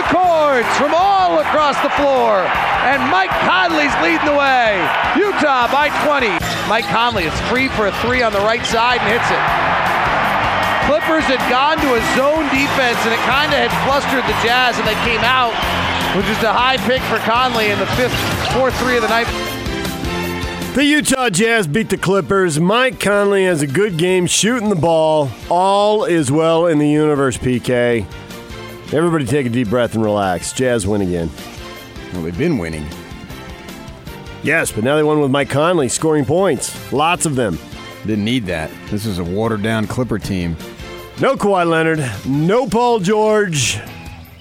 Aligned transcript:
The 0.00 0.08
cords 0.08 0.68
from 0.80 0.94
all 0.96 1.40
across 1.40 1.76
the 1.84 1.92
floor. 2.00 2.40
And 2.88 3.04
Mike 3.12 3.32
Conley's 3.44 3.92
leading 4.00 4.24
the 4.24 4.32
way. 4.32 4.80
Utah 5.12 5.68
by 5.68 5.92
20. 6.08 6.32
Mike 6.68 6.88
Conley 6.88 7.24
is 7.24 7.40
free 7.52 7.68
for 7.68 7.88
a 7.88 7.92
three 8.00 8.22
on 8.22 8.32
the 8.32 8.40
right 8.40 8.64
side 8.64 9.00
and 9.04 9.10
hits 9.12 9.28
it. 9.28 9.42
Clippers 10.88 11.28
had 11.28 11.42
gone 11.52 11.76
to 11.84 11.88
a 11.92 12.00
zone 12.16 12.48
defense 12.48 12.96
and 13.04 13.12
it 13.12 13.20
kind 13.28 13.52
of 13.52 13.60
had 13.60 13.72
flustered 13.84 14.24
the 14.24 14.36
Jazz 14.40 14.78
and 14.78 14.88
they 14.88 14.96
came 15.04 15.20
out 15.20 15.52
with 16.16 16.24
just 16.24 16.42
a 16.42 16.52
high 16.52 16.78
pick 16.88 17.02
for 17.02 17.18
Conley 17.28 17.70
in 17.70 17.78
the 17.78 17.86
fifth, 17.92 18.16
fourth 18.56 18.74
three 18.80 18.96
of 18.96 19.02
the 19.02 19.08
night. 19.08 19.28
The 20.74 20.84
Utah 20.84 21.28
Jazz 21.28 21.66
beat 21.66 21.90
the 21.90 21.98
Clippers. 21.98 22.58
Mike 22.58 22.98
Conley 22.98 23.44
has 23.44 23.60
a 23.60 23.66
good 23.66 23.98
game 23.98 24.26
shooting 24.26 24.70
the 24.70 24.76
ball. 24.76 25.30
All 25.50 26.04
is 26.04 26.32
well 26.32 26.66
in 26.66 26.78
the 26.78 26.88
universe, 26.88 27.36
PK. 27.36 28.06
Everybody 28.92 29.24
take 29.24 29.46
a 29.46 29.50
deep 29.50 29.68
breath 29.68 29.94
and 29.94 30.02
relax. 30.02 30.52
Jazz 30.52 30.86
win 30.86 31.00
again. 31.02 31.30
Well, 32.12 32.22
they've 32.22 32.36
been 32.36 32.58
winning. 32.58 32.86
Yes, 34.42 34.72
but 34.72 34.82
now 34.82 34.96
they 34.96 35.02
won 35.02 35.20
with 35.20 35.30
Mike 35.30 35.50
Conley 35.50 35.88
scoring 35.88 36.24
points. 36.24 36.92
Lots 36.92 37.24
of 37.24 37.36
them. 37.36 37.58
Didn't 38.06 38.24
need 38.24 38.46
that. 38.46 38.70
This 38.88 39.06
is 39.06 39.18
a 39.18 39.24
watered 39.24 39.62
down 39.62 39.86
Clipper 39.86 40.18
team. 40.18 40.56
No 41.20 41.36
Kawhi 41.36 41.68
Leonard. 41.68 42.04
No 42.26 42.66
Paul 42.66 42.98
George. 42.98 43.78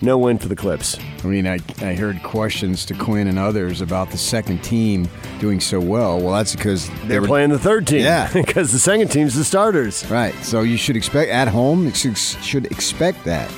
No 0.01 0.17
win 0.17 0.37
for 0.37 0.47
the 0.47 0.55
Clips. 0.55 0.97
I 1.23 1.27
mean, 1.27 1.45
I, 1.45 1.59
I 1.81 1.93
heard 1.93 2.23
questions 2.23 2.85
to 2.85 2.93
Quinn 2.93 3.27
and 3.27 3.37
others 3.37 3.81
about 3.81 4.11
the 4.11 4.17
second 4.17 4.63
team 4.63 5.09
doing 5.39 5.59
so 5.59 5.79
well. 5.79 6.19
Well, 6.19 6.33
that's 6.33 6.55
because 6.55 6.89
they 6.89 7.07
They're 7.09 7.21
were 7.21 7.27
playing 7.27 7.49
the 7.49 7.59
third 7.59 7.85
team. 7.85 7.99
Yeah. 7.99 8.31
because 8.33 8.71
the 8.71 8.79
second 8.79 9.09
team's 9.09 9.35
the 9.35 9.43
starters. 9.43 10.09
Right. 10.09 10.33
So 10.43 10.61
you 10.61 10.77
should 10.77 10.95
expect 10.95 11.29
at 11.29 11.49
home. 11.49 11.85
You 11.85 11.93
should, 11.93 12.17
should 12.17 12.65
expect 12.67 13.25
that. 13.25 13.51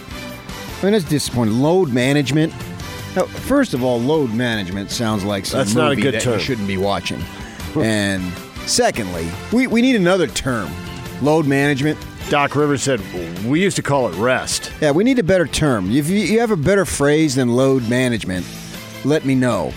I 0.82 0.86
mean, 0.86 0.94
that's 0.94 1.06
disappointing. 1.06 1.62
Load 1.62 1.90
management. 1.90 2.52
Now, 3.16 3.26
first 3.26 3.76
of 3.76 3.84
all, 3.84 4.00
load 4.00 4.34
management 4.34 4.90
sounds 4.90 5.24
like 5.24 5.46
some 5.46 5.60
That's 5.60 5.76
not 5.76 5.88
a 5.88 5.90
movie 5.92 6.02
good 6.02 6.14
that 6.16 6.22
term. 6.22 6.34
you 6.34 6.40
shouldn't 6.40 6.68
be 6.68 6.78
watching. 6.78 7.22
and 7.76 8.24
secondly, 8.66 9.30
we, 9.52 9.68
we 9.68 9.82
need 9.82 9.96
another 9.96 10.26
term. 10.26 10.72
Load 11.22 11.46
management. 11.46 12.00
Doc 12.30 12.56
Rivers 12.56 12.82
said, 12.82 13.00
we 13.46 13.62
used 13.62 13.76
to 13.76 13.84
call 13.84 14.08
it 14.08 14.16
rest. 14.16 14.72
Yeah, 14.82 14.92
we 14.92 15.04
need 15.04 15.20
a 15.20 15.24
better 15.24 15.46
term. 15.46 15.92
If 15.92 16.10
you, 16.10 16.20
you 16.20 16.40
have 16.40 16.52
a 16.52 16.58
better 16.58 16.86
phrase 16.86 17.36
than 17.36 17.50
load 17.50 17.88
management, 17.88 18.46
let 19.06 19.24
me 19.26 19.36
know. 19.36 19.74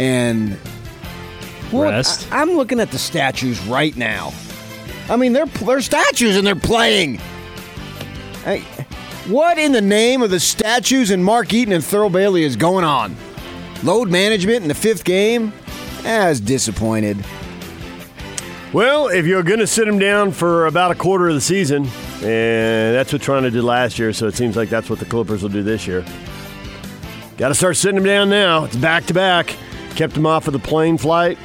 And 0.00 0.58
well, 1.72 1.84
Rest? 1.90 2.30
I, 2.32 2.42
am 2.42 2.52
looking 2.52 2.80
at 2.80 2.90
the 2.90 2.98
statues 2.98 3.60
right 3.66 3.96
now. 3.96 4.32
I 5.08 5.16
mean, 5.16 5.32
they're 5.32 5.46
they're 5.46 5.80
statues 5.80 6.36
and 6.36 6.46
they're 6.46 6.54
playing. 6.54 7.20
Hey, 8.44 8.64
what 9.26 9.58
in 9.58 9.72
the 9.72 9.80
name 9.80 10.22
of 10.22 10.30
the 10.30 10.40
statues 10.40 11.10
and 11.10 11.24
Mark 11.24 11.52
Eaton 11.52 11.72
and 11.72 11.82
Thurl 11.82 12.10
Bailey 12.10 12.42
is 12.42 12.56
going 12.56 12.84
on? 12.84 13.16
Load 13.82 14.10
management 14.10 14.62
in 14.62 14.68
the 14.68 14.74
fifth 14.74 15.04
game? 15.04 15.52
As 16.04 16.40
disappointed. 16.40 17.24
Well, 18.72 19.08
if 19.08 19.26
you're 19.26 19.42
going 19.42 19.58
to 19.58 19.66
sit 19.66 19.86
him 19.86 19.98
down 19.98 20.32
for 20.32 20.66
about 20.66 20.90
a 20.90 20.94
quarter 20.94 21.28
of 21.28 21.34
the 21.34 21.40
season, 21.40 21.84
and 22.22 22.94
that's 22.94 23.12
what 23.12 23.22
Toronto 23.22 23.50
did 23.50 23.62
last 23.62 23.98
year, 23.98 24.12
so 24.12 24.26
it 24.26 24.34
seems 24.34 24.56
like 24.56 24.70
that's 24.70 24.88
what 24.88 24.98
the 24.98 25.04
Clippers 25.04 25.42
will 25.42 25.50
do 25.50 25.62
this 25.62 25.86
year. 25.86 26.04
Got 27.36 27.48
to 27.48 27.54
start 27.54 27.76
sitting 27.76 27.98
him 27.98 28.04
down 28.04 28.30
now. 28.30 28.64
It's 28.64 28.76
back 28.76 29.04
to 29.06 29.14
back. 29.14 29.54
Kept 29.94 30.16
him 30.16 30.26
off 30.26 30.46
of 30.46 30.54
the 30.54 30.58
plane 30.58 30.96
flight. 30.96 31.38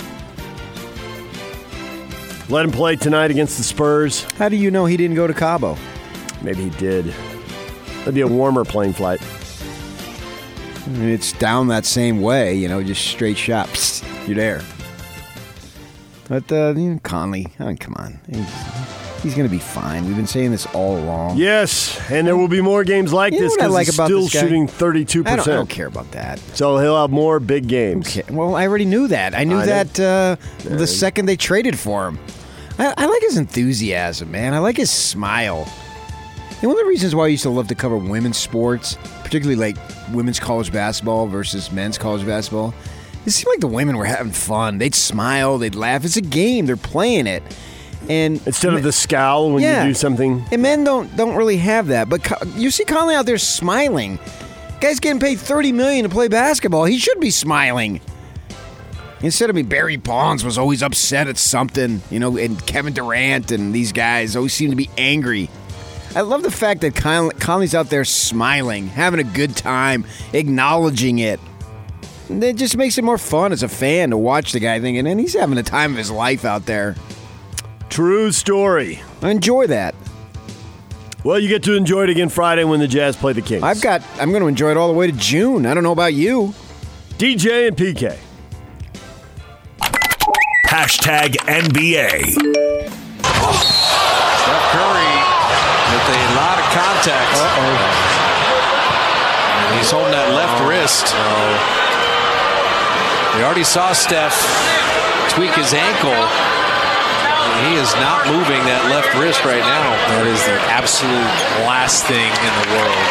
Let 2.50 2.64
him 2.64 2.72
play 2.72 2.96
tonight 2.96 3.30
against 3.30 3.58
the 3.58 3.64
Spurs. 3.64 4.24
How 4.34 4.48
do 4.48 4.56
you 4.56 4.72
know 4.72 4.86
he 4.86 4.96
didn't 4.96 5.18
go 5.18 5.28
to 5.28 5.34
Cabo? 5.34 5.78
Maybe 6.42 6.64
he 6.64 6.70
did. 6.72 7.14
That'd 8.08 8.16
be 8.16 8.22
a 8.22 8.28
warmer 8.28 8.64
plane 8.64 8.94
flight. 8.94 9.22
I 10.86 10.90
mean, 10.92 11.10
it's 11.10 11.34
down 11.34 11.68
that 11.68 11.86
same 11.86 12.22
way, 12.22 12.56
you 12.56 12.70
know, 12.70 12.82
just 12.82 13.06
straight 13.06 13.38
shot. 13.38 13.68
Psst, 13.68 14.26
you're 14.26 14.38
there. 14.38 14.62
But 16.30 16.50
uh, 16.50 16.74
you 16.78 16.92
know, 16.94 17.00
Conley, 17.04 17.48
I 17.60 17.66
mean, 17.66 17.76
come 17.76 17.96
on, 17.98 18.18
he's, 18.30 19.22
he's 19.24 19.36
going 19.36 19.46
to 19.46 19.54
be 19.54 19.60
fine. 19.60 20.06
We've 20.06 20.16
been 20.16 20.26
saying 20.26 20.52
this 20.52 20.66
all 20.68 20.98
along. 20.98 21.36
Yes, 21.36 22.00
and 22.10 22.26
there 22.26 22.38
will 22.38 22.48
be 22.48 22.62
more 22.62 22.86
games 22.86 23.12
like 23.12 23.34
You 23.34 23.40
know 23.42 23.46
this 23.48 23.58
what 23.58 23.60
I 23.60 23.64
because 23.66 23.74
like 23.74 23.86
he's 23.88 23.96
about 23.96 24.06
still 24.08 24.22
this 24.22 24.34
guy? 24.36 24.40
shooting 24.40 24.68
32%. 24.68 25.28
I 25.28 25.36
don't, 25.36 25.48
I 25.50 25.52
don't 25.56 25.70
care 25.70 25.88
about 25.88 26.10
that. 26.12 26.40
So 26.56 26.78
he'll 26.78 26.96
have 27.02 27.10
more 27.12 27.42
big 27.42 27.68
games. 27.68 28.08
Okay. 28.18 28.34
Well, 28.34 28.56
I 28.56 28.66
already 28.68 28.86
knew 28.86 29.10
that. 29.10 29.36
I 29.36 29.44
knew 29.44 29.58
I 29.58 29.66
know. 29.66 29.84
that 29.84 30.00
uh, 30.00 30.36
the 30.64 30.88
second 30.88 31.26
they 31.26 31.36
traded 31.36 31.78
for 31.78 32.08
him. 32.08 32.20
I, 32.80 32.94
I 32.96 33.06
like 33.06 33.22
his 33.24 33.36
enthusiasm, 33.36 34.32
man. 34.32 34.54
I 34.54 34.60
like 34.60 34.78
his 34.78 34.90
smile. 34.92 35.68
And 36.62 36.70
one 36.72 36.72
of 36.80 36.84
the 36.86 36.90
reasons 36.90 37.14
why 37.14 37.26
I 37.26 37.28
used 37.28 37.44
to 37.44 37.50
love 37.52 37.68
to 37.68 37.76
cover 37.76 37.98
women's 37.98 38.38
sports, 38.38 38.98
particularly 39.24 39.56
like 39.56 39.78
women's 40.12 40.40
college 40.40 40.72
basketball 40.74 41.28
versus 41.28 41.72
men's 41.72 41.98
college 41.98 42.26
basketball, 42.26 42.74
it 43.26 43.32
seemed 43.32 43.48
like 43.54 43.60
the 43.60 43.68
women 43.68 43.96
were 43.98 44.06
having 44.06 44.32
fun. 44.32 44.78
They'd 44.80 44.96
smile, 44.96 45.58
they'd 45.60 45.76
laugh. 45.76 46.04
It's 46.06 46.18
a 46.18 46.22
game. 46.22 46.66
They're 46.66 46.76
playing 46.78 47.28
it. 47.28 47.44
And 48.10 48.42
Instead 48.48 48.74
of 48.74 48.84
the 48.84 48.92
scowl 48.92 49.52
when 49.52 49.62
Yeah. 49.64 49.84
you 49.84 49.90
do 49.90 49.94
something. 49.94 50.46
and 50.52 50.62
men 50.62 50.84
don't 50.84 51.14
don't 51.18 51.36
really 51.36 51.58
have 51.58 51.88
that. 51.88 52.08
But 52.10 52.32
you 52.56 52.72
see 52.72 52.86
Conley 52.86 53.16
out 53.16 53.26
there 53.26 53.38
smiling. 53.38 54.18
Guy's 54.80 55.00
getting 55.00 55.20
paid 55.20 55.40
thirty 55.40 55.72
million 55.72 56.04
to 56.04 56.10
play 56.10 56.28
basketball. 56.28 56.86
He 56.86 56.98
should 57.00 57.20
be 57.20 57.32
smiling. 57.32 58.00
Instead 59.22 59.50
of 59.50 59.56
me, 59.56 59.64
Barry 59.64 59.98
Bonds 59.98 60.44
was 60.46 60.58
always 60.60 60.84
upset 60.84 61.28
at 61.28 61.38
something, 61.38 62.02
you 62.12 62.20
know, 62.20 62.38
and 62.38 62.64
Kevin 62.68 62.94
Durant 62.94 63.52
and 63.52 63.74
these 63.74 63.92
guys 63.92 64.36
always 64.36 64.54
seem 64.54 64.70
to 64.70 64.76
be 64.76 64.90
angry. 64.98 65.50
I 66.18 66.22
love 66.22 66.42
the 66.42 66.50
fact 66.50 66.82
that 66.82 66.96
Con- 66.96 67.30
Conley's 67.30 67.76
out 67.76 67.92
there 67.92 68.04
smiling, 68.04 68.88
having 68.88 69.20
a 69.20 69.24
good 69.24 69.56
time, 69.56 70.04
acknowledging 70.34 71.20
it. 71.20 71.40
And 72.28 72.44
it 72.44 72.56
just 72.56 72.76
makes 72.76 72.98
it 72.98 73.04
more 73.04 73.20
fun 73.20 73.52
as 73.52 73.62
a 73.62 73.68
fan 73.68 74.10
to 74.10 74.18
watch 74.18 74.52
the 74.52 74.60
guy 74.60 74.82
thinking, 74.82 75.06
and 75.06 75.20
he's 75.20 75.36
having 75.36 75.60
a 75.60 75.64
time 75.64 75.92
of 75.92 76.00
his 76.00 76.10
life 76.10 76.44
out 76.44 76.66
there. 76.66 76.96
True 77.90 78.32
story. 78.32 79.00
I 79.22 79.30
enjoy 79.30 79.68
that. 79.68 79.94
Well, 81.24 81.38
you 81.38 81.50
get 81.50 81.62
to 81.66 81.76
enjoy 81.76 82.06
it 82.06 82.10
again 82.10 82.30
Friday 82.30 82.64
when 82.64 82.80
the 82.80 82.88
Jazz 82.88 83.16
play 83.16 83.34
the 83.34 83.44
Kings. 83.44 83.62
I've 83.62 83.80
got. 83.80 84.02
I'm 84.20 84.32
going 84.32 84.42
to 84.42 84.48
enjoy 84.48 84.72
it 84.72 84.78
all 84.78 84.88
the 84.88 84.98
way 84.98 85.06
to 85.06 85.16
June. 85.16 85.68
I 85.68 85.76
don't 85.76 85.84
know 85.84 85.92
about 85.92 86.16
you. 86.16 86.56
DJ 87.20 87.68
and 87.68 87.78
PK. 87.78 88.18
Hashtag 90.66 91.36
NBA. 91.46 92.24
Steph 93.22 94.72
Curry 94.72 95.17
with 96.08 96.16
a 96.16 96.34
lot 96.40 96.56
of 96.56 96.66
contact. 96.72 97.28
And 99.68 99.76
He's 99.76 99.92
holding 99.92 100.12
that 100.16 100.32
left 100.32 100.64
wrist. 100.64 101.12
We 103.36 103.44
already 103.44 103.68
saw 103.68 103.92
Steph 103.92 104.34
tweak 105.36 105.52
his 105.54 105.74
ankle. 105.74 106.16
He 107.68 107.76
is 107.76 107.94
not 108.00 108.26
moving 108.28 108.64
that 108.66 108.88
left 108.90 109.14
wrist 109.20 109.44
right 109.44 109.60
now. 109.62 109.90
That 110.16 110.28
is 110.28 110.40
the 110.46 110.58
absolute 110.72 111.28
last 111.68 112.06
thing 112.06 112.32
in 112.32 112.54
the 112.64 112.68
world 112.72 113.06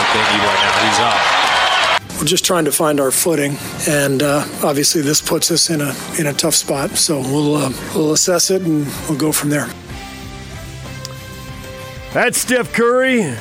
that 0.00 0.08
they 0.14 0.24
need 0.32 0.42
right 0.42 0.60
now. 0.64 0.74
He's 0.88 1.00
up. 1.04 2.18
We're 2.18 2.26
just 2.26 2.44
trying 2.44 2.64
to 2.64 2.72
find 2.72 2.98
our 2.98 3.10
footing, 3.12 3.56
and 3.88 4.22
uh, 4.22 4.44
obviously 4.64 5.02
this 5.02 5.20
puts 5.20 5.50
us 5.50 5.70
in 5.70 5.80
a 5.80 5.94
in 6.18 6.26
a 6.26 6.32
tough 6.32 6.54
spot. 6.54 6.96
So 6.96 7.20
we'll 7.20 7.54
uh, 7.56 7.72
we'll 7.94 8.12
assess 8.12 8.50
it 8.50 8.62
and 8.62 8.86
we'll 9.08 9.18
go 9.18 9.30
from 9.30 9.50
there. 9.50 9.68
That's 12.12 12.38
Steph 12.38 12.72
Curry 12.72 13.36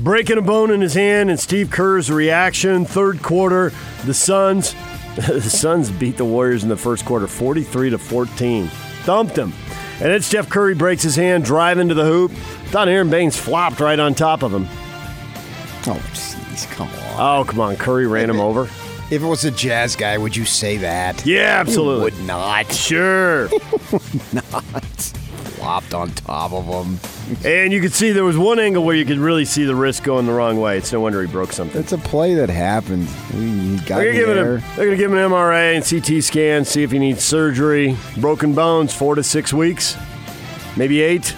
breaking 0.00 0.38
a 0.38 0.42
bone 0.42 0.70
in 0.70 0.80
his 0.80 0.94
hand, 0.94 1.30
and 1.30 1.38
Steve 1.38 1.70
Kerr's 1.70 2.10
reaction. 2.10 2.84
Third 2.84 3.22
quarter, 3.22 3.72
the 4.04 4.14
Suns, 4.14 4.74
the 5.16 5.40
Suns 5.40 5.90
beat 5.90 6.16
the 6.16 6.24
Warriors 6.24 6.62
in 6.62 6.68
the 6.68 6.76
first 6.76 7.04
quarter, 7.04 7.26
forty-three 7.26 7.90
to 7.90 7.98
fourteen, 7.98 8.68
thumped 9.02 9.34
them. 9.34 9.52
And 9.94 10.12
then 10.12 10.22
Steph 10.22 10.48
Curry 10.48 10.76
breaks 10.76 11.02
his 11.02 11.16
hand, 11.16 11.44
driving 11.44 11.88
to 11.88 11.94
the 11.94 12.04
hoop. 12.04 12.30
Thought 12.70 12.88
Aron 12.88 13.10
Baynes 13.10 13.36
flopped 13.36 13.80
right 13.80 13.98
on 13.98 14.14
top 14.14 14.44
of 14.44 14.54
him. 14.54 14.66
Oh, 15.86 16.00
jeez, 16.12 16.70
come 16.70 16.88
on. 16.88 17.40
Oh, 17.40 17.44
come 17.44 17.58
on, 17.58 17.76
Curry 17.76 18.06
ran 18.06 18.30
him 18.30 18.38
over. 18.38 18.64
If 19.10 19.22
it 19.22 19.26
was 19.26 19.44
a 19.44 19.50
jazz 19.50 19.96
guy, 19.96 20.18
would 20.18 20.36
you 20.36 20.44
say 20.44 20.76
that? 20.76 21.24
Yeah, 21.26 21.58
absolutely. 21.58 22.12
You 22.12 22.18
would 22.18 22.26
not. 22.26 22.70
Sure. 22.70 23.48
Not. 24.32 25.12
Flopped 25.58 25.94
on 25.94 26.10
top 26.10 26.52
of 26.52 26.64
him. 26.64 26.98
And 27.44 27.72
you 27.72 27.80
could 27.80 27.92
see 27.92 28.12
there 28.12 28.24
was 28.24 28.38
one 28.38 28.58
angle 28.58 28.84
where 28.84 28.94
you 28.94 29.04
could 29.04 29.18
really 29.18 29.44
see 29.44 29.64
the 29.64 29.74
wrist 29.74 30.02
going 30.02 30.26
the 30.26 30.32
wrong 30.32 30.60
way. 30.60 30.78
It's 30.78 30.92
no 30.92 31.00
wonder 31.00 31.20
he 31.20 31.26
broke 31.26 31.52
something. 31.52 31.80
It's 31.80 31.92
a 31.92 31.98
play 31.98 32.34
that 32.34 32.48
happened. 32.48 33.06
He 33.32 33.76
got 33.78 33.98
They're 33.98 34.10
in 34.10 34.20
gonna, 34.20 34.26
give 34.26 34.28
the 34.28 34.40
air. 34.40 34.56
a, 34.56 34.76
they're 34.76 34.86
gonna 34.86 34.96
give 34.96 35.12
him 35.12 35.18
an 35.18 35.30
MRA 35.30 35.76
and 35.76 35.84
CT 35.84 36.22
scan, 36.22 36.64
see 36.64 36.82
if 36.82 36.90
he 36.90 36.98
needs 36.98 37.22
surgery. 37.22 37.96
Broken 38.18 38.54
bones, 38.54 38.94
four 38.94 39.14
to 39.14 39.22
six 39.22 39.52
weeks, 39.52 39.96
maybe 40.76 41.02
eight. 41.02 41.34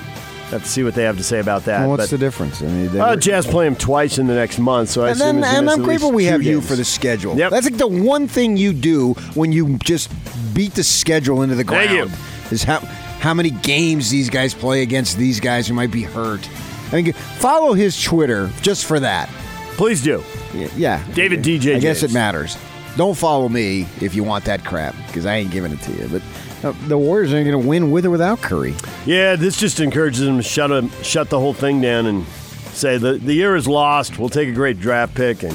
Have 0.51 0.65
to 0.65 0.69
see 0.69 0.83
what 0.83 0.95
they 0.95 1.05
have 1.05 1.17
to 1.17 1.23
say 1.23 1.39
about 1.39 1.65
that. 1.67 1.81
Well, 1.81 1.91
what's 1.91 2.05
but, 2.05 2.11
the 2.11 2.19
difference? 2.19 2.61
I 2.61 2.67
mean, 2.67 2.89
they 2.89 2.99
uh, 2.99 3.11
were- 3.11 3.17
Jazz 3.17 3.47
play 3.47 3.69
him 3.69 3.77
twice 3.77 4.19
in 4.19 4.27
the 4.27 4.35
next 4.35 4.59
month, 4.59 4.89
so 4.89 5.05
I 5.05 5.11
and 5.11 5.21
then, 5.21 5.45
and 5.45 5.71
I'm 5.71 5.83
grateful 5.83 6.11
we 6.11 6.25
two 6.25 6.31
have 6.31 6.43
you 6.43 6.61
for 6.61 6.75
the 6.75 6.85
schedule. 6.85 7.37
Yep. 7.37 7.53
That's 7.53 7.71
like 7.71 7.79
the 7.79 7.87
one 7.87 8.27
thing 8.27 8.57
you 8.57 8.73
do 8.73 9.15
when 9.35 9.53
you 9.53 9.79
just 9.79 10.11
beat 10.53 10.75
the 10.75 10.83
schedule 10.83 11.43
into 11.43 11.55
the 11.55 11.63
ground. 11.63 11.89
Thank 11.89 12.11
you. 12.11 12.17
Is 12.51 12.65
how 12.65 12.81
how 13.21 13.35
many 13.35 13.51
games 13.51 14.11
these 14.11 14.31
guys 14.31 14.55
play 14.55 14.83
against 14.83 15.19
these 15.19 15.41
guys 15.41 15.69
who 15.69 15.75
might 15.75 15.91
be 15.91 16.03
hurt. 16.03 16.49
I 16.91 17.03
mean, 17.03 17.13
follow 17.13 17.75
his 17.75 18.03
Twitter 18.03 18.51
just 18.63 18.87
for 18.87 18.99
that. 18.99 19.29
Please 19.77 20.03
do. 20.03 20.25
Yeah, 20.55 20.69
yeah. 20.75 21.13
David 21.13 21.43
DJ 21.43 21.77
I 21.77 21.79
guess 21.79 22.03
it 22.03 22.13
matters. 22.13 22.57
Don't 22.97 23.17
follow 23.17 23.49
me 23.49 23.87
if 24.01 24.15
you 24.15 24.25
want 24.25 24.45
that 24.47 24.65
crap 24.65 24.97
because 25.07 25.27
I 25.27 25.37
ain't 25.37 25.51
giving 25.51 25.73
it 25.73 25.81
to 25.83 25.93
you. 25.93 26.09
But 26.09 26.23
uh, 26.65 26.73
the 26.89 26.99
Warriors 26.99 27.33
aren't 27.33 27.47
going 27.47 27.63
to 27.63 27.69
win 27.69 27.91
with 27.91 28.05
or 28.05 28.11
without 28.11 28.41
Curry. 28.41 28.75
Yeah, 29.07 29.37
this 29.37 29.57
just 29.57 29.81
encourages 29.81 30.21
them 30.21 30.37
to 30.39 30.43
shut 30.43 30.91
shut 31.05 31.31
the 31.31 31.39
whole 31.39 31.55
thing 31.55 31.81
down 31.81 32.07
and 32.07 32.27
say 32.73 32.99
the 32.99 33.13
the 33.13 33.35
year 33.35 33.55
is 33.55 33.69
lost. 33.69 34.19
We'll 34.19 34.29
take 34.29 34.49
a 34.49 34.53
great 34.53 34.81
draft 34.81 35.15
pick 35.15 35.43
and 35.43 35.53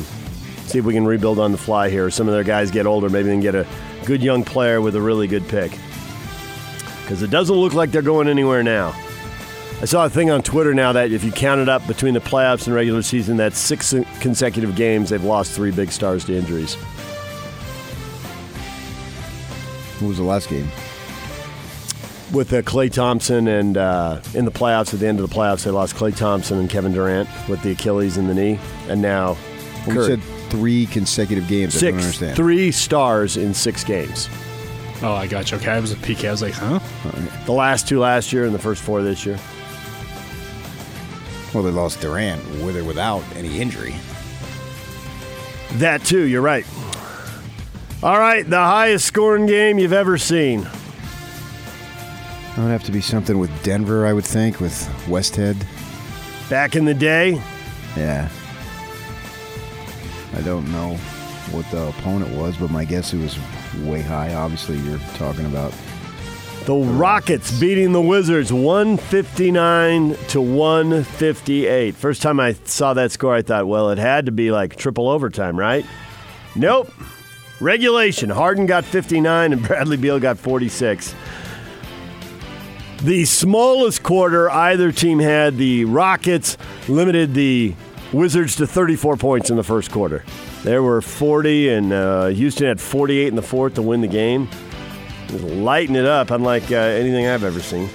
see 0.68 0.80
if 0.80 0.86
we 0.86 0.94
can 0.94 1.06
rebuild 1.06 1.40
on 1.40 1.52
the 1.52 1.58
fly 1.58 1.90
here. 1.90 2.10
Some 2.10 2.28
of 2.28 2.34
their 2.34 2.44
guys 2.44 2.72
get 2.72 2.86
older, 2.86 3.10
maybe 3.10 3.28
they 3.28 3.34
can 3.34 3.42
get 3.42 3.56
a 3.56 3.68
good 4.06 4.24
young 4.24 4.44
player 4.44 4.82
with 4.82 4.96
a 4.96 5.02
really 5.02 5.28
good 5.28 5.48
pick. 5.48 5.78
Because 7.06 7.22
it 7.22 7.30
doesn't 7.30 7.56
look 7.56 7.74
like 7.76 7.92
they're 7.92 8.02
going 8.02 8.28
anywhere 8.28 8.64
now. 8.64 9.00
I 9.80 9.86
saw 9.86 10.06
a 10.06 10.10
thing 10.10 10.32
on 10.32 10.42
Twitter 10.42 10.74
now 10.74 10.92
that 10.94 11.12
if 11.12 11.24
you 11.24 11.32
count 11.32 11.62
it 11.62 11.70
up 11.70 11.86
between 11.86 12.16
the 12.16 12.20
playoffs 12.20 12.66
and 12.66 12.76
regular 12.76 13.04
season, 13.04 13.38
that's 13.38 13.60
six 13.60 13.94
consecutive 14.22 14.76
games 14.76 15.10
they've 15.12 15.24
lost 15.24 15.52
three 15.52 15.70
big 15.70 15.92
stars 15.92 16.26
to 16.26 16.36
injuries. 16.36 16.76
Who 20.00 20.08
was 20.08 20.18
the 20.18 20.24
last 20.24 20.50
game? 20.50 20.68
with 22.34 22.52
uh, 22.52 22.62
Klay 22.64 22.92
Thompson 22.92 23.48
and 23.48 23.78
uh, 23.78 24.20
in 24.34 24.46
the 24.46 24.52
playoffs 24.52 24.94
at 24.96 25.00
the 25.00 25.08
end 25.08 25.20
of 25.20 25.30
the 25.30 25.34
playoffs 25.34 25.64
they 25.64 25.70
lost 25.70 25.96
Klay 25.96 26.14
Thompson 26.14 26.58
and 26.58 26.68
Kevin 26.68 26.92
Durant 26.92 27.30
with 27.48 27.62
the 27.62 27.72
Achilles 27.72 28.18
and 28.18 28.28
the 28.28 28.34
knee 28.34 28.60
and 28.90 29.00
now 29.00 29.38
We 29.88 29.94
said 29.94 30.22
three 30.50 30.88
consecutive 30.88 31.48
games. 31.48 31.78
I 31.78 31.92
don't 31.92 32.00
six 32.02 32.04
understand. 32.04 32.36
three 32.36 32.72
stars 32.72 33.38
in 33.38 33.54
six 33.54 33.84
games 33.84 34.28
Oh, 35.02 35.14
I 35.14 35.28
got 35.28 35.52
you. 35.52 35.58
Okay, 35.58 35.72
I 35.72 35.80
was 35.80 35.92
a 35.92 35.96
PK. 35.98 36.28
I 36.28 36.32
was 36.32 36.42
like, 36.42 36.54
huh? 36.54 36.80
the 37.46 37.52
last 37.52 37.88
two 37.88 38.00
last 38.00 38.32
year 38.34 38.46
and 38.46 38.54
the 38.56 38.60
first 38.60 38.82
four 38.82 39.02
this 39.04 39.26
year 39.26 39.38
Well, 41.54 41.64
they 41.64 41.72
lost 41.72 42.02
Durant 42.02 42.42
with 42.64 42.78
or 42.78 42.84
without 42.84 43.24
any 43.36 43.60
injury. 43.60 43.94
that 45.74 46.04
too 46.06 46.22
you're 46.24 46.42
right 46.42 46.66
all 48.04 48.18
right 48.20 48.50
the 48.50 48.58
highest 48.58 49.06
scoring 49.06 49.46
game 49.46 49.78
you've 49.80 49.92
ever 49.94 50.18
seen 50.18 50.62
That 50.62 50.72
would 52.60 52.72
have 52.72 52.84
to 52.86 52.92
be 52.92 53.02
something 53.02 53.38
with 53.38 53.52
Denver, 53.64 54.06
I 54.08 54.14
would 54.14 54.26
think, 54.26 54.60
with 54.62 54.74
Westhead. 55.08 55.58
back 56.50 56.76
in 56.76 56.86
the 56.86 56.94
day 56.94 57.42
Yeah. 57.98 58.30
I 60.34 60.42
don't 60.42 60.70
know 60.72 60.96
what 61.52 61.70
the 61.72 61.88
opponent 61.90 62.36
was, 62.36 62.58
but 62.58 62.70
my 62.72 62.84
guess 62.86 63.14
it 63.14 63.20
was 63.20 63.38
way 63.80 64.02
high. 64.02 64.34
Obviously, 64.34 64.78
you're 64.80 65.00
talking 65.16 65.46
about. 65.46 65.74
the 66.66 66.76
Rockets 66.76 67.58
beating 67.60 67.92
the 67.92 68.02
Wizards 68.02 68.52
159 68.52 70.16
to 70.30 70.42
158 70.42 71.96
first 71.96 72.22
time 72.24 72.40
I 72.40 72.54
saw 72.64 72.94
that 72.96 73.12
score 73.12 73.36
I 73.36 73.44
thought 73.44 73.68
well 73.68 73.92
it 73.92 74.00
had 74.00 74.26
to 74.26 74.32
be 74.32 74.52
like 74.52 74.76
triple 74.76 75.08
overtime 75.08 75.60
right 75.60 75.86
Nope. 76.56 76.90
Regulation. 77.60 78.30
Harden 78.30 78.66
got 78.66 78.86
59 78.86 79.54
and 79.54 79.62
Bradley 79.68 79.98
Beal 79.98 80.20
got 80.20 80.38
46. 80.38 81.14
The 83.04 83.26
smallest 83.26 84.04
quarter 84.04 84.50
either 84.50 84.92
team 84.92 85.20
had, 85.20 85.58
the 85.58 85.86
Rockets 85.86 86.58
limited 86.88 87.34
the 87.34 87.76
Wizards 88.14 88.56
to 88.56 88.68
34 88.68 89.18
points 89.18 89.50
in 89.50 89.58
the 89.58 89.64
first 89.64 89.92
quarter. 89.92 90.24
There 90.66 90.82
were 90.82 91.00
40, 91.00 91.70
and 91.70 91.94
uh, 91.94 92.26
Houston 92.30 92.66
had 92.66 92.82
48 92.82 93.28
in 93.28 93.36
the 93.36 93.44
fourth 93.44 93.76
to 93.76 93.84
win 93.84 94.02
the 94.02 94.08
game. 94.08 94.50
Lighting 95.30 95.96
it 95.96 96.08
up, 96.08 96.32
unlike 96.32 96.72
uh, 96.72 96.76
anything 96.76 97.28
I've 97.28 97.44
ever 97.44 97.60
seen. 97.60 97.88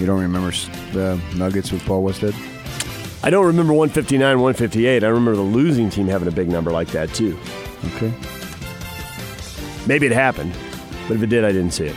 You 0.00 0.06
don't 0.06 0.22
remember 0.22 0.50
the 0.94 1.20
Nuggets 1.36 1.72
with 1.72 1.84
Paul 1.84 2.02
Westhead? 2.02 2.34
I 3.22 3.28
don't 3.28 3.44
remember 3.44 3.74
159, 3.74 4.40
158. 4.40 5.04
I 5.04 5.08
remember 5.08 5.36
the 5.36 5.42
losing 5.42 5.90
team 5.90 6.06
having 6.06 6.26
a 6.26 6.32
big 6.32 6.48
number 6.48 6.72
like 6.72 6.88
that, 6.88 7.12
too. 7.12 7.38
Okay. 7.96 8.10
Maybe 9.86 10.06
it 10.06 10.12
happened, 10.12 10.54
but 11.06 11.18
if 11.18 11.22
it 11.22 11.26
did, 11.26 11.44
I 11.44 11.52
didn't 11.52 11.72
see 11.72 11.88
it. 11.88 11.96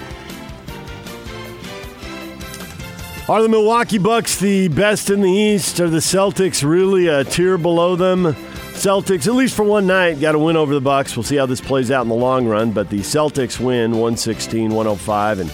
Are 3.30 3.42
the 3.42 3.48
Milwaukee 3.48 4.00
Bucks 4.00 4.38
the 4.38 4.68
best 4.68 5.10
in 5.10 5.22
the 5.22 5.32
East? 5.32 5.80
Are 5.80 5.90
the 5.90 6.00
Celtics 6.00 6.62
really 6.62 7.08
a 7.08 7.24
tier 7.24 7.58
below 7.58 7.96
them? 7.96 8.36
Celtics, 8.86 9.26
at 9.26 9.34
least 9.34 9.56
for 9.56 9.64
one 9.64 9.88
night, 9.88 10.20
got 10.20 10.36
a 10.36 10.38
win 10.40 10.56
over 10.56 10.72
the 10.72 10.80
Bucks. 10.80 11.18
We'll 11.18 11.24
see 11.24 11.38
how 11.38 11.48
this 11.48 11.60
plays 11.60 11.90
out 11.90 12.04
in 12.04 12.08
the 12.08 12.14
long 12.14 12.46
run, 12.46 12.72
but 12.72 12.88
the 12.92 13.00
Celtics 13.00 13.60
win 13.60 13.94
116 13.94 14.70
105. 14.70 15.40
And 15.40 15.52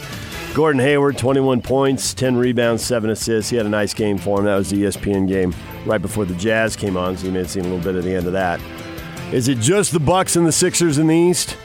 Gordon 0.54 0.82
Hayward, 0.82 1.18
21 1.18 1.62
points, 1.62 2.14
10 2.14 2.36
rebounds, 2.36 2.84
7 2.84 3.10
assists. 3.10 3.50
He 3.50 3.56
had 3.56 3.66
a 3.66 3.70
nice 3.70 3.94
game 3.94 4.18
for 4.18 4.40
him. 4.40 4.44
That 4.44 4.58
was 4.58 4.70
the 4.70 4.84
ESPN 4.84 5.30
game 5.30 5.56
right 5.86 6.02
before 6.02 6.26
the 6.26 6.34
Jazz 6.36 6.76
came 6.76 6.98
on, 6.98 7.16
so 7.16 7.28
you 7.28 7.32
may 7.32 7.40
have 7.40 7.50
seen 7.50 7.64
a 7.64 7.70
little 7.70 7.82
bit 7.82 7.96
at 7.96 8.04
the 8.04 8.14
end 8.14 8.28
of 8.28 8.34
that. 8.34 8.60
Is 9.32 9.48
it 9.48 9.60
just 9.60 9.94
the 9.94 10.02
Bucks 10.02 10.36
and 10.36 10.46
the 10.46 10.52
Sixers 10.52 10.98
in 10.98 11.08
the 11.08 11.16
East? 11.16 11.56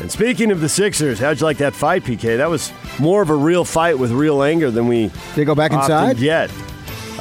And 0.00 0.10
speaking 0.10 0.50
of 0.50 0.60
the 0.60 0.68
Sixers, 0.68 1.20
how'd 1.20 1.38
you 1.38 1.46
like 1.46 1.58
that 1.58 1.72
fight, 1.72 2.02
PK? 2.02 2.36
That 2.36 2.50
was 2.50 2.72
more 2.98 3.22
of 3.22 3.30
a 3.30 3.36
real 3.36 3.64
fight 3.64 3.96
with 3.96 4.10
real 4.10 4.42
anger 4.42 4.72
than 4.72 4.88
we 4.88 5.12
They 5.36 5.44
go 5.44 5.54
back 5.54 5.72
inside? 5.72 6.16
get. 6.16 6.50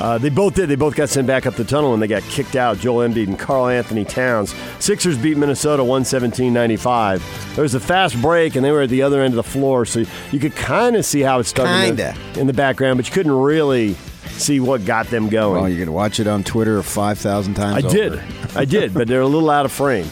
Uh, 0.01 0.18
they 0.18 0.30
both 0.30 0.56
did. 0.56 0.68
They 0.68 0.75
both 0.75 0.95
got 0.95 1.09
sent 1.09 1.27
back 1.27 1.45
up 1.45 1.53
the 1.53 1.63
tunnel 1.63 1.94
and 1.94 2.01
they 2.01 2.07
got 2.07 2.24
kicked 2.24 2.56
out. 2.56 2.80
Joel 2.80 3.07
Embiid 3.07 3.27
and 3.27 3.38
Karl-Anthony 3.38 4.03
Towns. 4.03 4.56
Sixers 4.80 5.15
beat 5.15 5.38
Minnesota 5.38 5.83
117-95. 5.83 7.53
There 7.53 7.62
was 7.62 7.75
a 7.75 7.80
fast 7.80 8.19
break 8.19 8.56
and 8.56 8.65
they 8.65 8.71
were 8.71 8.81
at 8.81 8.89
the 8.89 9.03
other 9.03 9.21
end 9.21 9.33
of 9.33 9.36
the 9.36 9.44
floor, 9.44 9.86
so 9.86 10.03
you 10.31 10.39
could 10.39 10.56
kind 10.56 10.95
of 10.95 11.06
see 11.06 11.21
how 11.21 11.38
it 11.38 11.44
started 11.44 11.89
in 11.89 11.95
the, 11.98 12.13
Kinda. 12.13 12.39
in 12.39 12.48
the 12.48 12.53
background, 12.53 12.98
but 12.98 13.07
you 13.07 13.13
couldn't 13.13 13.31
really 13.31 13.94
see 14.31 14.59
what 14.59 14.86
got 14.86 15.06
them 15.12 15.30
going. 15.30 15.62
Well, 15.62 15.69
you 15.69 15.77
can 15.77 15.94
watch 15.94 16.19
it 16.19 16.25
on 16.25 16.44
Twitter 16.44 16.81
5,000 16.81 17.54
times 17.54 17.86
I 17.86 17.88
did. 17.88 18.19
I 18.56 18.65
did, 18.65 18.95
but 18.95 19.07
they're 19.07 19.21
a 19.21 19.27
little 19.27 19.52
out 19.52 19.66
of 19.66 19.71
frame. 19.71 20.07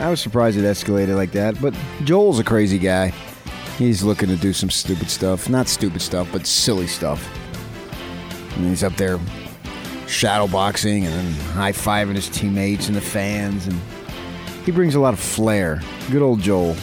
I 0.00 0.10
was 0.10 0.20
surprised 0.20 0.58
it 0.58 0.62
escalated 0.62 1.14
like 1.14 1.30
that, 1.32 1.60
but 1.62 1.74
Joel's 2.02 2.40
a 2.40 2.44
crazy 2.44 2.80
guy. 2.80 3.12
He's 3.78 4.02
looking 4.02 4.28
to 4.30 4.36
do 4.36 4.52
some 4.52 4.68
stupid 4.68 5.10
stuff. 5.10 5.48
Not 5.48 5.68
stupid 5.68 6.02
stuff, 6.02 6.28
but 6.32 6.44
silly 6.44 6.88
stuff. 6.88 7.24
And 8.56 8.66
he's 8.66 8.82
up 8.82 8.96
there 8.96 9.18
shadow 10.06 10.46
boxing 10.46 11.04
and 11.04 11.12
then 11.12 11.32
high 11.52 11.72
fiving 11.72 12.14
his 12.14 12.28
teammates 12.28 12.88
and 12.88 12.96
the 12.96 13.00
fans. 13.00 13.66
And 13.66 13.78
he 14.64 14.72
brings 14.72 14.94
a 14.94 15.00
lot 15.00 15.14
of 15.14 15.20
flair. 15.20 15.80
Good 16.10 16.22
old 16.22 16.40
Joel. 16.40 16.76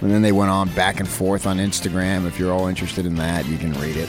And 0.00 0.10
then 0.10 0.22
they 0.22 0.32
went 0.32 0.50
on 0.50 0.68
back 0.74 1.00
and 1.00 1.08
forth 1.08 1.46
on 1.46 1.58
Instagram. 1.58 2.26
If 2.26 2.38
you're 2.38 2.52
all 2.52 2.66
interested 2.66 3.06
in 3.06 3.14
that, 3.16 3.46
you 3.46 3.58
can 3.58 3.72
read 3.80 3.96
it. 3.96 4.08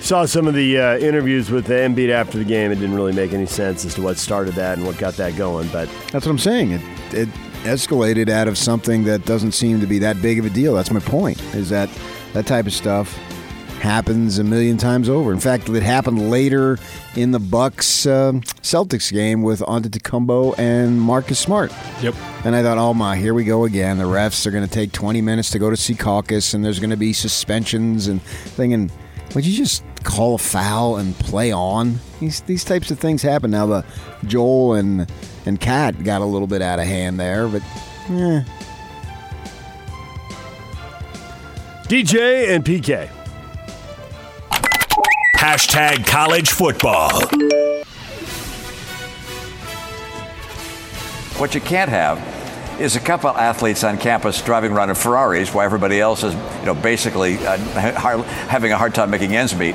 Saw 0.00 0.26
some 0.26 0.46
of 0.46 0.54
the 0.54 0.78
uh, 0.78 0.98
interviews 0.98 1.50
with 1.50 1.66
the 1.66 1.74
Embiid 1.74 2.10
after 2.10 2.38
the 2.38 2.44
game. 2.44 2.70
It 2.70 2.76
didn't 2.76 2.94
really 2.94 3.12
make 3.12 3.32
any 3.32 3.46
sense 3.46 3.84
as 3.84 3.94
to 3.94 4.02
what 4.02 4.18
started 4.18 4.54
that 4.54 4.76
and 4.76 4.86
what 4.86 4.98
got 4.98 5.14
that 5.14 5.36
going. 5.36 5.68
But 5.68 5.88
That's 6.12 6.26
what 6.26 6.32
I'm 6.32 6.38
saying. 6.38 6.72
It 6.72 6.80
it 7.14 7.28
escalated 7.64 8.28
out 8.28 8.46
of 8.46 8.58
something 8.58 9.04
that 9.04 9.24
doesn't 9.24 9.52
seem 9.52 9.80
to 9.80 9.86
be 9.86 9.98
that 10.00 10.20
big 10.20 10.38
of 10.38 10.44
a 10.44 10.50
deal. 10.50 10.74
That's 10.74 10.90
my 10.90 11.00
point. 11.00 11.42
Is 11.54 11.70
that 11.70 11.88
that 12.34 12.46
type 12.46 12.66
of 12.66 12.74
stuff 12.74 13.18
happens 13.84 14.38
a 14.38 14.44
million 14.44 14.78
times 14.78 15.10
over. 15.10 15.30
In 15.30 15.38
fact, 15.38 15.68
it 15.68 15.82
happened 15.82 16.30
later 16.30 16.78
in 17.14 17.30
the 17.30 17.38
Bucks 17.38 18.06
um 18.06 18.40
Celtics 18.40 19.12
game 19.12 19.42
with 19.42 19.60
Antetokounmpo 19.60 20.58
and 20.58 21.00
Marcus 21.00 21.38
Smart. 21.38 21.70
Yep. 22.02 22.14
And 22.44 22.56
I 22.56 22.62
thought, 22.62 22.78
oh 22.78 22.94
my, 22.94 23.16
here 23.16 23.34
we 23.34 23.44
go 23.44 23.64
again. 23.64 23.98
The 23.98 24.04
refs 24.04 24.46
are 24.46 24.50
going 24.50 24.66
to 24.66 24.72
take 24.72 24.90
20 24.92 25.20
minutes 25.20 25.50
to 25.50 25.58
go 25.58 25.68
to 25.70 25.76
Secaucus, 25.76 26.54
and 26.54 26.64
there's 26.64 26.80
going 26.80 26.90
to 26.90 26.96
be 26.96 27.12
suspensions 27.12 28.08
and 28.08 28.22
thinking, 28.22 28.90
would 29.34 29.44
you 29.44 29.54
just 29.54 29.84
call 30.02 30.36
a 30.36 30.38
foul 30.38 30.96
and 30.96 31.14
play 31.18 31.52
on? 31.52 32.00
These 32.20 32.40
these 32.40 32.64
types 32.64 32.90
of 32.90 32.98
things 32.98 33.20
happen. 33.20 33.50
Now 33.50 33.66
the 33.66 33.84
Joel 34.26 34.74
and 34.74 35.12
and 35.44 35.60
Kat 35.60 36.02
got 36.02 36.22
a 36.22 36.24
little 36.24 36.48
bit 36.48 36.62
out 36.62 36.78
of 36.78 36.86
hand 36.86 37.20
there, 37.20 37.48
but 37.48 37.62
eh, 38.08 38.44
DJ 41.86 42.48
and 42.48 42.64
PK. 42.64 43.10
Hashtag 45.44 46.06
college 46.06 46.52
football. 46.52 47.20
What 51.38 51.54
you 51.54 51.60
can't 51.60 51.90
have 51.90 52.80
is 52.80 52.96
a 52.96 53.00
couple 53.00 53.28
athletes 53.28 53.84
on 53.84 53.98
campus 53.98 54.40
driving 54.40 54.72
around 54.72 54.88
in 54.88 54.94
Ferraris 54.94 55.52
while 55.52 55.66
everybody 55.66 56.00
else 56.00 56.24
is, 56.24 56.32
you 56.32 56.64
know, 56.64 56.74
basically 56.74 57.36
uh, 57.46 57.58
having 58.48 58.72
a 58.72 58.78
hard 58.78 58.94
time 58.94 59.10
making 59.10 59.36
ends 59.36 59.54
meet. 59.54 59.74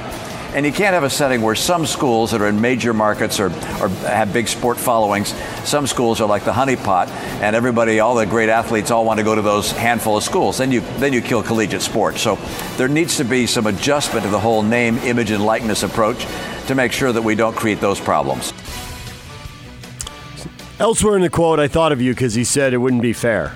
And 0.53 0.65
you 0.65 0.71
can't 0.71 0.95
have 0.95 1.03
a 1.03 1.11
setting 1.11 1.43
where 1.43 1.53
some 1.53 1.85
schools 1.85 2.31
that 2.31 2.41
are 2.41 2.47
in 2.47 2.59
major 2.59 2.91
markets 2.91 3.39
or, 3.39 3.47
or 3.79 3.89
have 4.07 4.33
big 4.33 4.47
sport 4.47 4.77
followings, 4.77 5.33
some 5.63 5.85
schools 5.85 6.19
are 6.21 6.27
like 6.27 6.43
the 6.43 6.51
honeypot, 6.51 7.07
and 7.41 7.55
everybody, 7.55 7.99
all 7.99 8.15
the 8.15 8.25
great 8.25 8.49
athletes, 8.49 8.89
all 8.89 9.05
want 9.05 9.19
to 9.19 9.23
go 9.23 9.35
to 9.35 9.43
those 9.43 9.71
handful 9.71 10.17
of 10.17 10.23
schools. 10.23 10.57
Then 10.57 10.71
you 10.71 10.81
then 10.97 11.13
you 11.13 11.21
kill 11.21 11.43
collegiate 11.43 11.83
sports. 11.83 12.21
So 12.21 12.35
there 12.77 12.87
needs 12.87 13.17
to 13.17 13.23
be 13.23 13.45
some 13.45 13.67
adjustment 13.67 14.25
to 14.25 14.31
the 14.31 14.39
whole 14.39 14.63
name, 14.63 14.97
image, 14.99 15.29
and 15.29 15.45
likeness 15.45 15.83
approach 15.83 16.25
to 16.65 16.73
make 16.73 16.91
sure 16.91 17.11
that 17.11 17.21
we 17.21 17.35
don't 17.35 17.55
create 17.55 17.79
those 17.79 17.99
problems. 17.99 18.51
Elsewhere 20.79 21.15
in 21.15 21.21
the 21.21 21.29
quote, 21.29 21.59
I 21.59 21.67
thought 21.67 21.91
of 21.91 22.01
you 22.01 22.13
because 22.13 22.33
he 22.33 22.43
said 22.43 22.73
it 22.73 22.77
wouldn't 22.77 23.01
be 23.01 23.13
fair. 23.13 23.55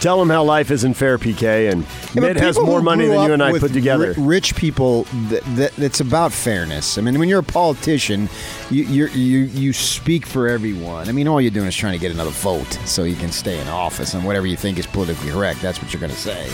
Tell 0.00 0.20
him 0.20 0.28
how 0.28 0.44
life 0.44 0.70
isn't 0.70 0.94
fair, 0.94 1.16
PK, 1.18 1.72
and 1.72 1.84
Yeah, 2.14 2.20
Mitt 2.20 2.36
has 2.36 2.58
more 2.60 2.82
money 2.82 3.06
than 3.06 3.22
you 3.26 3.32
and 3.32 3.42
I 3.42 3.58
put 3.58 3.72
together. 3.72 4.12
ri- 4.12 4.22
rich 4.22 4.54
people, 4.54 5.04
that, 5.30 5.42
that, 5.56 5.78
it's 5.78 6.00
about 6.00 6.32
fairness. 6.32 6.98
I 6.98 7.00
mean, 7.00 7.18
when 7.18 7.28
you're 7.30 7.40
a 7.40 7.42
politician, 7.42 8.28
you 8.70 8.84
you're, 8.84 9.08
you 9.08 9.38
you 9.46 9.72
speak 9.72 10.26
for 10.26 10.48
everyone. 10.48 11.08
I 11.08 11.12
mean, 11.12 11.26
all 11.28 11.40
you're 11.40 11.50
doing 11.50 11.66
is 11.66 11.74
trying 11.74 11.94
to 11.94 11.98
get 11.98 12.12
another 12.12 12.30
vote 12.30 12.70
so 12.84 13.04
you 13.04 13.16
can 13.16 13.32
stay 13.32 13.58
in 13.58 13.66
office, 13.68 14.12
and 14.12 14.24
whatever 14.24 14.46
you 14.46 14.56
think 14.56 14.78
is 14.78 14.86
politically 14.86 15.30
correct, 15.30 15.62
that's 15.62 15.80
what 15.82 15.92
you're 15.92 16.00
going 16.00 16.12
to 16.12 16.18
say. 16.18 16.46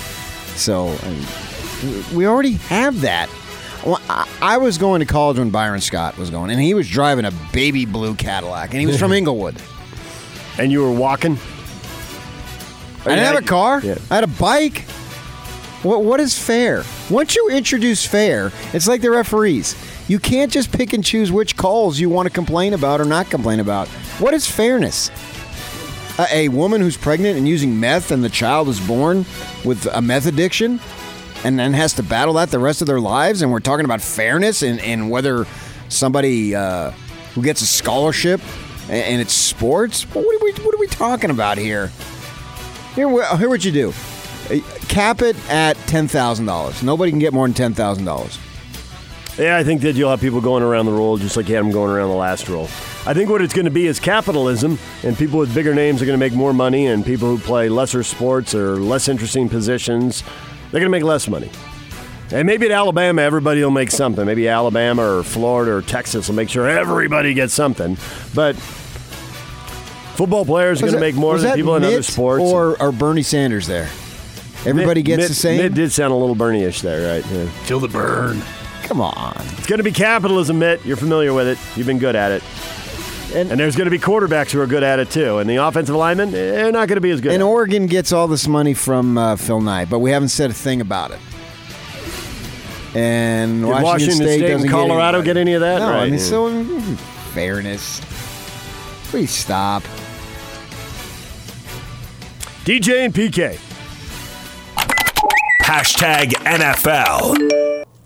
So 0.57 0.89
um, 0.89 0.97
I 1.03 1.85
mean, 1.87 2.05
we 2.15 2.27
already 2.27 2.53
have 2.69 3.01
that. 3.01 3.29
Well, 3.85 4.01
I- 4.09 4.29
I 4.41 4.59
was 4.59 4.79
going 4.79 5.01
to 5.01 5.07
college 5.07 5.39
when 5.41 5.51
Byron 5.51 5.81
Scott 5.81 6.17
was 6.17 6.31
going, 6.31 6.51
and 6.53 6.61
he 6.61 6.75
was 6.75 6.89
driving 6.89 7.25
a 7.25 7.33
baby 7.53 7.87
blue 7.87 8.15
Cadillac, 8.15 8.71
and 8.71 8.81
he 8.81 8.87
was 8.87 8.99
from 9.01 9.13
Inglewood. 9.19 9.57
and 10.59 10.71
you 10.71 10.83
were 10.83 10.93
walking? 10.93 11.39
I 13.05 13.11
didn't 13.11 13.25
have 13.25 13.43
a 13.43 13.47
car. 13.47 13.81
Yeah. 13.81 13.99
I 14.11 14.17
had 14.17 14.25
a 14.25 14.29
bike. 14.29 14.85
What 15.83 16.05
what 16.05 16.21
is 16.21 16.39
fair? 16.39 16.85
Once 17.11 17.35
you 17.35 17.49
introduce 17.49 18.07
fair, 18.07 18.53
it's 18.73 18.87
like 18.87 19.01
the 19.01 19.11
referees. 19.11 19.75
You 20.09 20.19
can't 20.19 20.53
just 20.53 20.71
pick 20.73 20.93
and 20.93 21.05
choose 21.05 21.33
which 21.33 21.57
calls 21.57 21.99
you 21.99 22.09
want 22.09 22.27
to 22.27 22.33
complain 22.33 22.75
about 22.75 23.01
or 23.01 23.05
not 23.05 23.31
complain 23.31 23.61
about. 23.61 23.89
What 24.19 24.35
is 24.35 24.47
fairness? 24.47 25.11
A, 26.19 26.47
a 26.47 26.49
woman 26.49 26.81
who's 26.81 26.97
pregnant 26.97 27.37
and 27.37 27.49
using 27.49 27.81
meth 27.81 28.11
and 28.11 28.23
the 28.23 28.29
child 28.29 28.69
is 28.69 28.79
born 28.81 29.25
with 29.65 29.87
a 29.93 30.01
meth 30.03 30.27
addiction 30.27 30.79
and 31.45 31.59
then 31.59 31.73
has 31.73 31.95
to 31.95 32.03
battle 32.03 32.35
that 32.35 32.51
the 32.51 32.59
rest 32.59 32.81
of 32.81 32.87
their 32.87 33.01
lives 33.01 33.43
and 33.43 33.51
we're 33.51 33.61
talking 33.61 33.85
about 33.85 34.01
fairness 34.01 34.63
and, 34.63 34.81
and 34.81 35.11
whether 35.11 35.47
somebody 35.89 36.55
uh, 36.55 36.91
who 37.35 37.43
gets 37.43 37.63
a 37.63 37.67
scholarship 37.67 38.41
and, 38.85 39.05
and 39.05 39.21
it's 39.21 39.33
sports 39.33 40.03
what 40.15 40.25
are, 40.25 40.45
we, 40.45 40.53
what 40.65 40.75
are 40.75 40.79
we 40.79 40.87
talking 40.87 41.31
about 41.31 41.59
here 41.59 41.91
here, 42.95 43.37
here 43.37 43.49
what 43.49 43.65
you 43.65 43.73
do. 43.73 43.93
Uh, 44.51 44.59
Cap 44.89 45.23
it 45.23 45.37
at 45.51 45.77
ten 45.87 46.09
thousand 46.09 46.47
dollars. 46.47 46.83
Nobody 46.83 47.11
can 47.11 47.19
get 47.19 47.33
more 47.33 47.47
than 47.47 47.55
ten 47.55 47.75
thousand 47.75 48.05
dollars. 48.05 48.39
Yeah, 49.39 49.57
I 49.57 49.65
think 49.65 49.81
that 49.81 49.95
you'll 49.95 50.11
have 50.11 50.21
people 50.21 50.43
going 50.43 50.63
around 50.63 50.85
the 50.85 50.93
roll 50.93 51.17
just 51.17 51.39
like 51.39 51.49
you 51.49 51.55
had 51.55 51.65
them 51.65 51.73
going 51.73 51.91
around 51.91 52.11
the 52.11 52.17
last 52.17 52.49
roll. 52.51 52.65
I 53.07 53.15
think 53.15 53.31
what 53.31 53.41
it's 53.41 53.55
going 53.55 53.65
to 53.65 53.71
be 53.71 53.87
is 53.87 53.99
capitalism, 53.99 54.79
and 55.03 55.17
people 55.17 55.39
with 55.39 55.55
bigger 55.55 55.75
names 55.75 56.03
are 56.03 56.05
going 56.05 56.19
to 56.19 56.23
make 56.25 56.35
more 56.35 56.53
money, 56.53 56.87
and 56.87 57.05
people 57.05 57.35
who 57.35 57.39
play 57.43 57.71
lesser 57.71 58.03
sports 58.03 58.55
or 58.55 58.77
less 58.77 59.09
interesting 59.09 59.49
positions, 59.49 60.23
they're 60.71 60.81
going 60.81 60.85
to 60.85 60.91
make 60.91 61.03
less 61.03 61.29
money. 61.29 61.51
And 62.31 62.47
maybe 62.47 62.67
at 62.67 62.73
Alabama, 62.73 63.23
everybody 63.23 63.63
will 63.63 63.71
make 63.71 63.91
something. 63.91 64.25
Maybe 64.27 64.49
Alabama 64.49 65.19
or 65.19 65.23
Florida 65.23 65.73
or 65.73 65.83
Texas 65.83 66.29
will 66.29 66.35
make 66.35 66.49
sure 66.51 66.69
everybody 66.69 67.35
gets 67.35 67.55
something. 67.55 67.97
But 68.35 68.57
football 70.17 70.45
players 70.45 70.81
are 70.83 70.87
going 70.87 70.95
to 70.95 71.01
make 71.01 71.15
more 71.15 71.37
than 71.39 71.51
that 71.51 71.57
people 71.57 71.77
in 71.77 71.85
other 71.85 72.03
sports. 72.03 72.43
Or, 72.43 72.81
are 72.81 72.93
Bernie 72.93 73.23
Sanders 73.23 73.67
there. 73.67 73.89
Everybody 74.65 75.01
Mitt- 75.01 75.07
gets 75.07 75.19
Mitt- 75.21 75.29
the 75.29 75.35
same. 75.35 75.57
Mitt 75.59 75.75
did 75.75 75.91
sound 75.93 76.13
a 76.13 76.17
little 76.17 76.35
Bernie-ish 76.37 76.83
there, 76.83 77.15
right? 77.17 77.31
Yeah. 77.33 77.47
Feel 77.65 77.81
the 77.81 77.89
burn. 77.89 78.41
Come 78.85 79.01
on. 79.01 79.35
It's 79.59 79.67
going 79.67 79.79
to 79.79 79.83
be 79.85 79.93
capitalism, 79.93 80.59
Mitt. 80.59 80.85
You're 80.85 80.97
familiar 80.97 81.33
with 81.33 81.49
it. 81.49 81.59
You've 81.77 81.87
been 81.87 81.99
good 81.99 82.15
at 82.17 82.31
it. 82.33 82.43
And, 83.35 83.51
And 83.51 83.59
there's 83.59 83.75
going 83.77 83.87
to 83.87 83.91
be 83.91 83.99
quarterbacks 83.99 84.51
who 84.51 84.61
are 84.61 84.67
good 84.67 84.83
at 84.83 84.99
it 84.99 85.11
too. 85.11 85.39
And 85.39 85.49
the 85.49 85.57
offensive 85.57 85.97
linemen, 85.97 86.33
they're 86.33 86.71
not 86.71 86.87
going 86.89 86.97
to 86.97 87.01
be 87.01 87.11
as 87.11 87.21
good. 87.21 87.33
and 87.33 87.43
at 87.43 87.47
it. 87.47 87.49
Oregon 87.49 87.87
gets 87.87 88.13
all 88.13 88.29
this 88.29 88.47
money 88.47 88.75
from 88.75 89.17
uh, 89.17 89.37
Phil 89.37 89.61
Knight, 89.61 89.89
but 89.89 90.01
we 90.01 90.11
haven't 90.11 90.29
said 90.29 90.51
a 90.51 90.55
thing 90.55 90.81
about 90.83 91.13
it. 91.13 91.19
And 92.95 93.63
Did 93.63 93.69
Washington, 93.69 93.83
Washington 93.85 94.17
State, 94.17 94.39
State 94.39 94.51
and 94.51 94.53
doesn't 94.65 94.69
Colorado 94.69 95.19
get, 95.23 95.25
get 95.35 95.37
any 95.39 95.55
of 95.55 95.63
that? 95.63 95.79
No, 95.79 95.87
I 95.87 96.11
mean, 96.11 96.19
so 96.19 96.63
fairness. 97.33 98.01
Please 99.05 99.31
stop. 99.31 99.83
DJ 102.65 103.05
and 103.05 103.13
PK. 103.13 103.59
Hashtag 105.63 106.31
NFL. 106.45 107.35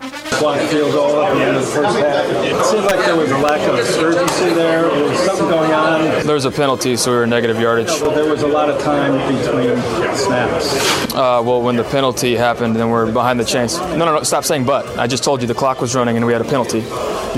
Clock 0.00 0.60
field 0.70 0.92
goal 0.92 1.22
at 1.22 1.34
the 1.34 1.42
end 1.42 1.56
of 1.58 1.62
the 1.66 1.70
first 1.70 1.98
half. 1.98 2.24
It 2.42 2.64
seemed 2.64 2.84
like 2.84 3.04
there 3.04 3.16
was 3.16 3.30
a 3.32 3.36
lack 3.36 3.60
of 3.68 3.74
urgency 3.74 4.54
there. 4.54 4.88
There 4.88 5.08
was 5.10 5.18
something 5.20 5.48
going 5.50 5.72
on. 5.72 6.24
There 6.24 6.34
was 6.34 6.46
a 6.46 6.50
penalty, 6.50 6.96
so 6.96 7.10
we 7.10 7.18
were 7.18 7.26
negative 7.26 7.60
yardage. 7.60 7.88
But 8.00 8.14
there 8.14 8.30
was 8.30 8.44
a 8.44 8.46
lot 8.46 8.70
of 8.70 8.80
time 8.82 9.12
between 9.36 9.76
snaps. 10.16 10.74
Uh, 11.12 11.42
well, 11.44 11.60
when 11.60 11.76
the 11.76 11.84
penalty 11.84 12.34
happened, 12.34 12.76
then 12.76 12.88
we're 12.88 13.12
behind 13.12 13.38
the 13.38 13.44
chains. 13.44 13.78
No, 13.78 13.96
no, 13.98 14.14
no, 14.14 14.22
stop 14.22 14.44
saying 14.44 14.64
but. 14.64 14.98
I 14.98 15.06
just 15.06 15.22
told 15.22 15.42
you 15.42 15.46
the 15.46 15.54
clock 15.54 15.82
was 15.82 15.94
running 15.94 16.16
and 16.16 16.24
we 16.24 16.32
had 16.32 16.40
a 16.40 16.48
penalty. 16.48 16.82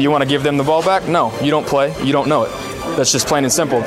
You 0.01 0.13
want 0.13 0.23
to 0.23 0.29
give 0.29 0.45
them 0.45 0.57
the 0.57 0.65
ball 0.65 0.85
back? 0.85 1.09
No, 1.09 1.37
you 1.41 1.51
don't 1.51 1.67
play. 1.67 1.93
You 2.05 2.13
don't 2.13 2.29
know 2.29 2.45
it. 2.45 2.51
That's 2.97 3.11
just 3.11 3.27
plain 3.27 3.43
and 3.43 3.53
simple. 3.53 3.83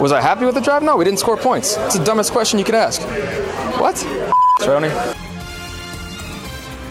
Was 0.00 0.12
I 0.12 0.20
happy 0.20 0.44
with 0.44 0.54
the 0.54 0.60
drive? 0.60 0.82
No, 0.82 0.96
we 0.96 1.04
didn't 1.04 1.20
score 1.20 1.36
points. 1.36 1.76
It's 1.78 1.96
the 1.98 2.04
dumbest 2.04 2.32
question 2.32 2.58
you 2.58 2.64
could 2.64 2.74
ask. 2.74 3.00
What? 3.80 3.96
Tony? 4.60 4.88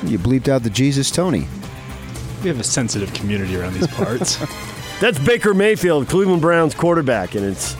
You 0.10 0.19
bleeped 0.19 0.48
out 0.48 0.63
the 0.63 0.69
Jesus 0.69 1.12
Tony. 1.12 1.48
We 2.41 2.50
have 2.50 2.60
a 2.60 2.63
sensitive 2.63 3.13
community 3.13 3.55
around 3.55 3.74
these 3.74 3.88
parts. 3.88 4.38
That's 5.00 5.19
Baker 5.19 5.53
Mayfield, 5.53 6.07
Cleveland 6.07 6.41
Browns 6.41 6.74
quarterback, 6.75 7.36
and 7.36 7.45
it's 7.45 7.75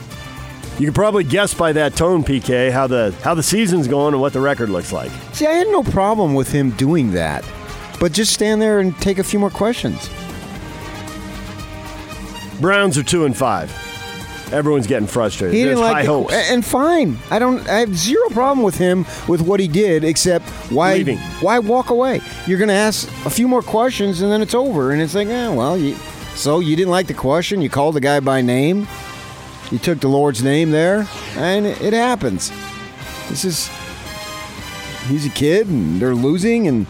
you 0.78 0.86
can 0.86 0.94
probably 0.94 1.22
guess 1.22 1.54
by 1.54 1.72
that 1.72 1.94
tone, 1.94 2.24
PK, 2.24 2.70
how 2.70 2.86
the 2.86 3.14
how 3.22 3.34
the 3.34 3.42
season's 3.42 3.86
going 3.86 4.14
and 4.14 4.20
what 4.20 4.32
the 4.32 4.40
record 4.40 4.70
looks 4.70 4.92
like. 4.92 5.10
See, 5.32 5.46
I 5.46 5.52
had 5.52 5.68
no 5.68 5.82
problem 5.82 6.34
with 6.34 6.50
him 6.50 6.70
doing 6.70 7.12
that, 7.12 7.44
but 8.00 8.12
just 8.12 8.32
stand 8.32 8.60
there 8.60 8.80
and 8.80 8.96
take 9.00 9.18
a 9.18 9.24
few 9.24 9.38
more 9.38 9.50
questions. 9.50 10.10
Browns 12.60 12.98
are 12.98 13.02
two 13.02 13.24
and 13.24 13.36
five. 13.36 13.72
Everyone's 14.54 14.86
getting 14.86 15.08
frustrated. 15.08 15.56
He 15.56 15.64
didn't 15.64 15.80
like 15.80 15.92
high 15.92 16.02
the, 16.02 16.08
hopes. 16.08 16.32
and 16.32 16.64
fine. 16.64 17.18
I 17.30 17.38
don't. 17.40 17.68
I 17.68 17.80
have 17.80 17.96
zero 17.96 18.28
problem 18.30 18.62
with 18.64 18.76
him 18.78 19.04
with 19.28 19.40
what 19.42 19.58
he 19.58 19.66
did, 19.66 20.04
except 20.04 20.48
why 20.70 20.94
Leaving. 20.94 21.18
why 21.40 21.58
walk 21.58 21.90
away? 21.90 22.20
You're 22.46 22.58
going 22.58 22.68
to 22.68 22.74
ask 22.74 23.08
a 23.26 23.30
few 23.30 23.48
more 23.48 23.62
questions 23.62 24.20
and 24.20 24.30
then 24.30 24.40
it's 24.42 24.54
over, 24.54 24.92
and 24.92 25.02
it's 25.02 25.14
like, 25.14 25.26
eh, 25.26 25.48
well, 25.48 25.76
you, 25.76 25.96
so 26.36 26.60
you 26.60 26.76
didn't 26.76 26.92
like 26.92 27.08
the 27.08 27.14
question. 27.14 27.60
You 27.62 27.68
called 27.68 27.96
the 27.96 28.00
guy 28.00 28.20
by 28.20 28.42
name. 28.42 28.86
You 29.72 29.78
took 29.78 29.98
the 29.98 30.08
Lord's 30.08 30.42
name 30.42 30.70
there, 30.70 31.08
and 31.36 31.66
it, 31.66 31.80
it 31.82 31.92
happens. 31.92 32.52
This 33.28 33.44
is 33.44 33.68
he's 35.08 35.26
a 35.26 35.30
kid, 35.30 35.66
and 35.66 36.00
they're 36.00 36.14
losing, 36.14 36.68
and 36.68 36.86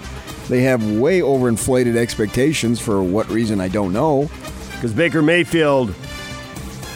they 0.48 0.62
have 0.62 0.98
way 0.98 1.20
overinflated 1.20 1.96
expectations 1.96 2.78
for 2.78 3.02
what 3.02 3.26
reason 3.30 3.58
I 3.60 3.68
don't 3.68 3.92
know. 3.94 4.30
Because 4.72 4.92
Baker 4.92 5.22
Mayfield, 5.22 5.94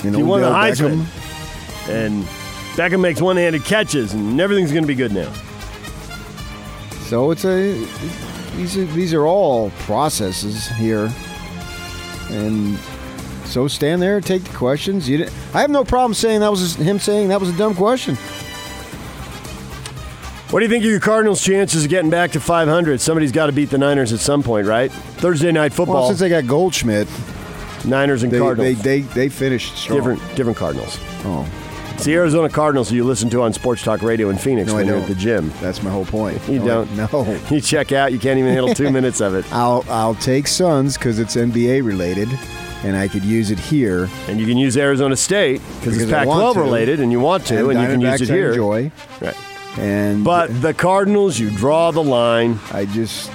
You 0.05 0.11
know, 0.11 0.19
he 0.19 0.23
won 0.25 0.40
the 0.43 0.49
Heisman, 0.49 1.02
Beckham. 1.05 1.88
and 1.88 2.25
Beckham 2.76 3.00
makes 3.00 3.21
one-handed 3.21 3.64
catches, 3.64 4.12
and 4.12 4.40
everything's 4.40 4.71
going 4.73 4.85
to 4.85 4.88
be 4.88 4.95
good 4.95 5.12
now. 5.12 5.33
So 7.09 7.31
it's 7.31 7.45
a 7.45 7.73
these 8.57 8.76
are 8.76 8.85
these 8.87 9.14
are 9.14 9.26
all 9.26 9.71
processes 9.81 10.69
here, 10.69 11.11
and 12.31 12.78
so 13.47 13.67
stand 13.67 14.02
there, 14.02 14.21
take 14.21 14.45
the 14.45 14.57
questions. 14.57 15.09
You, 15.09 15.19
didn't- 15.19 15.33
I 15.55 15.61
have 15.62 15.71
no 15.71 15.85
problem 15.85 16.12
saying 16.14 16.40
that 16.40 16.50
was 16.50 16.75
him 16.76 16.99
saying 16.99 17.28
that 17.28 17.40
was 17.40 17.49
a 17.49 17.57
dumb 17.57 17.75
question. 17.75 18.17
What 20.50 20.61
do 20.61 20.64
you 20.64 20.71
think 20.71 20.83
of 20.85 20.90
your 20.90 21.00
Cardinals' 21.00 21.43
chances 21.45 21.85
of 21.85 21.90
getting 21.90 22.09
back 22.11 22.33
to 22.33 22.40
500? 22.40 23.00
Somebody's 23.02 23.33
got 23.33 23.47
to 23.47 23.52
beat 23.52 23.69
the 23.69 23.76
Niners 23.76 24.14
at 24.14 24.21
some 24.21 24.43
point, 24.43 24.67
right? 24.67 24.90
Thursday 24.90 25.52
night 25.52 25.75
football. 25.75 25.97
Well, 25.97 26.07
since 26.09 26.21
they 26.21 26.31
got 26.31 26.47
Goldschmidt, 26.47 27.07
Niners 27.85 28.23
and 28.23 28.32
they, 28.32 28.38
Cardinals. 28.38 28.82
they 28.82 29.00
they 29.00 29.06
they 29.14 29.28
finished 29.28 29.76
strong. 29.76 29.99
different 29.99 30.37
different 30.37 30.58
Cardinals. 30.58 30.99
Oh, 31.25 31.47
It's 31.94 32.04
the 32.04 32.14
Arizona 32.14 32.49
Cardinals 32.49 32.90
you 32.92 33.04
listen 33.04 33.28
to 33.30 33.42
on 33.42 33.52
Sports 33.52 33.82
Talk 33.82 34.02
Radio 34.02 34.30
in 34.30 34.37
Phoenix 34.38 34.68
No, 34.70 34.76
when 34.76 34.87
I 34.87 34.90
you're 34.92 34.99
at 35.00 35.08
the 35.08 35.14
gym. 35.14 35.52
that's 35.61 35.82
my 35.82 35.90
whole 35.90 36.04
point. 36.06 36.40
You 36.49 36.58
No, 36.61 36.85
don't. 36.85 36.97
No, 37.12 37.40
You 37.50 37.61
check 37.61 37.92
out, 37.92 38.12
you 38.12 38.18
can't 38.18 38.38
even 38.38 38.52
handle 38.52 38.75
two 38.75 38.90
minutes 38.99 39.20
of 39.20 39.35
it. 39.35 39.44
I'll 39.52 39.85
I'll 39.88 40.14
take 40.16 40.47
Suns 40.47 40.97
because 40.97 41.18
it's 41.18 41.35
NBA 41.37 41.85
related, 41.85 42.28
and 42.85 42.97
I 42.97 43.08
could 43.08 43.25
use 43.25 43.50
it 43.50 43.58
here. 43.58 44.08
And 44.28 44.38
you 44.40 44.47
can 44.47 44.56
use 44.58 44.76
Arizona 44.76 45.16
State 45.16 45.61
because 45.80 45.97
it's 45.97 46.06
Because 46.06 46.26
Pac-12 46.26 46.56
related, 46.56 47.00
and 47.00 47.11
you 47.12 47.20
want 47.20 47.47
to, 47.47 47.68
and, 47.70 47.80
you 47.80 47.87
can 47.87 48.00
use 48.00 48.20
it 48.20 48.28
here. 48.28 48.50
Enjoy, 48.50 48.90
Right. 49.20 49.37
and 49.78 50.23
But 50.25 50.49
the 50.62 50.75
Cardinals, 50.75 51.38
you 51.38 51.50
draw 51.50 51.90
the 51.90 52.02
line. 52.02 52.58
I 52.73 52.85
just, 52.87 53.30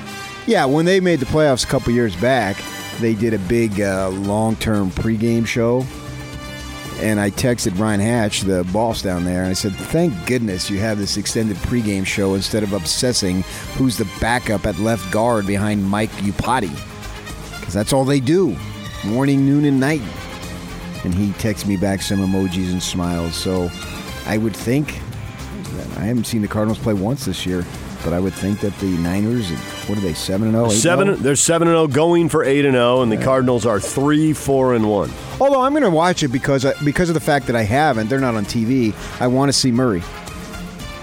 yeah, 0.47 0.63
when 0.65 0.85
they 0.85 1.00
made 1.01 1.19
the 1.19 1.25
playoffs 1.25 1.63
a 1.65 1.67
couple 1.67 1.91
years 1.93 2.15
back, 2.15 2.55
they 3.00 3.15
did 3.15 3.33
a 3.33 3.39
big 3.39 3.81
uh, 3.81 4.09
long 4.09 4.55
term 4.55 4.91
pregame 4.91 5.45
show. 5.45 5.85
and 7.00 7.19
I 7.19 7.31
texted 7.31 7.77
Ryan 7.79 8.00
Hatch, 8.00 8.41
the 8.41 8.63
boss 8.71 9.01
down 9.01 9.25
there, 9.25 9.41
and 9.41 9.50
I 9.50 9.53
said, 9.53 9.73
"Thank 9.73 10.13
goodness 10.27 10.69
you 10.69 10.79
have 10.79 10.97
this 11.00 11.17
extended 11.17 11.57
pregame 11.57 12.05
show 12.05 12.35
instead 12.35 12.63
of 12.63 12.73
obsessing 12.73 13.41
who's 13.75 13.97
the 13.97 14.07
backup 14.21 14.65
at 14.65 14.77
left 14.79 15.12
guard 15.12 15.47
behind 15.47 15.83
Mike 15.83 16.12
Iupati, 16.12 16.71
because 17.59 17.73
that's 17.73 17.93
all 17.93 18.05
they 18.05 18.19
do, 18.19 18.55
morning, 19.05 19.45
noon, 19.45 19.65
and 19.65 19.79
night." 19.79 20.01
And 21.03 21.13
he 21.13 21.31
texted 21.31 21.65
me 21.67 21.75
back 21.75 22.01
some 22.01 22.19
emojis 22.19 22.71
and 22.71 22.81
smiles. 22.81 23.35
So 23.35 23.69
I 24.25 24.38
would 24.38 24.55
think 24.55 25.01
I 25.97 26.05
haven't 26.05 26.25
seen 26.25 26.41
the 26.41 26.47
Cardinals 26.47 26.79
play 26.79 26.93
once 26.93 27.25
this 27.25 27.45
year, 27.45 27.65
but 28.03 28.13
I 28.13 28.19
would 28.19 28.33
think 28.33 28.59
that 28.62 28.77
the 28.79 28.97
Niners, 29.00 29.51
what 29.87 29.97
are 29.97 30.01
they, 30.01 30.13
seven 30.13 30.47
and 30.47 30.57
oh, 30.57 30.69
zero? 30.69 30.79
Seven. 30.79 31.21
They're 31.21 31.35
seven 31.35 31.67
and 31.67 31.75
zero, 31.75 31.87
going 31.87 32.29
for 32.29 32.43
eight 32.43 32.65
and 32.65 32.73
zero, 32.73 33.01
and 33.01 33.11
the 33.11 33.17
Cardinals 33.17 33.65
are 33.65 33.79
three, 33.79 34.33
four, 34.33 34.73
and 34.73 34.89
one. 34.89 35.11
Although 35.39 35.61
I'm 35.61 35.73
going 35.73 35.83
to 35.83 35.89
watch 35.89 36.23
it 36.23 36.29
because 36.29 36.65
I, 36.65 36.73
because 36.83 37.09
of 37.09 37.13
the 37.13 37.19
fact 37.19 37.47
that 37.47 37.55
I 37.55 37.63
haven't, 37.63 38.09
they're 38.09 38.19
not 38.19 38.35
on 38.35 38.45
TV. 38.45 38.93
I 39.19 39.27
want 39.27 39.49
to 39.49 39.53
see 39.53 39.71
Murray, 39.71 40.01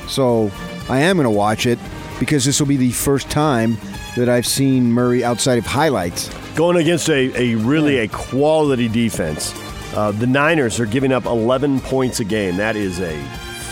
so 0.08 0.50
I 0.88 1.00
am 1.00 1.16
going 1.16 1.24
to 1.24 1.30
watch 1.30 1.66
it 1.66 1.78
because 2.18 2.44
this 2.44 2.60
will 2.60 2.66
be 2.66 2.76
the 2.76 2.92
first 2.92 3.30
time 3.30 3.76
that 4.16 4.28
I've 4.28 4.46
seen 4.46 4.92
Murray 4.92 5.24
outside 5.24 5.58
of 5.58 5.66
highlights. 5.66 6.28
Going 6.54 6.76
against 6.76 7.08
a, 7.08 7.32
a 7.40 7.54
really 7.56 7.98
a 7.98 8.08
quality 8.08 8.88
defense. 8.88 9.54
Uh, 9.94 10.12
the 10.12 10.26
Niners 10.26 10.78
are 10.78 10.86
giving 10.86 11.12
up 11.12 11.24
11 11.24 11.80
points 11.80 12.20
a 12.20 12.24
game. 12.24 12.56
That 12.56 12.76
is 12.76 13.00
a 13.00 13.20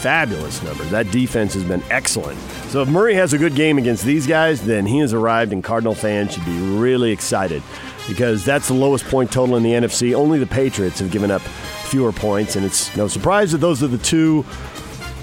fabulous 0.01 0.63
number. 0.63 0.85
That 0.85 1.11
defense 1.11 1.55
has 1.55 1.65
been 1.65 1.83
excellent. 1.91 2.39
So 2.69 2.83
if 2.83 2.89
Murray 2.89 3.15
has 3.15 3.33
a 3.33 3.39
good 3.39 3.55
game 3.55 3.79
against 3.79 4.05
these 4.05 4.27
guys, 4.27 4.61
then 4.61 4.85
he 4.85 4.99
has 4.99 5.15
arrived, 5.15 5.53
and 5.55 5.65
Cardinal 5.65 5.95
fans 5.95 6.35
should 6.35 6.45
be 6.45 6.59
really 6.59 7.11
excited 7.11 7.63
because 8.07 8.45
that's 8.45 8.69
the 8.69 8.75
lowest 8.75 9.07
point 9.07 9.33
total 9.33 9.57
in 9.57 9.63
the 9.63 9.73
NFC. 9.73 10.15
Only 10.15 10.39
the 10.39 10.47
Patriots 10.47 10.99
have 11.01 11.11
given 11.11 11.31
up 11.31 11.41
fewer 11.41 12.13
points, 12.13 12.57
and 12.57 12.67
it's 12.67 12.95
no 12.95 13.09
surprise 13.09 13.53
that 13.53 13.59
those 13.59 13.83
are 13.83 13.87
the 13.87 13.97
two 13.97 14.45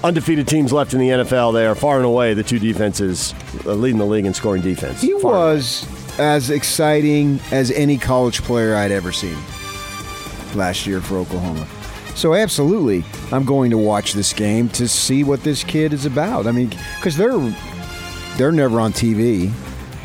undefeated 0.02 0.48
teams 0.48 0.72
left 0.72 0.92
in 0.92 0.98
the 0.98 1.08
NFL. 1.08 1.52
They 1.52 1.66
are 1.66 1.76
far 1.76 1.96
and 1.98 2.04
away 2.04 2.34
the 2.34 2.42
two 2.42 2.58
defenses 2.58 3.32
uh, 3.64 3.74
leading 3.74 3.98
the 3.98 4.06
league 4.06 4.26
in 4.26 4.34
scoring 4.34 4.62
defense. 4.62 5.00
He 5.00 5.12
Far 5.12 5.16
and 5.16 5.24
away. 5.24 5.54
was 5.54 6.18
as 6.18 6.50
exciting 6.50 7.38
as 7.52 7.70
any 7.70 7.96
college 7.96 8.42
player 8.42 8.74
I'd 8.74 8.90
ever 8.90 9.12
seen 9.12 9.36
last 10.56 10.84
year 10.84 11.00
for 11.00 11.16
Oklahoma. 11.18 11.66
So 12.16 12.32
absolutely, 12.32 13.04
I'm 13.30 13.44
going 13.44 13.70
to 13.70 13.78
watch 13.78 14.14
this 14.14 14.32
game 14.32 14.70
to 14.70 14.88
see 14.88 15.22
what 15.22 15.42
this 15.42 15.62
kid 15.62 15.92
is 15.92 16.06
about. 16.06 16.46
I 16.46 16.50
mean, 16.52 16.70
because 16.96 17.14
they're 17.14 17.38
they're 18.38 18.52
never 18.52 18.80
on 18.80 18.94
TV 18.94 19.52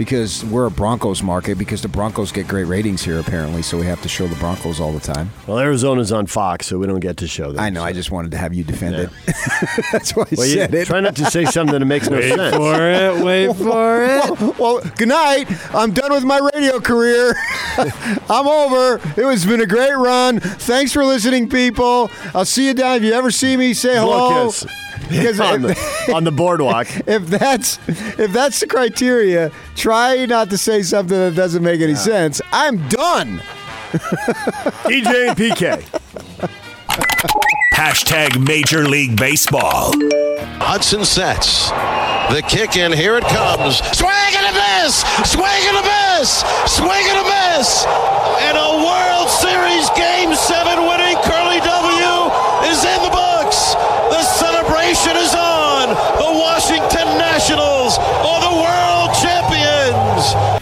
because 0.05 0.43
we're 0.45 0.65
a 0.65 0.71
Broncos 0.71 1.21
market 1.21 1.59
because 1.59 1.83
the 1.83 1.87
Broncos 1.87 2.31
get 2.31 2.47
great 2.47 2.63
ratings 2.63 3.03
here 3.03 3.19
apparently, 3.19 3.61
so 3.61 3.77
we 3.77 3.85
have 3.85 4.01
to 4.01 4.09
show 4.09 4.25
the 4.25 4.35
Broncos 4.37 4.79
all 4.79 4.91
the 4.91 4.99
time. 4.99 5.29
Well, 5.45 5.59
Arizona's 5.59 6.11
on 6.11 6.25
Fox, 6.25 6.65
so 6.65 6.79
we 6.79 6.87
don't 6.87 6.99
get 7.01 7.17
to 7.17 7.27
show 7.27 7.51
them. 7.51 7.59
I 7.63 7.69
know. 7.69 7.83
I 7.83 7.93
just 7.93 8.09
wanted 8.09 8.31
to 8.31 8.37
have 8.39 8.51
you 8.51 8.63
defend 8.63 8.95
it. 8.95 9.09
That's 9.91 10.15
why 10.15 10.23
I 10.23 10.35
Well, 10.35 10.47
you 10.47 10.53
said 10.55 10.73
it. 10.73 10.87
try 10.87 11.01
not 11.01 11.15
to 11.17 11.25
say 11.29 11.45
something 11.45 11.77
that 11.77 11.85
makes 11.85 12.09
no 12.09 12.17
Wait 12.17 12.33
sense. 12.33 12.55
for 12.55 12.75
it. 12.81 13.23
Wait 13.23 13.55
for 13.55 14.03
it. 14.03 14.39
well, 14.41 14.55
well, 14.57 14.91
good 14.97 15.07
night. 15.09 15.45
I'm 15.75 15.91
done 15.93 16.11
with 16.11 16.23
my 16.23 16.39
radio 16.55 16.79
career. 16.79 17.35
I'm 17.77 18.47
over. 18.47 18.95
It 18.95 19.23
has 19.23 19.45
been 19.45 19.61
a 19.61 19.67
great 19.67 19.93
run. 19.95 20.39
Thanks 20.39 20.91
for 20.93 21.05
listening, 21.05 21.47
people. 21.47 22.09
I'll 22.33 22.43
see 22.45 22.65
you 22.65 22.73
down. 22.73 22.97
If 22.97 23.03
you 23.03 23.13
ever 23.13 23.29
see 23.29 23.55
me, 23.55 23.75
say 23.75 23.93
hello. 23.97 24.45
Look, 24.47 24.53
yes. 24.55 24.63
Because 24.63 24.90
on, 25.41 25.65
if, 25.65 26.05
the, 26.07 26.13
on 26.13 26.23
the 26.23 26.31
boardwalk. 26.31 26.87
if 27.07 27.27
that's 27.27 27.79
if 27.87 28.31
that's 28.31 28.59
the 28.59 28.67
criteria, 28.67 29.51
try 29.75 30.25
not 30.25 30.49
to 30.49 30.57
say 30.57 30.81
something 30.81 31.17
that 31.17 31.35
doesn't 31.35 31.63
make 31.63 31.81
any 31.81 31.95
sense. 31.95 32.41
I'm 32.51 32.87
done. 32.87 33.41
DJ 34.87 35.29
and 35.29 35.37
PK. 35.37 35.83
Hashtag 37.73 38.45
Major 38.45 38.87
League 38.87 39.17
Baseball. 39.17 39.93
Hudson 40.61 41.03
sets. 41.03 41.71
The 42.29 42.41
kick 42.47 42.77
in, 42.77 42.93
here 42.93 43.17
it 43.17 43.25
comes. 43.27 43.83
Swing 43.97 44.31
and 44.37 44.47
a 44.47 44.55
miss! 44.55 45.03
Swing 45.27 45.61
and 45.67 45.77
a 45.81 45.83
miss! 45.83 46.45
Swing 46.69 47.03
and 47.11 47.19
a 47.19 47.27
miss! 47.27 47.83
And 48.47 48.55
a 48.55 48.69
World 48.79 49.27
Series 49.27 49.89
Game 49.99 50.31
7 50.31 50.87
winning 50.87 51.17
Curly 51.27 51.59
W 51.59 52.13
is 52.71 52.85
in 52.85 52.99
the 53.03 53.11
books! 53.11 53.73
The 54.13 54.23
celebration 54.95 55.23
is 55.23 55.35
on! 55.35 55.89
The 55.89 56.39
Washington 56.39 57.17
Nationals 57.17 57.97
are 57.97 58.41
the 58.41 58.55
world 58.61 59.15
champions! 59.21 60.61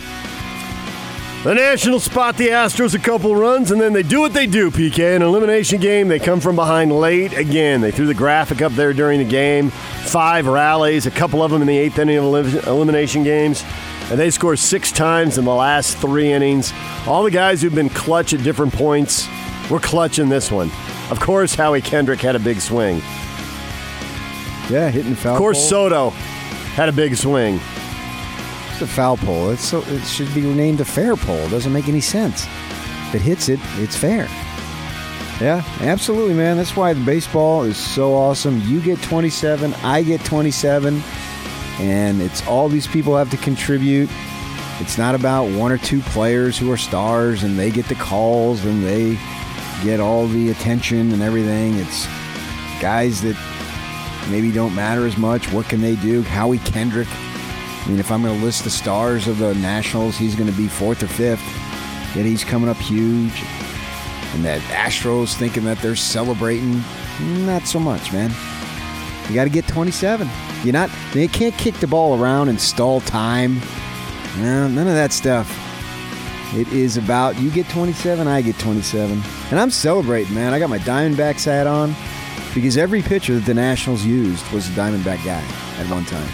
The 1.44 1.56
Nationals 1.56 2.04
spot 2.04 2.36
the 2.36 2.50
Astros 2.50 2.94
a 2.94 3.00
couple 3.00 3.36
runs, 3.36 3.72
and 3.72 3.80
then 3.80 3.94
they 3.94 4.04
do 4.04 4.20
what 4.20 4.34
they 4.34 4.46
do, 4.46 4.70
PK. 4.70 5.15
An 5.15 5.22
elimination 5.22 5.80
game, 5.80 6.10
they 6.10 6.20
come 6.20 6.42
from 6.42 6.56
behind 6.56 6.92
late 6.92 7.34
again. 7.34 7.80
They 7.80 7.92
threw 7.92 8.08
the 8.08 8.13
graphic 8.13 8.62
up 8.62 8.74
there 8.74 8.94
during 8.94 9.20
the 9.20 9.26
game. 9.26 9.70
Five 9.70 10.48
rallies, 10.48 11.06
a 11.06 11.12
couple 11.12 11.42
of 11.42 11.50
them 11.50 11.62
in 11.62 11.68
the 11.68 11.78
eighth 11.78 11.98
inning 11.98 12.18
of 12.18 12.26
elim- 12.26 12.68
elimination 12.68 13.24
games. 13.24 13.63
And 14.12 14.20
they 14.20 14.32
scored 14.32 14.60
six 14.60 14.92
times 14.92 15.38
in 15.38 15.46
the 15.46 15.54
last 15.54 15.98
three 15.98 16.32
innings. 16.34 16.74
All 17.08 17.24
the 17.24 17.32
guys 17.32 17.62
who've 17.62 17.74
been 17.74 17.89
clutch 17.89 18.34
at 18.34 18.44
different 18.44 18.74
points 18.74 19.28
were 19.72 19.80
clutch 19.80 20.20
in 20.20 20.28
this 20.28 20.52
one. 20.52 20.70
Of 21.10 21.22
course, 21.22 21.56
Howie 21.56 21.82
Kendrick 21.82 22.20
had 22.20 22.36
a 22.36 22.39
big 22.39 22.60
swing. 22.60 23.02
Yeah, 24.70 24.90
hitting 24.90 25.16
foul. 25.16 25.34
Of 25.34 25.38
course, 25.40 25.58
pole. 25.58 25.90
Soto 25.90 26.10
had 26.10 26.90
a 26.90 26.92
big 26.92 27.16
swing. 27.16 27.60
It's 28.72 28.82
a 28.82 28.88
foul 28.88 29.18
pole. 29.18 29.50
It's 29.50 29.66
so, 29.66 29.82
it 29.88 30.04
should 30.06 30.34
be 30.34 30.42
renamed 30.42 30.80
a 30.80 30.86
fair 30.86 31.16
pole. 31.16 31.38
It 31.38 31.50
doesn't 31.50 31.74
make 31.74 31.88
any 31.88 32.02
sense. 32.02 32.46
If 33.10 33.16
it 33.16 33.22
hits 33.22 33.50
it, 33.50 33.60
it's 33.78 33.96
fair. 33.96 34.28
Yeah, 35.42 35.64
absolutely, 35.80 36.34
man. 36.34 36.58
That's 36.58 36.76
why 36.76 36.94
the 36.94 37.04
baseball 37.04 37.64
is 37.64 37.78
so 37.78 38.14
awesome. 38.14 38.62
You 38.62 38.82
get 38.82 39.02
27, 39.02 39.74
I 39.84 40.04
get 40.04 40.24
27, 40.24 41.02
and 41.80 42.22
it's 42.22 42.46
all 42.46 42.70
these 42.70 42.88
people 42.88 43.18
have 43.18 43.32
to 43.32 43.38
contribute. 43.38 44.10
It's 44.80 44.98
not 44.98 45.16
about 45.16 45.46
one 45.46 45.72
or 45.72 45.78
two 45.78 46.02
players 46.02 46.58
who 46.58 46.72
are 46.72 46.78
stars 46.78 47.44
and 47.44 47.58
they 47.58 47.72
get 47.72 47.88
the 47.88 47.96
calls 47.96 48.64
and 48.64 48.84
they 48.84 49.18
get 49.84 50.00
all 50.00 50.28
the 50.28 50.52
attention 50.52 51.12
and 51.12 51.22
everything. 51.22 51.76
It's 51.76 52.06
guys 52.82 53.22
that 53.24 53.36
maybe 54.30 54.52
don't 54.52 54.76
matter 54.76 55.06
as 55.06 55.18
much. 55.18 55.52
What 55.52 55.68
can 55.68 55.82
they 55.82 55.96
do? 55.96 56.22
Howie 56.22 56.60
Kendrick. 56.60 57.08
I 57.10 57.86
mean, 57.88 58.00
if 58.00 58.12
I'm 58.12 58.22
going 58.22 58.38
to 58.38 58.46
list 58.46 58.64
the 58.64 58.70
stars 58.70 59.28
of 59.28 59.40
the 59.40 59.56
Nationals, 59.56 60.18
he's 60.18 60.36
going 60.36 60.50
to 60.50 60.58
be 60.58 60.68
fourth 60.68 61.02
or 61.02 61.08
fifth. 61.08 61.44
Yet 62.16 62.26
he's 62.26 62.44
coming 62.44 62.70
up 62.70 62.78
huge. 62.78 63.44
And 64.34 64.46
that 64.46 64.62
Astros 64.70 65.36
thinking 65.36 65.64
that 65.66 65.80
they're 65.80 65.96
celebrating, 65.96 66.74
mm, 66.74 67.46
not 67.46 67.64
so 67.64 67.80
much, 67.80 68.12
man. 68.14 68.32
You 69.28 69.36
got 69.36 69.46
to 69.46 69.50
get 69.50 69.68
27. 69.68 70.30
You're 70.64 70.74
not. 70.74 70.90
They 71.14 71.28
can't 71.28 71.56
kick 71.58 71.76
the 71.76 71.88
ball 71.88 72.22
around 72.22 72.50
and 72.50 72.60
stall 72.60 73.02
time. 73.02 73.60
No, 74.38 74.68
none 74.68 74.88
of 74.88 74.94
that 74.94 75.12
stuff. 75.14 75.50
It 76.56 76.68
is 76.70 76.98
about 76.98 77.40
you 77.40 77.52
get 77.52 77.70
27, 77.70 78.28
I 78.28 78.42
get 78.42 78.58
27, 78.58 79.22
and 79.52 79.60
I'm 79.60 79.70
celebrating, 79.70 80.34
man. 80.34 80.52
I 80.52 80.58
got 80.58 80.70
my 80.70 80.80
Diamondbacks 80.80 81.46
hat 81.46 81.68
on 81.68 81.96
because 82.54 82.78
every 82.78 83.02
pitcher 83.02 83.36
that 83.36 83.46
the 83.46 83.54
Nationals 83.54 84.06
used 84.06 84.50
was 84.52 84.68
a 84.68 84.72
Diamondback 84.72 85.24
guy 85.24 85.44
at 85.78 85.90
one 85.90 86.06
time. 86.06 86.28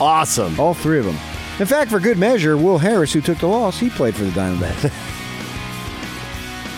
Awesome. 0.00 0.58
All 0.58 0.74
three 0.74 0.98
of 0.98 1.04
them. 1.04 1.16
In 1.58 1.66
fact, 1.66 1.90
for 1.90 1.98
good 1.98 2.18
measure, 2.18 2.56
Will 2.56 2.78
Harris, 2.78 3.12
who 3.12 3.20
took 3.20 3.38
the 3.38 3.48
loss, 3.48 3.78
he 3.78 3.90
played 3.90 4.14
for 4.14 4.24
the 4.24 4.30
Diamondbacks. 4.30 4.92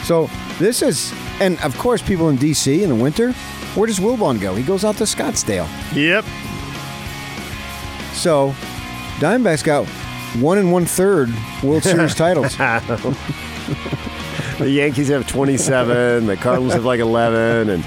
so 0.04 0.30
this 0.58 0.80
is, 0.80 1.12
and 1.40 1.60
of 1.60 1.76
course, 1.78 2.00
people 2.00 2.30
in 2.30 2.36
D.C. 2.36 2.82
in 2.82 2.88
the 2.88 2.94
winter, 2.94 3.32
where 3.74 3.86
does 3.86 4.00
Wilbon 4.00 4.40
go? 4.40 4.54
He 4.54 4.62
goes 4.62 4.84
out 4.84 4.96
to 4.96 5.04
Scottsdale. 5.04 5.68
Yep. 5.94 6.24
So 8.14 8.52
Diamondbacks 9.18 9.62
got 9.62 9.86
one 10.42 10.58
and 10.58 10.72
one 10.72 10.86
third 10.86 11.28
World 11.62 11.82
Series 11.82 12.14
titles. 12.24 12.56
the 12.56 13.16
Yankees 14.70 15.08
have 15.08 15.26
27, 15.26 16.26
the 16.26 16.36
Cardinals 16.36 16.72
have 16.72 16.84
like 16.84 17.00
11, 17.00 17.68
and 17.68 17.84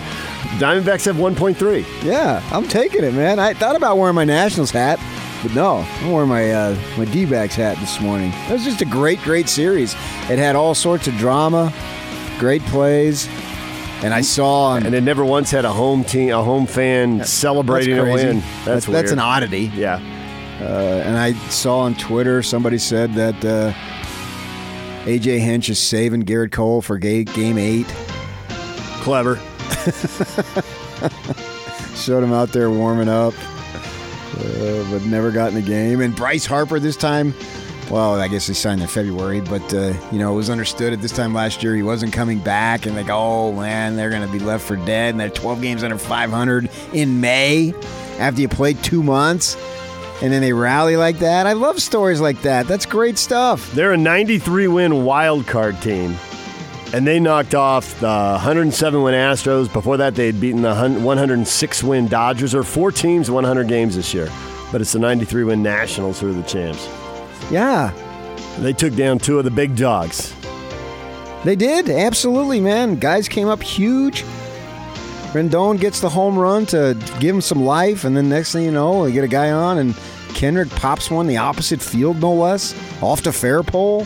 Diamondbacks 0.60 1.06
have 1.06 1.16
1.3. 1.16 2.04
Yeah, 2.04 2.48
I'm 2.52 2.68
taking 2.68 3.04
it, 3.04 3.14
man. 3.14 3.40
I 3.40 3.54
thought 3.54 3.76
about 3.76 3.98
wearing 3.98 4.16
my 4.16 4.24
Nationals 4.24 4.70
hat, 4.72 5.00
but 5.42 5.54
no, 5.56 5.78
I'm 5.78 6.12
wearing 6.12 6.30
my 6.30 6.52
uh, 6.52 6.78
my 6.98 7.06
D-backs 7.06 7.56
hat 7.56 7.78
this 7.80 8.00
morning. 8.00 8.32
It 8.48 8.52
was 8.52 8.64
just 8.64 8.82
a 8.82 8.86
great, 8.86 9.20
great 9.22 9.50
series. 9.50 9.94
It 10.30 10.38
had 10.38 10.56
all 10.56 10.76
sorts 10.76 11.08
of 11.08 11.16
drama, 11.16 11.74
great 12.38 12.62
plays, 12.66 13.28
and 14.04 14.14
I 14.14 14.22
saw. 14.22 14.76
And 14.76 14.94
it 14.94 15.02
never 15.02 15.26
once 15.26 15.50
had 15.50 15.66
a 15.66 15.74
home 15.74 16.04
team, 16.04 16.32
a 16.32 16.44
home 16.44 16.68
fan 16.68 17.26
celebrating 17.26 17.98
a 17.98 18.06
That's 18.06 18.24
win. 18.24 18.40
That's, 18.40 18.64
That's 18.66 18.86
that's 18.86 19.12
an 19.12 19.20
oddity. 19.20 19.72
Yeah. 19.76 20.00
Uh, 20.62 21.02
and 21.04 21.18
I 21.18 21.34
saw 21.50 21.80
on 21.80 21.96
Twitter 21.96 22.44
somebody 22.44 22.78
said 22.78 23.16
that 23.16 23.44
uh, 23.44 23.74
AJ 25.06 25.40
Hinch 25.40 25.68
is 25.70 25.80
saving 25.80 26.24
Gerrit 26.24 26.52
Cole 26.52 26.82
for 26.82 26.98
game 27.00 27.58
eight. 27.58 27.88
Clever. 29.02 29.40
Showed 31.96 32.24
him 32.24 32.34
out 32.34 32.50
there 32.50 32.70
warming 32.70 33.10
up, 33.10 33.34
uh, 34.38 34.92
but 34.92 35.04
never 35.06 35.32
got 35.32 35.50
in 35.50 35.56
the 35.56 35.62
game. 35.62 36.02
And 36.02 36.16
Bryce 36.16 36.46
Harper 36.46 36.80
this 36.80 36.98
time 36.98 37.34
Well, 37.90 38.20
I 38.20 38.28
guess 38.28 38.48
he 38.48 38.54
signed 38.54 38.82
in 38.82 38.88
February, 38.88 39.42
but 39.42 39.74
uh, 39.74 39.94
you 40.12 40.20
know 40.20 40.34
it 40.34 40.36
was 40.36 40.50
understood 40.50 40.94
at 40.94 41.02
this 41.02 41.12
time 41.12 41.34
last 41.34 41.64
year 41.64 41.76
he 41.76 41.84
wasn't 41.84 42.14
coming 42.14 42.40
back, 42.40 42.86
and 42.86 42.96
like, 42.96 43.10
oh 43.10 43.52
man, 43.54 43.96
they're 43.96 44.10
going 44.10 44.26
to 44.26 44.32
be 44.32 44.40
left 44.40 44.66
for 44.66 44.76
dead, 44.78 45.12
and 45.12 45.20
they're 45.20 45.30
12 45.30 45.62
games 45.62 45.84
under 45.84 45.98
500 45.98 46.70
in 46.94 47.20
May 47.22 47.74
after 48.20 48.42
you 48.42 48.48
played 48.48 48.82
two 48.84 49.04
months, 49.04 49.56
and 50.22 50.32
then 50.34 50.42
they 50.42 50.54
rally 50.54 50.96
like 50.98 51.20
that. 51.20 51.46
I 51.46 51.54
love 51.54 51.82
stories 51.82 52.22
like 52.22 52.42
that. 52.44 52.68
That's 52.68 52.86
great 52.86 53.18
stuff. 53.18 53.72
They're 53.74 53.92
a 53.94 53.98
93 53.98 54.68
win 54.70 55.04
wild 55.04 55.46
card 55.46 55.80
team, 55.82 56.16
and 56.94 57.06
they 57.08 57.20
knocked 57.20 57.56
off 57.56 58.00
the 58.00 58.08
107 58.08 59.02
win 59.02 59.14
Astros. 59.14 59.72
Before 59.72 59.98
that, 59.98 60.16
they 60.16 60.28
had 60.28 60.40
beaten 60.40 60.62
the 60.62 60.74
106 60.76 61.84
win 61.84 62.08
Dodgers. 62.08 62.52
There 62.52 62.62
are 62.62 62.64
four 62.64 62.92
teams, 62.92 63.30
100 63.32 63.68
games 63.68 63.96
this 63.96 64.14
year, 64.14 64.30
but 64.72 64.80
it's 64.82 64.92
the 64.94 65.00
93 65.00 65.44
win 65.46 65.64
Nationals 65.64 66.20
who 66.20 66.30
are 66.30 66.34
the 66.34 66.44
champs. 66.44 66.88
Yeah, 67.52 67.92
They 68.60 68.74
took 68.74 68.96
down 68.96 69.18
two 69.20 69.38
of 69.40 69.44
the 69.46 69.52
big 69.52 69.76
dogs. 69.76 70.34
they 71.44 71.56
did 71.56 71.90
absolutely, 71.90 72.62
man. 72.62 72.96
Guys 72.96 73.28
came 73.28 73.48
up 73.50 73.62
huge. 73.62 74.24
Rendon 75.34 75.80
gets 75.80 76.00
the 76.00 76.10
home 76.10 76.38
run 76.38 76.68
to 76.68 76.96
give 77.20 77.34
him 77.36 77.42
some 77.42 77.66
life, 77.66 78.04
and 78.06 78.16
then 78.16 78.30
next 78.30 78.52
thing 78.54 78.64
you 78.64 78.72
know, 78.72 79.04
they 79.06 79.12
get 79.12 79.24
a 79.24 79.28
guy 79.28 79.50
on, 79.52 79.80
and 79.80 79.96
Kendrick 80.36 80.70
pops 80.70 81.10
one 81.10 81.26
the 81.26 81.38
opposite 81.38 81.82
field, 81.82 82.22
no 82.22 82.32
less, 82.34 82.76
off 83.02 83.24
to 83.24 83.32
fair 83.32 83.64
pole. 83.64 84.06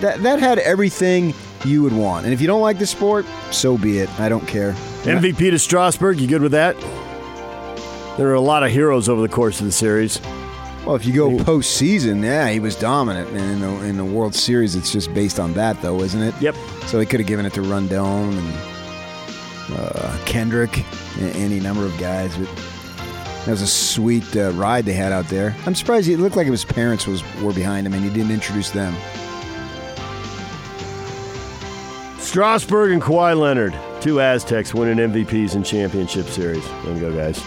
That 0.00 0.22
that 0.22 0.38
had 0.38 0.58
everything 0.60 1.34
you 1.64 1.82
would 1.82 1.92
want. 1.92 2.24
And 2.24 2.34
if 2.34 2.40
you 2.40 2.46
don't 2.46 2.60
like 2.60 2.78
the 2.78 2.86
sport, 2.86 3.24
so 3.50 3.78
be 3.78 3.98
it. 3.98 4.10
I 4.20 4.28
don't 4.28 4.46
care. 4.46 4.72
MVP 5.02 5.50
to 5.50 5.58
Strasburg. 5.58 6.20
You 6.20 6.26
good 6.26 6.42
with 6.42 6.52
that? 6.52 6.76
There 8.18 8.28
are 8.28 8.34
a 8.34 8.40
lot 8.40 8.62
of 8.62 8.70
heroes 8.70 9.08
over 9.08 9.20
the 9.22 9.28
course 9.28 9.60
of 9.60 9.66
the 9.66 9.72
series. 9.72 10.20
Well, 10.86 10.94
if 10.94 11.04
you 11.04 11.12
go 11.12 11.30
postseason, 11.30 12.22
yeah, 12.24 12.48
he 12.48 12.60
was 12.60 12.76
dominant. 12.76 13.28
And 13.30 13.38
in 13.38 13.60
the, 13.60 13.68
in 13.84 13.96
the 13.96 14.04
World 14.04 14.34
Series, 14.34 14.74
it's 14.76 14.90
just 14.92 15.12
based 15.12 15.38
on 15.40 15.52
that, 15.54 15.80
though, 15.82 16.00
isn't 16.00 16.22
it? 16.22 16.34
Yep. 16.40 16.54
So 16.86 17.00
he 17.00 17.06
could 17.06 17.20
have 17.20 17.26
given 17.26 17.44
it 17.44 17.52
to 17.54 17.60
Rendon 17.62 18.38
and 18.38 19.76
uh, 19.78 20.16
Kendrick, 20.24 20.78
a- 21.18 21.32
any 21.36 21.58
number 21.60 21.84
of 21.84 21.96
guys. 21.98 22.36
But 22.36 22.48
that 23.44 23.48
was 23.48 23.62
a 23.62 23.66
sweet 23.66 24.36
uh, 24.36 24.50
ride 24.52 24.84
they 24.86 24.92
had 24.92 25.12
out 25.12 25.26
there. 25.26 25.54
I'm 25.66 25.74
surprised 25.74 26.08
it 26.08 26.18
looked 26.18 26.36
like 26.36 26.46
his 26.46 26.64
parents 26.64 27.06
was 27.06 27.22
were 27.42 27.52
behind 27.52 27.86
him, 27.86 27.92
and 27.92 28.02
he 28.04 28.10
didn't 28.10 28.30
introduce 28.32 28.70
them. 28.70 28.94
Strasburg 32.36 32.92
and 32.92 33.00
Kawhi 33.00 33.34
Leonard, 33.34 33.74
two 34.02 34.20
Aztecs 34.20 34.74
winning 34.74 34.98
MVPs 35.10 35.54
in 35.54 35.62
championship 35.64 36.26
series. 36.26 36.62
There 36.84 36.92
you 36.92 37.00
go, 37.00 37.10
guys. 37.10 37.38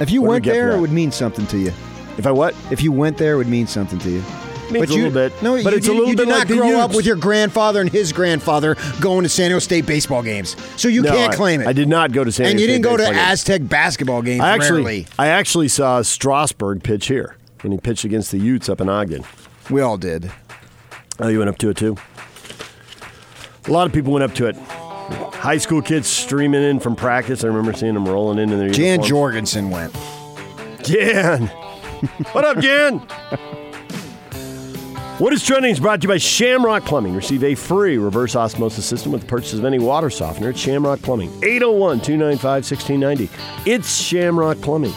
If 0.00 0.12
you 0.12 0.22
What 0.22 0.28
went 0.28 0.44
there, 0.44 0.70
it 0.76 0.80
would 0.80 0.92
mean 0.92 1.10
something 1.10 1.44
to 1.48 1.58
you. 1.58 1.72
If 2.16 2.24
I 2.24 2.30
what? 2.30 2.54
If 2.70 2.82
you 2.82 2.92
went 2.92 3.18
there, 3.18 3.32
it 3.32 3.36
would 3.38 3.48
mean 3.48 3.66
something 3.66 3.98
to 3.98 4.08
you. 4.08 4.22
Means 4.70 4.90
a 4.92 4.94
you, 4.94 5.08
little 5.08 5.10
bit. 5.10 5.42
No, 5.42 5.60
But 5.60 5.72
you, 5.72 5.76
it's 5.78 5.88
a 5.88 5.92
little 5.92 6.06
you 6.08 6.14
bit 6.14 6.20
You 6.20 6.24
did 6.26 6.28
not 6.28 6.48
like 6.48 6.56
grow 6.56 6.78
up 6.78 6.94
with 6.94 7.04
your 7.04 7.16
grandfather 7.16 7.80
and 7.80 7.90
his 7.90 8.12
grandfather 8.12 8.76
going 9.00 9.24
to 9.24 9.28
San 9.28 9.48
Diego 9.50 9.58
State 9.58 9.86
baseball 9.86 10.22
games, 10.22 10.54
so 10.80 10.86
you 10.86 11.02
No, 11.02 11.10
can't 11.10 11.32
I- 11.32 11.36
claim 11.36 11.60
it. 11.62 11.66
I 11.66 11.72
did 11.72 11.88
not 11.88 12.12
go 12.12 12.22
to 12.22 12.30
San 12.30 12.44
Diego 12.44 12.46
State. 12.46 12.50
and 12.52 12.60
you 12.60 12.66
didn't 12.68 12.84
State 12.84 12.90
go 12.90 12.96
to 12.98 13.12
games. 13.12 13.28
Aztec 13.32 13.68
basketball 13.68 14.22
games. 14.22 14.40
I 14.40 14.50
actually, 14.54 14.82
rarely. 14.84 15.06
I 15.18 15.26
actually 15.30 15.66
saw 15.66 16.00
Strasburg 16.02 16.84
pitch 16.84 17.08
here 17.08 17.34
when 17.62 17.72
he 17.72 17.78
pitched 17.78 18.04
against 18.04 18.30
the 18.30 18.38
Utes 18.38 18.68
up 18.68 18.80
in 18.80 18.88
Ogden. 18.88 19.24
We 19.68 19.80
all 19.80 19.96
did. 19.96 20.30
Oh, 21.18 21.26
you 21.26 21.38
went 21.38 21.48
up 21.50 21.58
to 21.58 21.70
it 21.70 21.76
too. 21.76 21.96
A 23.66 23.72
lot 23.72 23.86
of 23.86 23.92
people 23.92 24.12
went 24.12 24.22
up 24.22 24.34
to 24.34 24.46
it. 24.46 24.56
High 24.56 25.58
school 25.58 25.82
kids 25.82 26.08
streaming 26.08 26.62
in 26.62 26.78
from 26.78 26.94
practice. 26.94 27.42
I 27.42 27.48
remember 27.48 27.72
seeing 27.72 27.94
them 27.94 28.06
rolling 28.06 28.38
in 28.38 28.50
in 28.50 28.58
their 28.58 28.70
Jan 28.70 29.00
uniforms. 29.02 29.08
Jorgensen 29.08 29.70
went. 29.70 29.92
Jan. 30.82 31.46
what 32.32 32.44
up, 32.44 32.58
Jan? 32.58 32.98
What 35.18 35.32
is 35.32 35.42
trending 35.42 35.70
is 35.70 35.80
brought 35.80 36.02
to 36.02 36.04
you 36.04 36.08
by 36.08 36.18
Shamrock 36.18 36.84
Plumbing. 36.84 37.14
Receive 37.14 37.42
a 37.42 37.54
free 37.54 37.96
reverse 37.96 38.36
osmosis 38.36 38.84
system 38.84 39.12
with 39.12 39.22
the 39.22 39.26
purchase 39.26 39.54
of 39.54 39.64
any 39.64 39.78
water 39.78 40.10
softener 40.10 40.50
at 40.50 40.58
Shamrock 40.58 41.00
Plumbing. 41.00 41.30
801 41.42 42.00
295 42.00 42.42
1690. 42.42 43.30
It's 43.70 43.96
Shamrock 43.96 44.60
Plumbing. 44.60 44.92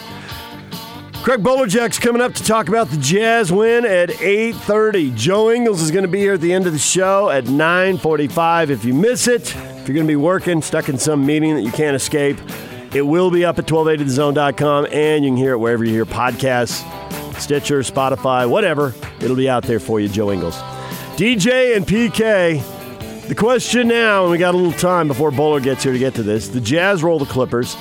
Craig 1.22 1.44
Bolerjack's 1.44 2.00
coming 2.00 2.22
up 2.22 2.34
to 2.34 2.44
talk 2.44 2.70
about 2.70 2.88
the 2.90 2.98
Jazz 2.98 3.52
win 3.52 3.86
at 3.86 4.10
8.30. 4.10 5.14
Joe 5.16 5.52
Ingles 5.52 5.82
is 5.82 5.92
going 5.92 6.06
to 6.06 6.10
be 6.10 6.20
here 6.20 6.36
at 6.36 6.42
the 6.42 6.54
end 6.54 6.66
of 6.66 6.72
the 6.72 6.80
show 6.80 7.30
at 7.30 7.44
9.45. 7.44 8.70
If 8.70 8.86
you 8.86 8.94
miss 8.94 9.28
it, 9.28 9.54
if 9.54 9.88
you're 9.88 9.96
going 9.96 10.08
to 10.08 10.12
be 10.12 10.16
working, 10.16 10.62
stuck 10.62 10.88
in 10.88 10.98
some 10.98 11.26
meeting 11.26 11.56
that 11.56 11.62
you 11.62 11.72
can't 11.72 11.96
escape, 11.96 12.38
it 12.96 13.02
will 13.02 13.30
be 13.30 13.44
up 13.44 13.60
at 13.60 13.66
1280thezone.com, 13.68 14.88
and 14.92 15.26
you 15.26 15.32
can 15.32 15.38
hear 15.38 15.52
it 15.52 15.58
wherever 15.58 15.84
you 15.84 15.92
hear 15.92 16.06
podcasts, 16.06 16.84
Stitcher, 17.38 17.82
Spotify, 17.82 18.50
whatever. 18.50 18.96
It'll 19.20 19.36
be 19.36 19.50
out 19.50 19.64
there 19.64 19.82
for 19.82 20.00
you, 20.00 20.08
Joe 20.08 20.32
Ingles. 20.32 20.56
DJ 21.18 21.76
and 21.76 21.86
PK, 21.86 22.64
the 23.30 23.36
question 23.36 23.88
now, 23.88 24.24
and 24.24 24.32
we 24.32 24.40
got 24.40 24.56
a 24.56 24.58
little 24.58 24.74
time 24.74 25.08
before 25.08 25.30
Bowler 25.30 25.60
gets 25.60 25.84
here 25.84 25.94
to 25.94 26.00
get 26.00 26.16
to 26.16 26.24
this. 26.24 26.48
The 26.48 26.60
Jazz 26.60 27.04
roll 27.04 27.20
the 27.20 27.26
Clippers. 27.26 27.78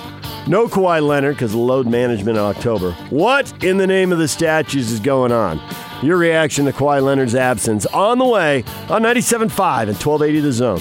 No 0.46 0.68
Kawhi 0.68 1.04
Leonard 1.04 1.36
because 1.36 1.54
of 1.54 1.60
load 1.60 1.86
management 1.86 2.36
in 2.36 2.44
October. 2.44 2.92
What 3.08 3.64
in 3.64 3.78
the 3.78 3.86
name 3.86 4.12
of 4.12 4.18
the 4.18 4.28
statues 4.28 4.92
is 4.92 5.00
going 5.00 5.32
on? 5.32 5.58
Your 6.02 6.18
reaction 6.18 6.66
to 6.66 6.72
Kawhi 6.72 7.02
Leonard's 7.02 7.34
absence 7.34 7.86
on 7.86 8.18
the 8.18 8.26
way 8.26 8.62
on 8.90 9.02
97.5 9.02 9.88
and 9.88 9.96
1280 9.96 10.40
The 10.40 10.52
Zone. 10.52 10.80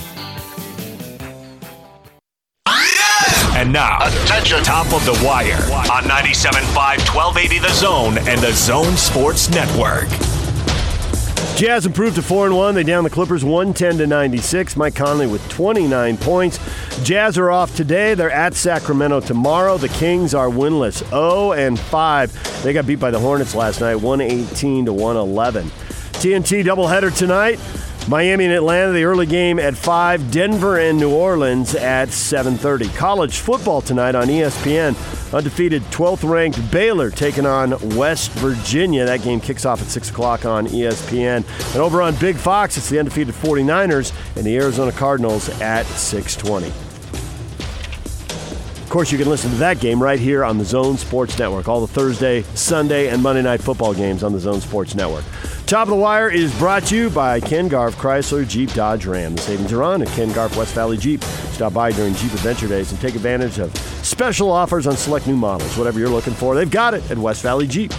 And 3.55 3.73
now, 3.73 4.05
attention, 4.05 4.63
top 4.63 4.93
of 4.93 5.03
the 5.05 5.19
wire 5.25 5.55
on 5.91 6.03
97.5, 6.03 6.75
1280 6.75 7.59
The 7.59 7.73
Zone 7.73 8.17
and 8.27 8.39
the 8.41 8.51
Zone 8.51 8.97
Sports 8.97 9.49
Network. 9.49 10.36
Jazz 11.57 11.87
improved 11.87 12.17
to 12.17 12.21
4 12.21 12.45
and 12.45 12.55
1. 12.55 12.75
They 12.75 12.83
down 12.83 13.03
the 13.03 13.09
Clippers 13.09 13.43
110 13.43 13.97
to 13.97 14.05
96. 14.05 14.77
Mike 14.77 14.93
Conley 14.93 15.25
with 15.25 15.41
29 15.49 16.15
points. 16.17 16.59
Jazz 17.03 17.35
are 17.39 17.49
off 17.49 17.75
today. 17.75 18.13
They're 18.13 18.29
at 18.29 18.53
Sacramento 18.53 19.21
tomorrow. 19.21 19.79
The 19.79 19.89
Kings 19.89 20.35
are 20.35 20.49
winless 20.49 21.03
0 21.09 21.53
and 21.53 21.79
5. 21.79 22.61
They 22.61 22.73
got 22.73 22.85
beat 22.85 22.99
by 22.99 23.09
the 23.09 23.17
Hornets 23.17 23.55
last 23.55 23.81
night 23.81 23.95
118 23.95 24.85
to 24.85 24.93
111. 24.93 25.65
TNT 25.65 26.63
doubleheader 26.63 27.17
tonight. 27.17 27.59
Miami 28.07 28.45
and 28.45 28.53
Atlanta, 28.53 28.93
the 28.93 29.03
early 29.03 29.25
game 29.25 29.59
at 29.59 29.75
5. 29.75 30.31
Denver 30.31 30.79
and 30.79 30.97
New 30.97 31.13
Orleans 31.13 31.75
at 31.75 32.07
7.30. 32.07 32.95
College 32.95 33.39
football 33.39 33.81
tonight 33.81 34.15
on 34.15 34.27
ESPN. 34.27 34.95
Undefeated 35.33 35.81
12th 35.83 36.27
ranked 36.27 36.71
Baylor 36.71 37.11
taking 37.11 37.45
on 37.45 37.71
West 37.97 38.31
Virginia. 38.31 39.05
That 39.05 39.23
game 39.23 39.41
kicks 39.41 39.65
off 39.65 39.81
at 39.81 39.87
6 39.87 40.09
o'clock 40.09 40.45
on 40.45 40.67
ESPN. 40.67 41.43
And 41.73 41.81
over 41.81 42.01
on 42.01 42.15
Big 42.15 42.37
Fox, 42.37 42.77
it's 42.77 42.89
the 42.89 42.97
undefeated 42.97 43.35
49ers 43.35 44.13
and 44.37 44.45
the 44.45 44.55
Arizona 44.55 44.93
Cardinals 44.93 45.49
at 45.59 45.85
620. 45.85 46.67
Of 48.87 48.89
course, 48.89 49.11
you 49.11 49.17
can 49.17 49.27
listen 49.27 49.51
to 49.51 49.57
that 49.57 49.81
game 49.81 50.01
right 50.01 50.17
here 50.17 50.45
on 50.45 50.57
the 50.57 50.63
Zone 50.63 50.95
Sports 50.97 51.37
Network. 51.37 51.67
All 51.67 51.81
the 51.81 51.87
Thursday, 51.87 52.43
Sunday, 52.55 53.09
and 53.09 53.21
Monday 53.21 53.41
night 53.41 53.61
football 53.61 53.93
games 53.93 54.23
on 54.23 54.31
the 54.31 54.39
Zone 54.39 54.61
Sports 54.61 54.95
Network. 54.95 55.25
Top 55.67 55.89
of 55.89 55.89
the 55.89 55.95
Wire 55.95 56.29
is 56.29 56.57
brought 56.59 56.85
to 56.85 56.95
you 56.95 57.09
by 57.09 57.41
Ken 57.41 57.67
Garff 57.67 57.97
Chrysler 57.97 58.47
Jeep 58.47 58.71
Dodge 58.71 59.05
Ram. 59.05 59.35
The 59.35 59.41
savings 59.41 59.73
are 59.73 59.83
on 59.83 60.01
at 60.01 60.07
Ken 60.07 60.31
Garff 60.31 60.55
West 60.55 60.73
Valley 60.73 60.95
Jeep. 60.95 61.21
Stop 61.21 61.73
by 61.73 61.91
during 61.91 62.15
Jeep 62.15 62.31
Adventure 62.31 62.69
Days 62.69 62.89
and 62.93 63.01
take 63.01 63.15
advantage 63.15 63.59
of 63.59 63.75
special 64.01 64.49
offers 64.49 64.87
on 64.87 64.95
select 64.95 65.27
new 65.27 65.35
models. 65.35 65.77
Whatever 65.77 65.99
you're 65.99 66.07
looking 66.07 66.33
for, 66.33 66.55
they've 66.55 66.71
got 66.71 66.93
it 66.93 67.11
at 67.11 67.17
West 67.17 67.41
Valley 67.43 67.67
Jeep. 67.67 67.91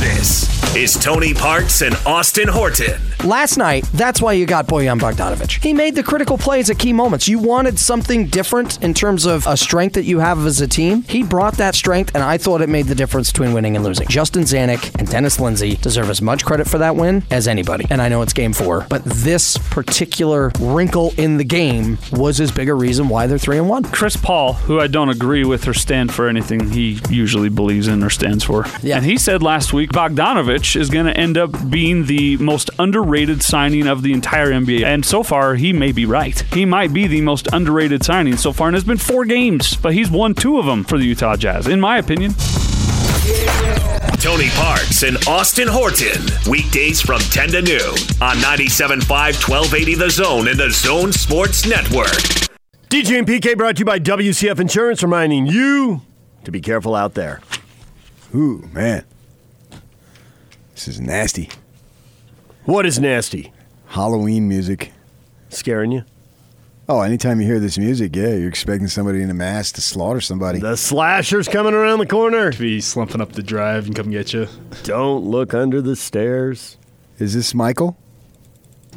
This 0.00 0.51
is 0.74 0.94
Tony 0.94 1.34
Parks 1.34 1.82
and 1.82 1.94
Austin 2.06 2.48
Horton. 2.48 2.98
Last 3.24 3.58
night, 3.58 3.84
that's 3.92 4.22
why 4.22 4.32
you 4.32 4.46
got 4.46 4.66
Bojan 4.66 4.98
Bogdanovic. 4.98 5.62
He 5.62 5.74
made 5.74 5.94
the 5.94 6.02
critical 6.02 6.38
plays 6.38 6.70
at 6.70 6.78
key 6.78 6.94
moments. 6.94 7.28
You 7.28 7.38
wanted 7.38 7.78
something 7.78 8.26
different 8.28 8.82
in 8.82 8.94
terms 8.94 9.26
of 9.26 9.46
a 9.46 9.54
strength 9.56 9.92
that 9.92 10.04
you 10.04 10.20
have 10.20 10.44
as 10.46 10.62
a 10.62 10.66
team. 10.66 11.02
He 11.02 11.22
brought 11.22 11.58
that 11.58 11.74
strength, 11.74 12.14
and 12.14 12.24
I 12.24 12.38
thought 12.38 12.62
it 12.62 12.70
made 12.70 12.86
the 12.86 12.94
difference 12.94 13.30
between 13.30 13.52
winning 13.52 13.76
and 13.76 13.84
losing. 13.84 14.08
Justin 14.08 14.44
Zanik 14.44 14.98
and 14.98 15.06
Dennis 15.06 15.38
Lindsay 15.38 15.76
deserve 15.76 16.08
as 16.08 16.22
much 16.22 16.44
credit 16.44 16.66
for 16.66 16.78
that 16.78 16.96
win 16.96 17.22
as 17.30 17.46
anybody. 17.46 17.84
And 17.90 18.00
I 18.00 18.08
know 18.08 18.22
it's 18.22 18.32
game 18.32 18.54
four, 18.54 18.86
but 18.88 19.04
this 19.04 19.58
particular 19.58 20.52
wrinkle 20.58 21.12
in 21.18 21.36
the 21.36 21.44
game 21.44 21.98
was 22.12 22.40
as 22.40 22.50
big 22.50 22.70
a 22.70 22.74
reason 22.74 23.10
why 23.10 23.26
they're 23.26 23.38
three 23.38 23.58
and 23.58 23.68
one. 23.68 23.84
Chris 23.84 24.16
Paul, 24.16 24.54
who 24.54 24.80
I 24.80 24.86
don't 24.86 25.10
agree 25.10 25.44
with 25.44 25.68
or 25.68 25.74
stand 25.74 26.14
for 26.14 26.28
anything 26.28 26.70
he 26.70 26.98
usually 27.10 27.50
believes 27.50 27.88
in 27.88 28.02
or 28.02 28.10
stands 28.10 28.42
for. 28.42 28.64
Yeah. 28.82 28.96
And 28.96 29.04
he 29.04 29.18
said 29.18 29.42
last 29.42 29.74
week 29.74 29.90
Bogdanovic 29.90 30.61
is 30.62 30.90
going 30.90 31.06
to 31.06 31.16
end 31.16 31.36
up 31.36 31.68
being 31.68 32.06
the 32.06 32.36
most 32.38 32.70
underrated 32.78 33.42
signing 33.42 33.86
of 33.86 34.02
the 34.02 34.12
entire 34.12 34.50
NBA. 34.50 34.84
And 34.84 35.04
so 35.04 35.22
far, 35.22 35.54
he 35.54 35.72
may 35.72 35.92
be 35.92 36.06
right. 36.06 36.38
He 36.52 36.64
might 36.64 36.92
be 36.92 37.06
the 37.06 37.20
most 37.20 37.48
underrated 37.52 38.04
signing 38.04 38.36
so 38.36 38.52
far, 38.52 38.68
and 38.68 38.76
it's 38.76 38.86
been 38.86 38.98
four 38.98 39.24
games, 39.24 39.76
but 39.76 39.92
he's 39.94 40.10
won 40.10 40.34
two 40.34 40.58
of 40.58 40.66
them 40.66 40.84
for 40.84 40.98
the 40.98 41.04
Utah 41.04 41.36
Jazz, 41.36 41.66
in 41.66 41.80
my 41.80 41.98
opinion. 41.98 42.32
Tony 44.22 44.50
Parks 44.50 45.02
and 45.02 45.16
Austin 45.26 45.66
Horton. 45.68 46.22
Weekdays 46.48 47.00
from 47.00 47.18
10 47.18 47.48
to 47.50 47.62
noon 47.62 47.94
on 48.20 48.36
97.5, 48.36 49.08
1280 49.08 49.94
The 49.96 50.10
Zone 50.10 50.48
and 50.48 50.58
the 50.60 50.70
Zone 50.70 51.12
Sports 51.12 51.66
Network. 51.66 52.06
DJ 52.88 53.18
and 53.18 53.26
PK 53.26 53.56
brought 53.56 53.76
to 53.76 53.80
you 53.80 53.84
by 53.84 53.98
WCF 53.98 54.60
Insurance, 54.60 55.02
reminding 55.02 55.46
you 55.46 56.02
to 56.44 56.52
be 56.52 56.60
careful 56.60 56.94
out 56.94 57.14
there. 57.14 57.40
Ooh, 58.34 58.68
man. 58.72 59.04
This 60.84 60.96
is 60.96 61.00
nasty. 61.00 61.48
What 62.64 62.86
is 62.86 62.98
nasty? 62.98 63.52
Halloween 63.86 64.48
music. 64.48 64.90
Scaring 65.48 65.92
you? 65.92 66.02
Oh, 66.88 67.02
anytime 67.02 67.40
you 67.40 67.46
hear 67.46 67.60
this 67.60 67.78
music, 67.78 68.16
yeah, 68.16 68.30
you're 68.30 68.48
expecting 68.48 68.88
somebody 68.88 69.22
in 69.22 69.30
a 69.30 69.34
mask 69.34 69.76
to 69.76 69.80
slaughter 69.80 70.20
somebody. 70.20 70.58
The 70.58 70.76
slasher's 70.76 71.46
coming 71.46 71.72
around 71.72 72.00
the 72.00 72.08
corner. 72.08 72.50
Be 72.50 72.80
slumping 72.80 73.20
up 73.20 73.30
the 73.30 73.44
drive 73.44 73.86
and 73.86 73.94
come 73.94 74.10
get 74.10 74.32
you. 74.32 74.48
Don't 74.82 75.24
look 75.24 75.54
under 75.54 75.80
the 75.80 75.94
stairs. 75.94 76.78
Is 77.20 77.32
this 77.32 77.54
Michael? 77.54 77.96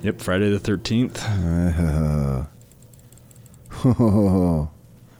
Yep, 0.01 0.21
Friday 0.21 0.49
the 0.49 0.59
13th. 0.59 1.21
Uh, 1.23 2.45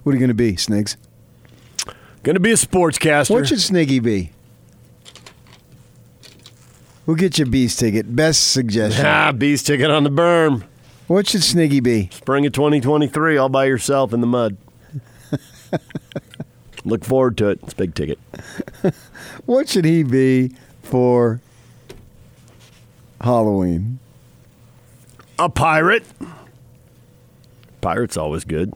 what 0.02 0.12
are 0.12 0.16
you 0.16 0.20
going 0.20 0.30
to 0.30 0.34
be, 0.34 0.54
Snigs? 0.54 0.96
Going 2.24 2.34
to 2.34 2.40
be 2.40 2.54
a 2.54 2.56
sportscaster. 2.56 3.30
What 3.30 3.48
should 3.48 3.60
Sniggy 3.60 4.02
be? 4.02 4.32
We'll 7.06 7.16
get 7.16 7.38
you 7.38 7.46
a 7.46 7.48
Beast 7.48 7.80
ticket. 7.80 8.16
Best 8.16 8.52
suggestion. 8.52 9.06
Ah, 9.06 9.32
beast 9.32 9.68
ticket 9.68 9.92
on 9.92 10.04
the 10.04 10.10
berm. 10.10 10.64
What 11.08 11.28
should 11.28 11.42
Sniggy 11.42 11.84
be? 11.84 12.10
Spring 12.12 12.48
of 12.48 12.54
2023, 12.54 13.38
all 13.38 13.48
by 13.50 13.66
yourself 13.66 14.12
in 14.12 14.22
the 14.22 14.28
mud. 14.28 14.58
Look 16.86 17.06
forward 17.06 17.38
to 17.38 17.50
it. 17.50 17.60
It's 17.62 17.74
a 17.74 17.76
big 17.76 17.96
ticket. 17.96 18.20
What 19.46 19.70
should 19.70 19.86
he 19.86 20.02
be 20.02 20.56
for 20.82 21.40
Halloween? 23.22 24.00
A 25.38 25.50
pirate. 25.50 26.04
Pirate's 27.82 28.18
always 28.18 28.44
good. 28.44 28.74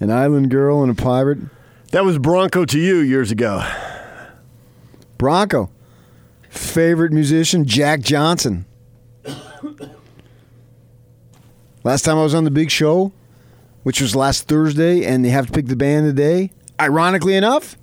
An 0.00 0.10
island 0.10 0.50
girl 0.50 0.82
and 0.82 0.90
a 0.90 1.02
pirate? 1.02 1.38
That 1.92 2.04
was 2.04 2.18
Bronco 2.18 2.66
to 2.66 2.78
you 2.78 2.96
years 2.98 3.30
ago. 3.30 3.62
Bronco. 5.16 5.70
Favorite 6.54 7.12
musician, 7.12 7.64
Jack 7.64 8.00
Johnson. 8.00 8.64
Last 11.82 12.02
time 12.02 12.16
I 12.16 12.22
was 12.22 12.32
on 12.34 12.44
the 12.44 12.50
big 12.50 12.70
show, 12.70 13.12
which 13.82 14.00
was 14.00 14.14
last 14.14 14.46
Thursday, 14.46 15.04
and 15.04 15.24
they 15.24 15.30
have 15.30 15.46
to 15.46 15.52
pick 15.52 15.66
the 15.66 15.76
band 15.76 16.06
of 16.06 16.14
the 16.14 16.22
day. 16.22 16.50
Ironically 16.80 17.34
enough, 17.34 17.76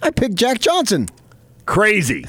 I 0.00 0.10
picked 0.10 0.36
Jack 0.36 0.60
Johnson. 0.60 1.08
Crazy. 1.66 2.24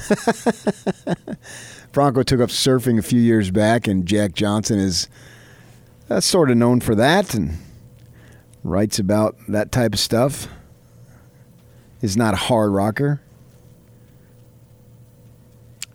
Bronco 1.92 2.24
took 2.24 2.40
up 2.40 2.50
surfing 2.50 2.98
a 2.98 3.02
few 3.02 3.20
years 3.20 3.52
back, 3.52 3.86
and 3.86 4.06
Jack 4.06 4.34
Johnson 4.34 4.78
is 4.80 5.08
uh, 6.10 6.20
sort 6.20 6.50
of 6.50 6.56
known 6.56 6.80
for 6.80 6.96
that 6.96 7.32
and 7.32 7.58
writes 8.64 8.98
about 8.98 9.36
that 9.48 9.70
type 9.70 9.94
of 9.94 10.00
stuff. 10.00 10.48
Is 12.02 12.16
not 12.16 12.34
a 12.34 12.38
hard 12.38 12.72
rocker. 12.72 13.20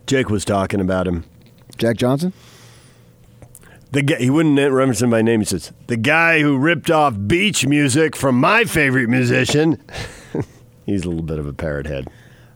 Jake 0.05 0.29
was 0.29 0.45
talking 0.45 0.79
about 0.79 1.07
him. 1.07 1.23
Jack 1.77 1.97
Johnson? 1.97 2.33
The 3.91 4.01
guy, 4.01 4.17
he 4.17 4.29
wouldn't 4.29 4.57
reference 4.57 5.01
him 5.01 5.09
by 5.09 5.21
name. 5.21 5.41
He 5.41 5.45
says, 5.45 5.71
the 5.87 5.97
guy 5.97 6.41
who 6.41 6.57
ripped 6.57 6.91
off 6.91 7.15
beach 7.27 7.65
music 7.65 8.15
from 8.15 8.39
my 8.39 8.65
favorite 8.65 9.07
musician. 9.09 9.81
He's 10.85 11.05
a 11.05 11.07
little 11.07 11.23
bit 11.23 11.39
of 11.39 11.47
a 11.47 11.53
parrot 11.53 11.87
head. 11.87 12.07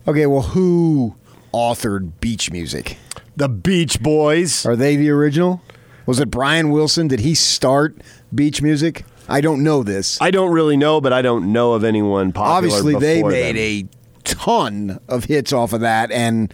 Okay, 0.07 0.25
well, 0.25 0.41
who 0.41 1.15
authored 1.53 2.19
beach 2.19 2.51
music? 2.51 2.97
The 3.35 3.49
Beach 3.49 4.01
Boys. 4.01 4.65
Are 4.65 4.75
they 4.75 4.95
the 4.95 5.09
original? 5.09 5.61
Was 6.05 6.19
it 6.19 6.29
Brian 6.29 6.71
Wilson? 6.71 7.07
Did 7.07 7.21
he 7.21 7.35
start 7.35 7.95
beach 8.33 8.61
music? 8.61 9.05
I 9.29 9.41
don't 9.41 9.63
know 9.63 9.83
this. 9.83 10.19
I 10.21 10.31
don't 10.31 10.51
really 10.51 10.75
know, 10.75 10.99
but 10.99 11.13
I 11.13 11.21
don't 11.21 11.53
know 11.53 11.73
of 11.73 11.83
anyone 11.83 12.31
popular. 12.31 12.57
Obviously, 12.57 12.95
they 12.95 13.23
made 13.23 13.55
them. 13.55 13.89
a 13.93 14.23
ton 14.23 14.99
of 15.07 15.25
hits 15.25 15.53
off 15.53 15.71
of 15.71 15.81
that 15.81 16.11
and 16.11 16.53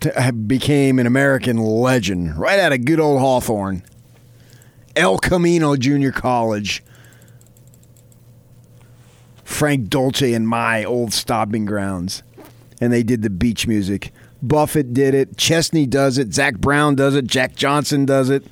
t- 0.00 0.30
became 0.46 0.98
an 0.98 1.06
American 1.06 1.56
legend 1.58 2.36
right 2.38 2.58
out 2.58 2.72
of 2.72 2.84
good 2.84 3.00
old 3.00 3.20
Hawthorne. 3.20 3.82
El 4.96 5.18
Camino 5.18 5.76
Junior 5.76 6.12
College. 6.12 6.82
Frank 9.44 9.88
Dolce 9.88 10.32
and 10.32 10.48
my 10.48 10.84
old 10.84 11.12
stopping 11.12 11.64
grounds. 11.64 12.22
And 12.80 12.92
they 12.92 13.02
did 13.02 13.22
the 13.22 13.30
beach 13.30 13.66
music. 13.66 14.12
Buffett 14.42 14.92
did 14.92 15.14
it. 15.14 15.36
Chesney 15.36 15.86
does 15.86 16.18
it. 16.18 16.34
Zac 16.34 16.58
Brown 16.58 16.94
does 16.96 17.14
it. 17.14 17.26
Jack 17.26 17.54
Johnson 17.54 18.04
does 18.04 18.28
it. 18.28 18.44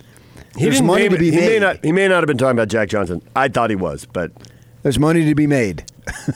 He 0.56 0.64
There's 0.64 0.82
money 0.82 1.08
to 1.08 1.18
be 1.18 1.30
he 1.30 1.36
May 1.36 1.58
not, 1.58 1.84
he 1.84 1.92
may 1.92 2.08
not 2.08 2.18
have 2.18 2.26
been 2.26 2.38
talking 2.38 2.56
about 2.56 2.68
Jack 2.68 2.88
Johnson. 2.88 3.22
I 3.34 3.48
thought 3.48 3.70
he 3.70 3.76
was, 3.76 4.04
but 4.06 4.30
There's 4.82 4.98
money 4.98 5.24
to 5.24 5.34
be 5.34 5.46
made. 5.46 5.84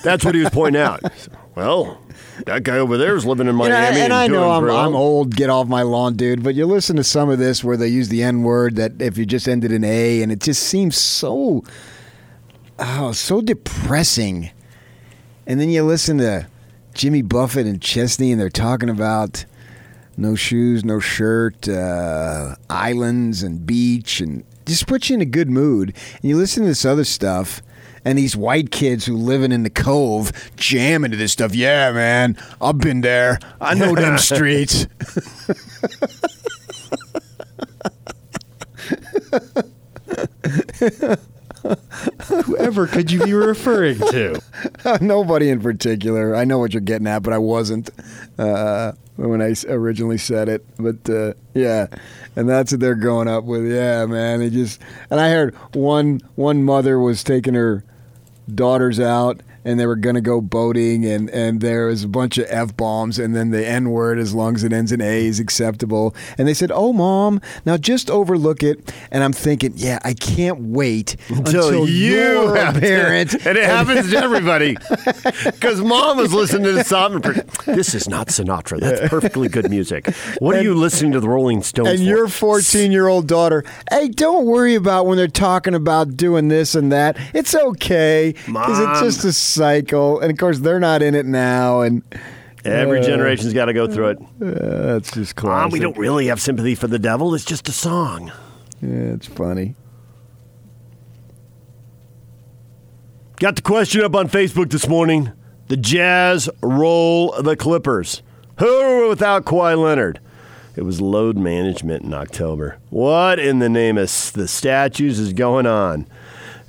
that's 0.03 0.25
what 0.25 0.35
he 0.35 0.41
was 0.41 0.51
pointing 0.51 0.83
out. 0.83 1.01
Well, 1.57 2.01
that 2.47 2.63
guy 2.65 2.79
over 2.79 2.97
there 2.99 3.15
is 3.17 3.25
living 3.25 3.47
in 3.47 3.57
You 3.57 3.63
know, 3.65 3.69
Miami. 3.69 4.01
and 4.01 4.13
I 4.13 4.27
know 4.27 4.51
I'm. 4.51 4.69
I'm 4.69 4.95
old, 4.97 5.35
get 5.35 5.51
off 5.51 5.69
my 5.69 5.83
lawn, 5.83 6.15
dude. 6.17 6.43
But 6.43 6.55
you 6.55 6.67
listen 6.67 6.97
to 6.97 7.05
some 7.05 7.31
of 7.31 7.39
this 7.39 7.63
where 7.63 7.77
they 7.77 7.89
use 7.89 8.09
the 8.09 8.23
N 8.23 8.43
word 8.43 8.77
that 8.77 9.01
if 9.01 9.17
you 9.19 9.25
just 9.27 9.49
ended 9.49 9.73
in 9.73 9.85
A, 9.85 10.23
and 10.23 10.31
it 10.33 10.41
just 10.41 10.63
seems 10.63 10.97
so, 10.97 11.63
oh, 12.79 13.13
so 13.13 13.41
depressing. 13.41 14.51
And 15.47 15.61
then 15.61 15.69
you 15.69 15.83
listen 15.85 16.19
to 16.19 16.47
Jimmy 16.95 17.23
Buffett 17.23 17.67
and 17.67 17.81
Chesney, 17.81 18.33
and 18.33 18.41
they're 18.41 18.49
talking 18.51 18.89
about 18.89 19.45
no 20.17 20.35
shoes, 20.35 20.85
no 20.85 21.01
shirt, 21.01 21.69
uh, 21.69 22.55
islands 22.71 23.43
and 23.43 23.67
beach, 23.67 24.21
and 24.21 24.45
just 24.65 24.87
puts 24.87 25.11
you 25.11 25.15
in 25.15 25.21
a 25.21 25.27
good 25.27 25.51
mood. 25.51 25.95
And 26.15 26.25
you 26.25 26.37
listen 26.37 26.63
to 26.63 26.69
this 26.69 26.85
other 26.85 27.05
stuff, 27.05 27.63
and 28.05 28.19
these 28.19 28.37
white 28.37 28.71
kids 28.71 29.07
who 29.07 29.17
living 29.17 29.53
in 29.53 29.63
the 29.63 29.71
cove 29.71 30.33
jamming 30.57 31.11
to 31.11 31.17
this 31.17 31.33
stuff. 31.33 31.55
Yeah, 31.55 31.93
man, 31.93 32.37
I've 32.61 32.79
been 32.79 33.01
there. 33.01 33.39
I 33.61 33.75
know 33.75 33.95
them 33.95 34.19
streets. 34.19 34.87
Whoever 42.25 42.87
could 42.87 43.11
you 43.11 43.25
be 43.25 43.33
referring 43.33 43.99
to? 43.99 44.41
Nobody 45.01 45.49
in 45.49 45.61
particular. 45.61 46.37
I 46.37 46.45
know 46.45 46.59
what 46.59 46.75
you're 46.75 46.81
getting 46.83 47.07
at, 47.07 47.23
but 47.23 47.33
I 47.33 47.39
wasn't 47.39 47.91
uh, 48.39 48.93
I 49.19 49.23
originally 49.69 50.19
said 50.19 50.49
it. 50.49 50.65
But 50.79 51.09
uh, 51.09 51.35
yeah, 51.55 51.87
and 52.37 52.49
that's 52.49 52.73
what 52.73 52.81
they're 52.81 52.95
growing 52.95 53.29
up 53.29 53.45
with. 53.45 53.71
Yeah, 53.71 54.07
man. 54.07 54.41
They 54.41 54.51
just 54.51 54.81
and 55.11 55.21
I 55.21 55.31
heard 55.31 55.55
one 55.75 56.21
one 56.35 56.65
mother 56.65 56.99
was 56.99 57.25
taking 57.25 57.55
her 57.55 57.85
daughters 58.53 59.01
out 59.01 59.41
and 59.65 59.79
they 59.81 59.87
were 59.87 59.97
gonna 59.97 60.21
go 60.21 60.41
boating 60.41 61.05
and 61.07 61.29
and 61.31 61.61
there 61.61 61.87
was 61.87 62.05
a 62.05 62.09
bunch 62.09 62.39
of 62.39 62.47
f 62.49 62.77
bombs 62.77 63.19
and 63.19 63.35
then 63.35 63.51
the 63.51 63.67
n 63.67 63.91
word 63.91 64.19
as 64.19 64.35
long 64.35 64.55
as 64.55 64.65
it 64.65 64.73
ends 64.73 64.93
in 64.93 65.01
a 65.01 65.27
is 65.27 65.41
acceptable 65.41 66.15
and 66.39 66.47
they 66.49 66.55
said 66.55 66.71
oh 66.73 66.93
mom 66.93 67.41
now 67.65 67.77
just 67.77 68.11
overlook 68.11 68.63
it 68.63 68.93
and 69.11 69.23
i'm 69.25 69.33
thinking 69.33 69.73
yeah 69.77 69.99
i 70.05 70.13
can't 70.15 70.61
wait 70.61 71.17
Until 71.29 71.67
until, 71.69 71.89
you 71.89 72.15
you're 72.17 72.55
a 72.55 72.61
have 72.65 72.75
to- 72.75 72.81
parent 72.81 73.35
and 73.47 73.57
it 73.59 73.65
happens 73.65 74.11
to 74.11 74.17
everybody. 74.19 74.77
Because 75.45 75.81
mom 75.81 76.19
is 76.21 76.33
listening 76.35 76.65
to 76.65 76.73
the 76.73 76.85
song. 76.85 77.15
and 77.15 77.25
This 77.67 77.95
is 77.95 78.09
not 78.09 78.29
Sinatra. 78.29 78.81
That's 78.81 79.09
perfectly 79.09 79.49
good 79.49 79.71
music. 79.71 80.15
What 80.39 80.57
are 80.57 80.63
you 80.63 80.75
listening 80.75 81.13
to 81.13 81.21
the 81.21 81.29
Rolling 81.29 81.63
Stones 81.63 81.89
and 81.89 81.99
for? 81.99 82.05
your 82.05 82.29
14 82.29 82.93
year 82.93 83.07
old 83.09 83.27
daughter, 83.27 83.65
hey, 83.91 84.09
don't 84.09 84.45
worry 84.47 84.75
about 84.75 85.07
when 85.07 85.17
they're 85.17 85.29
talking 85.29 85.75
about 85.75 86.17
doing 86.17 86.49
this 86.49 86.75
and 86.75 86.93
that. 86.93 87.17
It's 87.35 87.55
okay. 87.55 88.35
Because 88.47 88.79
it's 88.81 89.01
just 89.01 89.25
a 89.25 89.33
cycle. 89.55 90.21
And 90.21 90.31
of 90.31 90.39
course, 90.39 90.59
they're 90.59 90.81
not 90.81 91.03
in 91.03 91.15
it 91.15 91.27
now. 91.27 91.81
And 91.81 92.03
Every 92.65 93.01
uh, 93.01 93.03
generation's 93.03 93.53
got 93.53 93.67
to 93.67 93.73
go 93.73 93.87
through 93.87 94.09
it. 94.09 94.19
Uh, 94.21 94.93
that's 94.95 95.13
just 95.13 95.37
classic. 95.37 95.73
We 95.73 95.81
don't 95.81 95.99
really 95.99 96.27
have 96.27 96.41
sympathy 96.41 96.75
for 96.75 96.87
the 96.87 96.99
devil. 96.99 97.35
It's 97.35 97.45
just 97.45 97.69
a 97.69 97.73
song. 97.73 98.33
Yeah, 98.81 99.15
it's 99.15 99.27
funny. 99.27 99.75
Got 103.37 103.57
the 103.57 103.63
question 103.63 104.03
up 104.03 104.15
on 104.15 104.29
Facebook 104.29 104.71
this 104.71 104.89
morning. 104.89 105.33
The 105.69 105.77
Jazz 105.77 106.49
roll 106.63 107.33
the 107.43 107.57
Clippers. 107.57 108.23
Who 108.59 109.09
without 109.09 109.45
Kawhi 109.45 109.77
Leonard? 109.77 110.21
It 110.77 110.83
was 110.83 111.01
load 111.01 111.37
management 111.37 112.05
in 112.05 112.15
October. 112.15 112.79
What 112.91 113.39
in 113.39 113.59
the 113.59 113.69
name 113.69 113.99
of 113.99 114.09
the 114.35 114.49
statues 114.49 115.19
is 115.19 115.33
going 115.33 115.67
on? 115.67 116.07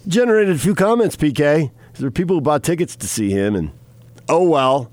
Generated 0.08 0.56
a 0.56 0.60
few 0.60 0.76
comments, 0.76 1.16
PK. 1.16 1.72
There 1.98 2.08
are 2.08 2.12
people 2.12 2.36
who 2.36 2.42
bought 2.42 2.64
tickets 2.64 2.96
to 2.98 3.08
see 3.08 3.30
him, 3.30 3.56
and 3.56 3.72
oh 4.30 4.44
well. 4.44 4.92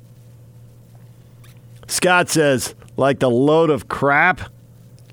Scott 1.88 2.30
says, 2.30 2.74
like 2.96 3.18
the 3.18 3.30
load 3.30 3.70
of 3.70 3.88
crap. 3.88 4.40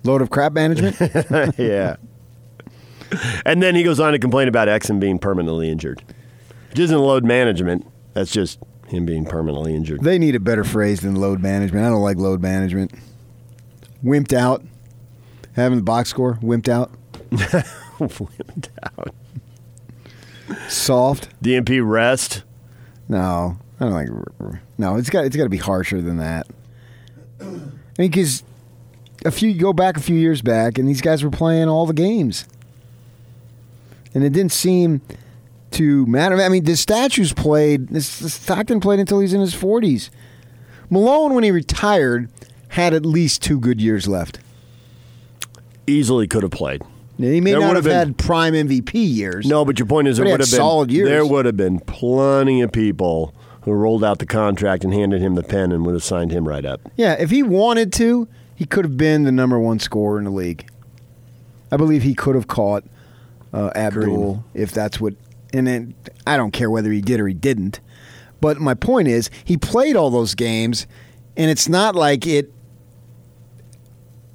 Load 0.03 0.21
of 0.21 0.29
crap 0.29 0.53
management? 0.53 0.95
yeah. 1.57 1.97
And 3.45 3.61
then 3.61 3.75
he 3.75 3.83
goes 3.83 3.99
on 3.99 4.13
to 4.13 4.19
complain 4.19 4.47
about 4.47 4.67
Exum 4.67 4.99
being 4.99 5.19
permanently 5.19 5.69
injured. 5.69 6.01
Which 6.69 6.79
isn't 6.79 6.97
load 6.97 7.25
management. 7.25 7.85
That's 8.13 8.31
just 8.31 8.59
him 8.87 9.05
being 9.05 9.25
permanently 9.25 9.75
injured. 9.75 10.03
They 10.03 10.19
need 10.19 10.35
a 10.35 10.39
better 10.39 10.63
phrase 10.63 11.01
than 11.01 11.15
load 11.15 11.41
management. 11.41 11.85
I 11.85 11.89
don't 11.89 12.01
like 12.01 12.17
load 12.17 12.41
management. 12.41 12.93
Wimped 14.03 14.33
out. 14.33 14.63
Having 15.55 15.79
the 15.79 15.83
box 15.83 16.09
score, 16.09 16.35
wimped 16.41 16.69
out. 16.69 16.91
Wimped 17.99 18.69
out. 18.83 19.13
Soft. 20.67 21.29
DNP 21.43 21.87
rest. 21.87 22.43
No, 23.07 23.57
I 23.79 23.85
don't 23.85 23.93
like. 23.93 24.09
No, 24.77 24.95
it's 24.97 25.09
got 25.09 25.25
it's 25.25 25.35
got 25.35 25.43
to 25.43 25.49
be 25.49 25.57
harsher 25.57 26.01
than 26.01 26.17
that. 26.17 26.47
I 27.41 27.43
mean, 27.43 27.71
because 27.97 28.43
a 29.25 29.31
few 29.31 29.53
go 29.53 29.73
back 29.73 29.97
a 29.97 30.01
few 30.01 30.17
years 30.17 30.41
back, 30.41 30.77
and 30.77 30.87
these 30.87 31.01
guys 31.01 31.23
were 31.23 31.29
playing 31.29 31.67
all 31.67 31.85
the 31.85 31.93
games, 31.93 32.45
and 34.13 34.23
it 34.23 34.31
didn't 34.31 34.51
seem 34.51 35.01
to 35.71 36.05
matter. 36.05 36.41
I 36.41 36.49
mean, 36.49 36.63
the 36.63 36.75
statues 36.77 37.33
played. 37.33 37.89
This 37.89 38.07
Stockton 38.07 38.79
played 38.79 38.99
until 38.99 39.19
he's 39.19 39.33
in 39.33 39.41
his 39.41 39.53
forties. 39.53 40.11
Malone, 40.89 41.33
when 41.35 41.43
he 41.43 41.51
retired, 41.51 42.29
had 42.69 42.93
at 42.93 43.05
least 43.05 43.41
two 43.41 43.59
good 43.59 43.79
years 43.79 44.07
left. 44.07 44.39
Easily 45.87 46.27
could 46.27 46.43
have 46.43 46.51
played. 46.51 46.81
He 47.19 47.41
may 47.41 47.51
There 47.51 47.59
not 47.59 47.75
have, 47.75 47.83
been- 47.83 47.93
had 47.93 48.17
prime 48.17 48.53
MVP 48.53 48.93
years. 48.93 49.45
No, 49.45 49.65
but 49.65 49.77
your 49.77 49.87
point 49.87 50.07
is 50.07 50.17
there 50.17 50.25
would 50.25 50.39
have 50.39 50.49
been 50.49 50.57
solid 50.57 50.89
years. 50.89 51.09
There 51.09 51.25
would 51.25 51.45
have 51.45 51.57
been 51.57 51.79
plenty 51.81 52.61
of 52.61 52.71
people 52.71 53.35
who 53.63 53.73
rolled 53.73 54.05
out 54.05 54.19
the 54.19 54.25
contract 54.25 54.85
and 54.85 54.93
handed 54.93 55.21
him 55.21 55.35
the 55.35 55.43
pen 55.43 55.73
and 55.73 55.85
would 55.85 55.93
have 55.93 56.03
signed 56.03 56.31
him 56.31 56.47
right 56.47 56.63
up. 56.63 56.79
Yeah, 56.95 57.13
if 57.19 57.29
he 57.29 57.43
wanted 57.43 57.91
to, 57.93 58.29
he 58.55 58.65
could 58.65 58.85
have 58.85 58.95
been 58.95 59.23
the 59.25 59.33
number 59.33 59.59
one 59.59 59.79
scorer 59.79 60.17
in 60.17 60.23
the 60.23 60.31
league. 60.31 60.65
I 61.71 61.77
believe 61.77 62.03
he 62.03 62.15
could 62.15 62.35
have 62.35 62.47
caught 62.47 62.85
uh, 63.53 63.71
Abdul 63.75 64.43
if 64.53 64.71
that's 64.71 64.99
what. 65.01 65.15
And 65.53 65.67
then 65.67 65.95
I 66.25 66.37
don't 66.37 66.51
care 66.51 66.69
whether 66.69 66.91
he 66.91 67.01
did 67.01 67.19
or 67.19 67.27
he 67.27 67.33
didn't. 67.33 67.81
But 68.39 68.59
my 68.61 68.75
point 68.75 69.09
is, 69.09 69.29
he 69.43 69.57
played 69.57 69.97
all 69.97 70.09
those 70.09 70.35
games, 70.35 70.87
and 71.35 71.51
it's 71.51 71.67
not 71.67 71.95
like 71.95 72.25
it 72.25 72.53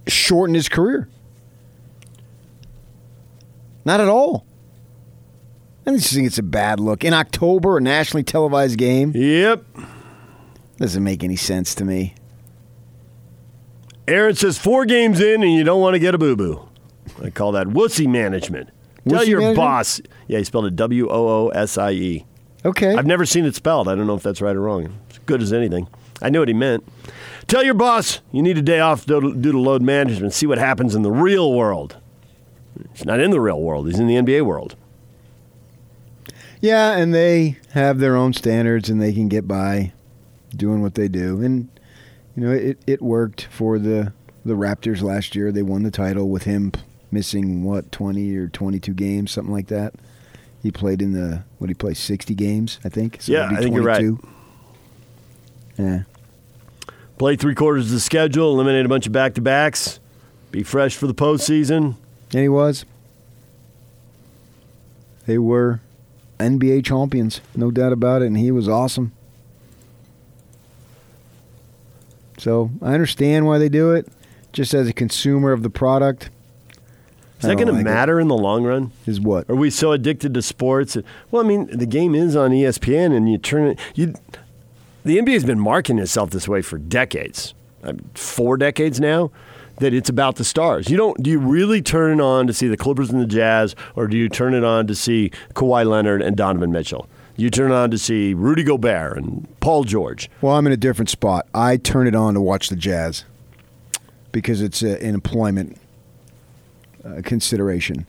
shortened 0.07 0.57
his 0.57 0.68
career. 0.68 1.09
Not 3.85 4.01
at 4.01 4.09
all. 4.09 4.47
I 5.87 5.90
just 5.92 6.14
think 6.14 6.27
it's 6.27 6.38
a 6.38 6.42
bad 6.42 6.81
look. 6.81 7.05
In 7.05 7.12
October, 7.12 7.77
a 7.77 7.81
nationally 7.81 8.23
televised 8.25 8.79
game. 8.79 9.12
Yep. 9.14 9.64
Doesn't 10.79 11.05
make 11.05 11.23
any 11.23 11.37
sense 11.37 11.75
to 11.77 11.85
me. 11.85 12.14
Aaron 14.09 14.35
says 14.35 14.59
four 14.59 14.85
games 14.87 15.20
in 15.20 15.42
and 15.42 15.53
you 15.53 15.64
don't 15.64 15.81
want 15.81 15.94
to 15.94 15.99
get 15.99 16.14
a 16.14 16.18
boo 16.18 16.37
boo. 16.37 16.68
I 17.23 17.31
call 17.31 17.53
that 17.53 17.68
wussy 17.68 18.07
management. 18.07 18.70
Tell 19.09 19.25
your 19.25 19.40
management? 19.40 19.57
boss. 19.57 20.01
Yeah, 20.29 20.38
he 20.38 20.44
spelled 20.44 20.66
it 20.66 20.77
W 20.77 21.09
O 21.11 21.29
O 21.29 21.49
S 21.51 21.77
I 21.79 21.90
E. 21.92 22.27
Okay. 22.64 22.94
I've 22.94 23.07
never 23.07 23.27
seen 23.27 23.44
it 23.44 23.55
spelled. 23.55 23.88
I 23.88 23.94
don't 23.94 24.07
know 24.07 24.14
if 24.14 24.23
that's 24.23 24.40
right 24.40 24.57
or 24.57 24.61
wrong. 24.61 24.99
It's 25.09 25.18
good 25.20 25.42
as 25.42 25.53
anything. 25.53 25.87
I 26.23 26.31
knew 26.31 26.38
what 26.38 26.49
he 26.49 26.55
meant. 26.55 26.85
Tell 27.47 27.62
your 27.62 27.75
boss 27.75 28.20
you 28.33 28.42
need 28.42 28.57
a 28.57 28.62
day 28.62 28.81
off 28.81 29.05
due 29.05 29.20
to 29.20 29.61
load 29.61 29.83
management. 29.83 30.33
See 30.33 30.47
what 30.47 30.59
happens 30.59 30.94
in 30.94 31.03
the 31.03 31.11
real 31.12 31.53
world. 31.53 31.97
He's 32.92 33.04
not 33.04 33.20
in 33.20 33.30
the 33.30 33.40
real 33.40 33.60
world. 33.60 33.87
He's 33.87 33.98
in 33.98 34.06
the 34.06 34.16
NBA 34.16 34.42
world. 34.42 34.76
Yeah, 36.60 36.96
and 36.96 37.14
they 37.14 37.58
have 37.72 37.98
their 37.98 38.16
own 38.16 38.32
standards 38.32 38.88
and 38.88 39.00
they 39.00 39.12
can 39.12 39.28
get 39.28 39.46
by 39.46 39.92
doing 40.56 40.80
what 40.80 40.94
they 40.94 41.08
do. 41.08 41.42
And 41.42 41.68
you 42.34 42.44
know, 42.44 42.52
it, 42.52 42.78
it 42.87 43.02
worked 43.02 43.48
for 43.50 43.78
the 43.78 44.12
the 44.44 44.54
Raptors 44.54 45.02
last 45.02 45.34
year. 45.34 45.52
They 45.52 45.62
won 45.62 45.82
the 45.82 45.90
title 45.90 46.28
with 46.28 46.44
him 46.44 46.72
missing 47.10 47.62
what, 47.62 47.90
20 47.92 48.37
or 48.37 48.48
22 48.48 48.92
games, 48.92 49.30
something 49.30 49.52
like 49.52 49.68
that. 49.68 49.94
He 50.62 50.70
played 50.70 51.00
in 51.00 51.12
the 51.12 51.44
what 51.58 51.68
he 51.70 51.74
play 51.74 51.94
60 51.94 52.34
games, 52.34 52.80
I 52.84 52.88
think. 52.88 53.22
So 53.22 53.32
Yeah, 53.32 53.48
I 53.50 53.56
think 53.56 53.74
you're 53.74 53.84
right. 53.84 54.04
Yeah. 55.78 56.02
Play 57.18 57.37
three 57.37 57.54
quarters 57.54 57.87
of 57.87 57.92
the 57.92 58.00
schedule, 58.00 58.52
eliminate 58.52 58.84
a 58.84 58.88
bunch 58.88 59.06
of 59.06 59.12
back 59.12 59.34
to 59.34 59.40
backs, 59.40 60.00
be 60.50 60.62
fresh 60.62 60.96
for 60.96 61.06
the 61.06 61.14
postseason. 61.14 61.96
And 62.35 62.42
he 62.42 62.49
was. 62.49 62.85
They 65.27 65.38
were 65.38 65.81
NBA 66.38 66.85
champions, 66.85 67.40
no 67.55 67.70
doubt 67.70 67.92
about 67.92 68.23
it, 68.23 68.27
and 68.27 68.37
he 68.37 68.51
was 68.51 68.68
awesome. 68.68 69.12
So 72.38 72.70
I 72.83 72.92
understand 72.92 73.47
why 73.47 73.59
they 73.59 73.68
do 73.68 73.92
it. 73.92 74.09
Just 74.53 74.75
as 74.75 74.88
a 74.88 74.92
consumer 74.92 75.53
of 75.53 75.62
the 75.62 75.70
product, 75.70 76.31
Is 77.38 77.49
that 77.49 77.55
going 77.55 77.68
to 77.68 77.73
matter 77.73 78.20
in 78.20 78.29
the 78.29 78.37
long 78.37 78.64
run? 78.64 78.92
Is 79.07 79.20
what? 79.20 79.49
Are 79.49 79.55
we 79.57 79.70
so 79.70 79.92
addicted 79.92 80.35
to 80.35 80.42
sports? 80.42 80.97
Well, 81.31 81.44
I 81.44 81.47
mean, 81.47 81.66
the 81.77 81.87
game 81.87 82.14
is 82.14 82.37
on 82.37 82.51
ESPN, 82.51 83.16
and 83.16 83.31
you 83.31 83.38
turn 83.38 83.68
it. 83.68 83.79
You, 83.94 84.14
the 85.05 85.18
NBA 85.18 85.33
has 85.35 85.44
been 85.44 85.61
marketing 85.61 85.99
itself 86.01 86.31
this 86.31 86.49
way 86.49 86.62
for 86.62 86.79
decades, 86.79 87.55
uh, 87.83 87.94
four 88.14 88.57
decades 88.57 89.01
now. 89.01 89.31
That 89.78 89.92
it's 89.92 90.08
about 90.08 90.37
the 90.37 90.44
stars. 90.44 90.88
You 90.88 90.96
don't. 90.96 91.20
Do 91.22 91.30
you 91.30 91.38
really 91.38 91.82
turn 91.82 92.20
it 92.20 92.22
on 92.22 92.46
to 92.46 92.52
see 92.52 92.68
the 92.68 92.76
Clippers 92.76 93.10
and 93.10 93.20
the 93.20 93.26
Jazz, 93.26 93.74
or 93.96 94.06
do 94.06 94.16
you 94.16 94.28
turn 94.28 94.54
it 94.54 94.62
on 94.62 94.87
to 94.87 94.94
see 94.94 95.32
Kawhi 95.54 95.84
Leonard 95.84 96.22
and 96.22 96.37
Donovan 96.37 96.70
Mitchell? 96.70 97.08
You 97.37 97.50
turn 97.50 97.72
it 97.72 97.74
on 97.74 97.90
to 97.90 97.98
see 97.98 98.32
Rudy 98.34 98.62
Gobert 98.62 99.16
and 99.16 99.48
Paul 99.58 99.82
George. 99.82 100.30
Well, 100.40 100.54
I'm 100.54 100.66
in 100.68 100.72
a 100.72 100.76
different 100.76 101.10
spot. 101.10 101.48
I 101.52 101.76
turn 101.76 102.06
it 102.06 102.14
on 102.14 102.34
to 102.34 102.40
watch 102.40 102.68
the 102.68 102.76
Jazz 102.76 103.24
because 104.30 104.60
it's 104.62 104.82
a, 104.82 105.02
an 105.02 105.14
employment 105.14 105.76
uh, 107.04 107.22
consideration. 107.24 108.06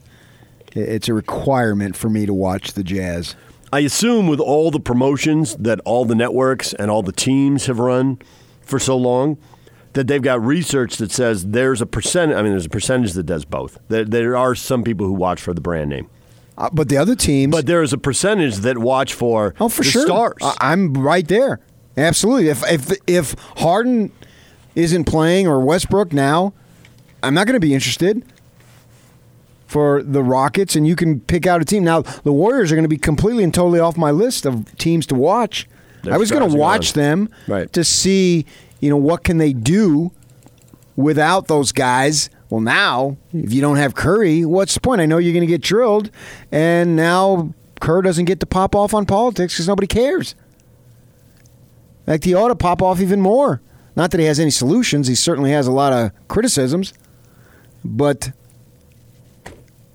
It's 0.73 1.07
a 1.07 1.13
requirement 1.13 1.95
for 1.95 2.09
me 2.09 2.27
to 2.27 2.33
watch 2.33 2.73
the 2.73 2.83
Jazz. 2.83 3.35
I 3.73 3.79
assume 3.79 4.27
with 4.27 4.39
all 4.39 4.69
the 4.69 4.79
promotions 4.79 5.55
that 5.55 5.79
all 5.85 6.05
the 6.05 6.15
networks 6.15 6.73
and 6.73 6.91
all 6.91 7.01
the 7.01 7.11
teams 7.11 7.65
have 7.65 7.79
run 7.79 8.19
for 8.61 8.77
so 8.77 8.95
long, 8.95 9.37
that 9.95 10.07
they've 10.07 10.21
got 10.21 10.41
research 10.45 10.97
that 10.97 11.11
says 11.11 11.47
there's 11.47 11.81
a 11.81 11.85
percent. 11.85 12.31
I 12.33 12.41
mean, 12.41 12.51
there's 12.51 12.67
a 12.67 12.69
percentage 12.69 13.13
that 13.13 13.23
does 13.25 13.43
both. 13.43 13.77
There, 13.89 14.05
there 14.05 14.37
are 14.37 14.53
some 14.55 14.83
people 14.83 15.05
who 15.07 15.13
watch 15.13 15.41
for 15.41 15.53
the 15.53 15.59
brand 15.61 15.89
name, 15.89 16.07
uh, 16.57 16.69
but 16.71 16.87
the 16.89 16.97
other 16.97 17.15
teams. 17.15 17.51
But 17.51 17.65
there 17.65 17.81
is 17.81 17.91
a 17.91 17.97
percentage 17.97 18.57
that 18.57 18.77
watch 18.77 19.13
for 19.13 19.53
Oh, 19.59 19.67
for 19.69 19.83
the 19.83 19.89
sure. 19.89 20.05
stars. 20.05 20.37
I- 20.41 20.55
I'm 20.71 20.93
right 20.93 21.27
there. 21.27 21.59
Absolutely. 21.97 22.49
If 22.49 22.63
if 22.71 22.91
if 23.07 23.35
Harden 23.57 24.11
isn't 24.75 25.05
playing 25.05 25.47
or 25.47 25.59
Westbrook 25.61 26.13
now, 26.13 26.53
I'm 27.23 27.33
not 27.33 27.47
going 27.47 27.55
to 27.55 27.59
be 27.65 27.73
interested 27.73 28.23
for 29.67 30.03
the 30.03 30.21
Rockets, 30.23 30.75
and 30.75 30.85
you 30.87 30.95
can 30.95 31.19
pick 31.21 31.47
out 31.47 31.61
a 31.61 31.65
team. 31.65 31.83
Now 31.83 32.01
the 32.01 32.31
Warriors 32.31 32.71
are 32.71 32.75
going 32.75 32.83
to 32.83 32.89
be 32.89 32.97
completely 32.97 33.43
and 33.43 33.53
totally 33.53 33.79
off 33.79 33.97
my 33.97 34.11
list 34.11 34.45
of 34.45 34.77
teams 34.77 35.05
to 35.07 35.15
watch. 35.15 35.67
I 36.09 36.17
was 36.17 36.29
going 36.29 36.47
to 36.47 36.55
watch 36.55 36.93
them 36.93 37.29
Right. 37.47 37.71
to 37.73 37.83
see, 37.83 38.45
you 38.79 38.89
know, 38.89 38.97
what 38.97 39.23
can 39.23 39.37
they 39.37 39.53
do 39.53 40.11
without 40.95 41.47
those 41.47 41.71
guys. 41.71 42.29
Well, 42.49 42.61
now 42.61 43.17
if 43.33 43.51
you 43.51 43.61
don't 43.61 43.77
have 43.77 43.95
Curry, 43.95 44.45
what's 44.45 44.73
the 44.73 44.79
point? 44.79 45.01
I 45.01 45.05
know 45.05 45.17
you're 45.17 45.33
going 45.33 45.41
to 45.41 45.47
get 45.47 45.61
drilled, 45.61 46.09
and 46.51 46.95
now 46.95 47.53
Kerr 47.81 48.01
doesn't 48.01 48.25
get 48.25 48.39
to 48.39 48.45
pop 48.45 48.75
off 48.75 48.93
on 48.93 49.05
politics 49.05 49.53
because 49.53 49.67
nobody 49.67 49.87
cares. 49.87 50.35
Fact, 52.05 52.23
he 52.23 52.33
ought 52.33 52.49
to 52.49 52.55
pop 52.55 52.81
off 52.81 53.01
even 53.01 53.19
more. 53.19 53.61
Not 53.95 54.11
that 54.11 54.19
he 54.19 54.27
has 54.27 54.39
any 54.39 54.51
solutions. 54.51 55.07
He 55.07 55.15
certainly 55.15 55.51
has 55.51 55.67
a 55.67 55.71
lot 55.71 55.91
of 55.91 56.11
criticisms, 56.27 56.93
but 57.83 58.31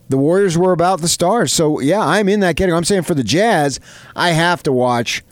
the 0.09 0.17
Warriors 0.17 0.59
were 0.59 0.73
about 0.73 1.03
the 1.03 1.09
stars. 1.09 1.53
So 1.53 1.79
yeah, 1.81 2.01
I'm 2.01 2.29
in 2.29 2.41
that 2.41 2.57
category. 2.57 2.77
I'm 2.77 2.85
saying 2.85 3.03
for 3.03 3.15
the 3.15 3.23
Jazz, 3.23 3.79
I 4.17 4.31
have 4.31 4.63
to 4.65 4.73
watch, 4.73 5.23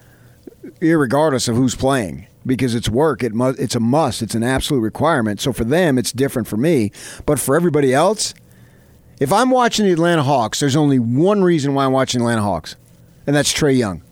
irregardless 0.80 1.48
of 1.48 1.56
who's 1.56 1.74
playing, 1.74 2.27
because 2.48 2.74
it's 2.74 2.88
work. 2.88 3.22
It 3.22 3.32
mu- 3.34 3.54
it's 3.58 3.76
a 3.76 3.80
must. 3.80 4.22
It's 4.22 4.34
an 4.34 4.42
absolute 4.42 4.80
requirement. 4.80 5.40
So 5.40 5.52
for 5.52 5.62
them, 5.64 5.96
it's 5.98 6.10
different 6.10 6.48
for 6.48 6.56
me. 6.56 6.90
But 7.26 7.38
for 7.38 7.54
everybody 7.54 7.94
else, 7.94 8.34
if 9.20 9.32
I'm 9.32 9.50
watching 9.50 9.86
the 9.86 9.92
Atlanta 9.92 10.24
Hawks, 10.24 10.58
there's 10.58 10.74
only 10.76 10.98
one 10.98 11.42
reason 11.44 11.74
why 11.74 11.84
I'm 11.84 11.92
watching 11.92 12.18
the 12.20 12.24
Atlanta 12.24 12.42
Hawks, 12.42 12.74
and 13.26 13.36
that's 13.36 13.52
Trae 13.52 13.76
Young. 13.78 14.02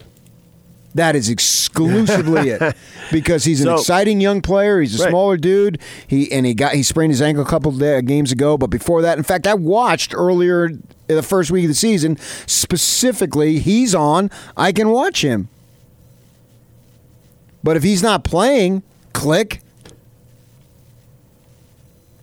That 0.95 1.15
is 1.15 1.29
exclusively 1.29 2.49
it, 2.51 2.75
because 3.13 3.45
he's 3.45 3.61
an 3.61 3.67
So- 3.67 3.75
exciting 3.75 4.21
young 4.21 4.41
player. 4.41 4.81
He's 4.81 4.99
a 4.99 5.03
Right. 5.05 5.11
smaller 5.11 5.37
dude. 5.37 5.79
He 6.07 6.33
and 6.33 6.47
he 6.47 6.55
got 6.55 6.73
he 6.73 6.83
sprained 6.83 7.13
his 7.13 7.21
ankle 7.21 7.43
a 7.45 7.47
couple 7.47 7.71
of 7.71 8.07
games 8.07 8.33
ago. 8.33 8.57
But 8.57 8.69
before 8.69 9.03
that, 9.03 9.19
in 9.19 9.25
fact, 9.25 9.47
I 9.47 9.53
watched 9.55 10.15
earlier 10.15 10.65
in 10.67 10.83
the 11.09 11.23
first 11.23 11.51
week 11.51 11.65
of 11.65 11.69
the 11.69 11.75
season. 11.75 12.17
Specifically, 12.47 13.59
he's 13.59 13.95
on. 13.95 14.31
I 14.57 14.73
can 14.73 14.89
watch 14.89 15.23
him. 15.23 15.49
But 17.67 17.77
if 17.77 17.83
he's 17.83 18.01
not 18.01 18.23
playing, 18.23 18.85
click. 19.13 19.61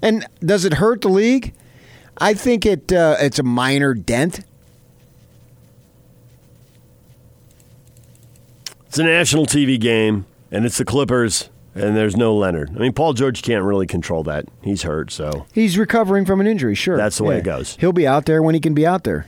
And 0.01 0.25
does 0.39 0.63
it 0.63 0.75
hurt 0.75 1.01
the 1.01 1.09
league? 1.09 1.53
I 2.17 2.33
think 2.33 2.65
it 2.65 2.93
uh, 2.93 3.17
it's 3.19 3.39
a 3.39 3.43
minor 3.43 3.93
dent. 3.93 4.39
It's 8.87 8.97
a 8.97 9.03
national 9.03 9.45
TV 9.45 9.77
game, 9.77 10.25
and 10.49 10.65
it's 10.65 10.77
the 10.77 10.85
Clippers, 10.85 11.49
and 11.75 11.93
there's 11.97 12.15
no 12.15 12.33
Leonard. 12.33 12.69
I 12.73 12.79
mean, 12.79 12.93
Paul 12.93 13.11
George 13.11 13.41
can't 13.41 13.65
really 13.65 13.85
control 13.85 14.23
that. 14.23 14.45
He's 14.61 14.83
hurt, 14.83 15.11
so 15.11 15.45
He's 15.51 15.77
recovering 15.77 16.23
from 16.23 16.39
an 16.39 16.47
injury, 16.47 16.75
sure. 16.75 16.95
That's 16.95 17.17
the 17.17 17.25
way 17.25 17.35
Yeah. 17.35 17.39
it 17.41 17.43
goes. 17.43 17.75
He'll 17.81 17.91
be 17.91 18.07
out 18.07 18.27
there 18.27 18.41
when 18.41 18.55
he 18.55 18.61
can 18.61 18.73
be 18.73 18.87
out 18.87 19.03
there. 19.03 19.25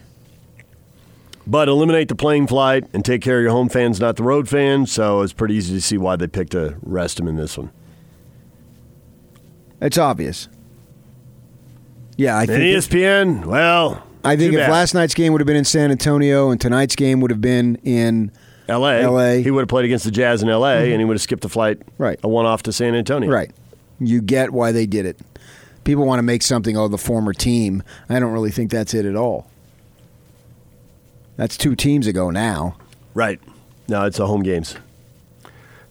But 1.48 1.68
eliminate 1.70 2.08
the 2.08 2.16
plane 2.16 2.48
flight 2.48 2.86
and 2.93 3.06
take 3.06 3.22
care 3.22 3.38
of 3.38 3.43
your 3.43 3.52
home 3.52 3.70
fans, 3.70 4.00
not 4.00 4.16
the 4.16 4.24
road 4.24 4.50
fans. 4.50 4.91
So 4.91 5.22
it's 5.22 5.34
pretty 5.34 5.54
easy 5.56 5.76
to 5.76 5.82
see 5.82 5.98
why 5.98 6.16
they 6.16 6.28
picked 6.28 6.54
to 6.54 6.76
rest 6.82 7.20
him 7.20 7.28
in 7.28 7.36
this 7.36 7.58
one. 7.58 7.70
It's 9.82 9.98
obvious. 9.98 10.48
Yeah, 12.18 12.36
I 12.38 12.41
And 12.43 12.48
think. 12.50 12.78
ESPN, 12.78 13.46
well, 13.46 14.02
I 14.24 14.36
think 14.36 14.54
if 14.54 14.60
bad. 14.60 14.72
last 14.72 14.93
night's 14.93 15.14
game 15.14 15.34
would 15.34 15.41
have 15.41 15.46
been 15.46 15.58
in 15.58 15.66
San 15.66 15.91
Antonio 15.91 16.50
and 16.50 16.60
tonight's 16.60 16.96
game 16.96 17.20
would 17.20 17.30
have 17.30 17.41
been 17.41 17.76
in 17.84 18.32
L.A., 18.68 19.06
LA. 19.06 19.34
he 19.43 19.52
would 19.52 19.62
have 19.62 19.68
played 19.70 19.86
against 19.86 20.06
the 20.06 20.12
Jazz 20.12 20.41
in 20.41 20.50
L.A. 20.50 20.78
Mhm. 20.88 20.91
and 20.93 21.02
he 21.02 21.06
would 21.06 21.16
have 21.16 21.22
skipped 21.22 21.43
the 21.43 21.50
flight, 21.50 21.80
Right. 22.00 22.20
a 22.24 22.28
one 22.28 22.46
off 22.48 22.64
to 22.64 22.72
San 22.74 22.96
Antonio. 22.96 23.30
Right. 23.30 23.52
You 24.00 24.22
get 24.22 24.52
why 24.52 24.72
they 24.72 24.86
did 24.88 25.06
it. 25.06 25.20
People 25.84 26.06
want 26.06 26.18
to 26.20 26.24
make 26.24 26.41
something 26.41 26.76
of 26.76 26.89
the 26.89 26.98
former 26.98 27.34
team. 27.34 27.84
I 28.10 28.20
don't 28.20 28.32
really 28.32 28.50
think 28.50 28.72
that's 28.72 28.93
it 28.96 29.06
at 29.06 29.16
all. 29.16 29.48
That's 31.38 31.58
two 31.58 31.76
teams 31.76 32.08
ago 32.08 32.30
now. 32.30 32.78
Right. 33.14 33.40
No, 33.88 34.06
it's 34.06 34.18
the 34.18 34.28
home 34.28 34.44
games. 34.44 34.76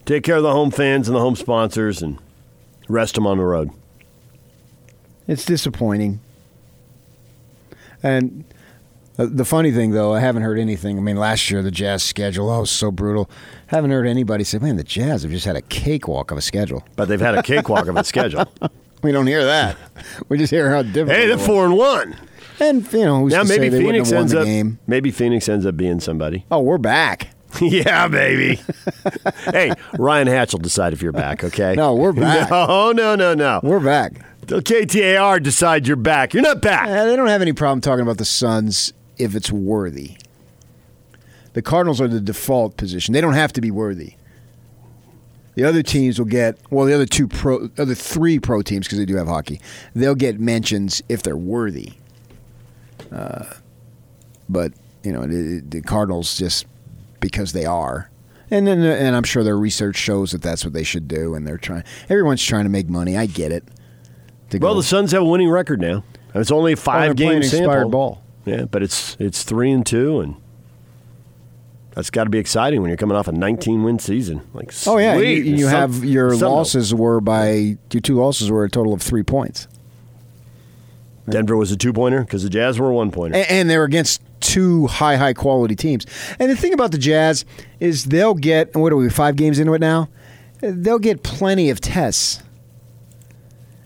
Take 0.05 0.25
care 0.25 0.37
of 0.37 0.43
the 0.43 0.53
home 0.53 0.71
fans 0.71 1.09
and 1.09 1.17
the 1.17 1.21
home 1.21 1.37
sponsors 1.37 2.03
and 2.03 2.19
rest 2.89 3.15
them 3.15 3.27
on 3.27 3.39
the 3.39 3.45
road. 3.45 3.71
It's 5.27 5.45
disappointing. 5.45 6.21
And 8.03 8.45
the 9.17 9.45
funny 9.45 9.71
thing, 9.71 9.93
though, 9.93 10.13
I 10.13 10.21
haven't 10.21 10.43
heard 10.43 10.59
anything. 10.59 10.99
I 10.99 11.01
mean, 11.01 11.17
last 11.17 11.51
year 11.51 11.63
the 11.63 11.71
Jazz 11.71 12.03
schedule, 12.03 12.51
oh, 12.51 12.61
was 12.61 12.71
so 12.71 12.91
brutal. 12.91 13.31
Haven't 13.69 13.93
heard 13.93 14.07
anybody 14.07 14.45
say, 14.45 14.59
"Man, 14.59 14.77
the 14.77 14.85
Jazz 14.85 15.23
have 15.23 15.33
just 15.33 15.47
had 15.47 15.57
a 15.57 15.63
cakewalk 15.63 16.31
of 16.31 16.37
a 16.37 16.43
schedule." 16.43 16.85
But 16.97 17.09
they've 17.09 17.21
had 17.21 17.37
a 17.37 17.43
cakewalk 17.43 17.87
of 17.87 17.97
a 17.97 18.05
schedule. 18.05 18.47
We 19.03 19.13
don't 19.13 19.27
hear 19.27 19.45
that. 19.45 19.77
We 20.31 20.39
just 20.39 20.51
hear 20.51 20.71
how 20.71 20.81
difficult. 20.81 21.11
Hey, 21.11 21.27
they're 21.27 21.37
four 21.37 21.67
and 21.67 21.77
one. 21.77 22.17
And 22.61 22.91
you 22.93 23.05
know, 23.05 23.21
who's 23.21 23.33
Now 23.33 23.43
to 23.43 23.49
maybe 23.49 23.65
say 23.65 23.69
they 23.71 23.85
wouldn't 23.85 24.07
Phoenix 24.07 24.11
have 24.11 24.17
won 24.17 24.21
ends 24.23 24.33
the 24.33 24.41
up. 24.41 24.45
game? 24.47 24.79
Maybe 24.87 25.11
Phoenix 25.11 25.49
ends 25.49 25.67
up 25.67 25.77
being 25.77 26.01
somebody. 26.01 26.45
Oh, 26.51 26.61
we're 26.61 26.79
back. 26.79 27.31
yeah, 27.61 28.09
baby. 28.09 28.61
hey, 29.45 29.73
Ryan 29.99 30.27
Hatch 30.27 30.53
will 30.53 30.61
decide 30.61 30.93
if 30.93 31.03
you're 31.03 31.13
back. 31.13 31.45
Okay. 31.45 31.75
No, 31.77 31.95
we're 31.95 32.13
back. 32.15 32.51
No, 32.51 32.93
no, 32.93 33.15
no, 33.15 33.35
no. 33.35 33.61
We're 33.63 33.81
back. 33.81 34.13
Till 34.47 34.61
KTAR 34.61 35.43
decide 35.43 35.87
you're 35.87 35.97
back. 35.97 36.35
You're 36.35 36.43
not 36.43 36.61
back. 36.61 36.89
Eh, 36.89 37.05
they 37.07 37.17
don't 37.17 37.29
have 37.29 37.43
any 37.43 37.53
problem 37.53 37.81
talking 37.81 38.03
about 38.03 38.19
the 38.19 38.25
Suns 38.25 38.93
if 39.19 39.35
it's 39.35 39.51
worthy. 39.51 40.17
The 41.55 41.63
Cardinals 41.63 42.01
are 42.01 42.09
the 42.09 42.21
default 42.21 42.77
position. 42.77 43.15
They 43.15 43.21
don't 43.21 43.35
have 43.35 43.53
to 43.55 43.61
be 43.61 43.71
worthy. 43.71 44.15
The 45.55 45.65
other 45.65 45.83
teams 45.85 46.19
will 46.19 46.27
get 46.27 46.59
well. 46.71 46.85
The 46.85 46.95
other 46.95 47.07
two 47.07 47.29
pro, 47.29 47.69
other 47.79 47.95
three 47.95 48.41
pro 48.41 48.61
teams 48.63 48.87
because 48.87 48.99
they 48.99 49.05
do 49.05 49.17
have 49.17 49.29
hockey. 49.29 49.61
They'll 49.95 50.17
get 50.17 50.41
mentions 50.41 51.01
if 51.09 51.23
they're 51.23 51.37
worthy. 51.37 51.93
Uh, 53.15 53.45
but 54.49 54.73
you 55.03 55.13
know 55.13 55.27
the, 55.27 55.61
the 55.67 55.81
Cardinals 55.81 56.37
just 56.37 56.67
because 57.21 57.53
they 57.53 57.65
are, 57.65 58.11
and 58.51 58.67
then 58.67 58.83
and 58.83 59.15
I'm 59.15 59.23
sure 59.23 59.45
their 59.45 59.57
research 59.57 59.97
shows 59.97 60.33
that 60.33 60.43
that's 60.43 60.65
what 60.65 60.75
they 60.75 60.83
should 60.83 61.07
do, 61.07 61.35
and 61.35 61.47
they're 61.47 61.59
trying. 61.59 61.85
Everyone's 62.09 62.43
trying 62.43 62.65
to 62.65 62.71
make 62.71 62.89
money. 62.89 63.17
I 63.17 63.27
get 63.27 63.53
it. 63.53 63.65
Well, 64.53 64.61
go- 64.61 64.75
the 64.75 64.83
Suns 64.83 65.13
have 65.13 65.23
a 65.23 65.25
winning 65.25 65.49
record 65.49 65.81
now. 65.81 66.03
It's 66.35 66.51
only 66.51 66.73
a 66.73 66.77
five 66.77 67.17
playing 67.17 67.41
game 67.41 67.43
sample. 67.45 67.67
expired 67.71 67.91
ball. 67.91 68.23
Yeah, 68.45 68.65
but 68.65 68.83
it's 68.83 69.17
it's 69.21 69.45
three 69.45 69.71
and 69.71 69.87
two, 69.87 70.21
and 70.21 70.37
that's 71.93 72.11
got 72.11 72.25
to 72.25 72.31
be 72.31 72.39
exciting 72.39 72.81
when 72.83 72.89
you're 72.91 72.97
coming 72.97 73.17
off 73.17 73.29
a 73.29 73.33
19 73.33 73.85
win 73.85 73.99
season. 74.01 74.43
Like, 74.53 74.73
Oh 74.87 74.99
yeah, 74.99 75.17
you, 75.17 75.43
you 75.57 75.67
have 75.69 76.05
your 76.05 76.35
losses 76.37 76.93
were 76.93 77.21
by 77.21 77.79
your 77.93 78.01
two 78.03 78.17
losses 78.17 78.51
were 78.51 78.65
a 78.65 78.69
total 78.71 78.93
of 78.93 79.01
three 79.01 79.23
points, 79.23 79.69
Denver 81.29 81.57
was 81.57 81.73
a 81.73 81.77
two 81.77 81.93
pointer 81.93 82.21
because 82.21 82.43
the 82.43 82.51
Jazz 82.51 82.79
were 82.79 82.91
a 82.91 82.95
one 82.95 83.11
pointer. 83.11 83.37
and, 83.37 83.51
and 83.51 83.71
they're 83.71 83.85
against 83.85 84.21
two 84.41 84.87
high 84.87 85.17
high 85.17 85.33
quality 85.33 85.75
teams. 85.75 86.07
And 86.39 86.51
the 86.51 86.57
thing 86.57 86.75
about 86.75 86.93
the 86.93 86.99
Jazz 86.99 87.45
is 87.81 88.05
they'll 88.05 88.35
get 88.35 88.75
what 88.77 88.93
are 88.93 88.97
we 88.97 89.09
five 89.09 89.37
games 89.37 89.59
into 89.59 89.73
it 89.75 89.81
now? 89.81 90.09
They'll 90.61 90.99
get 90.99 91.23
plenty 91.23 91.71
of 91.71 91.81
tests, 91.81 92.43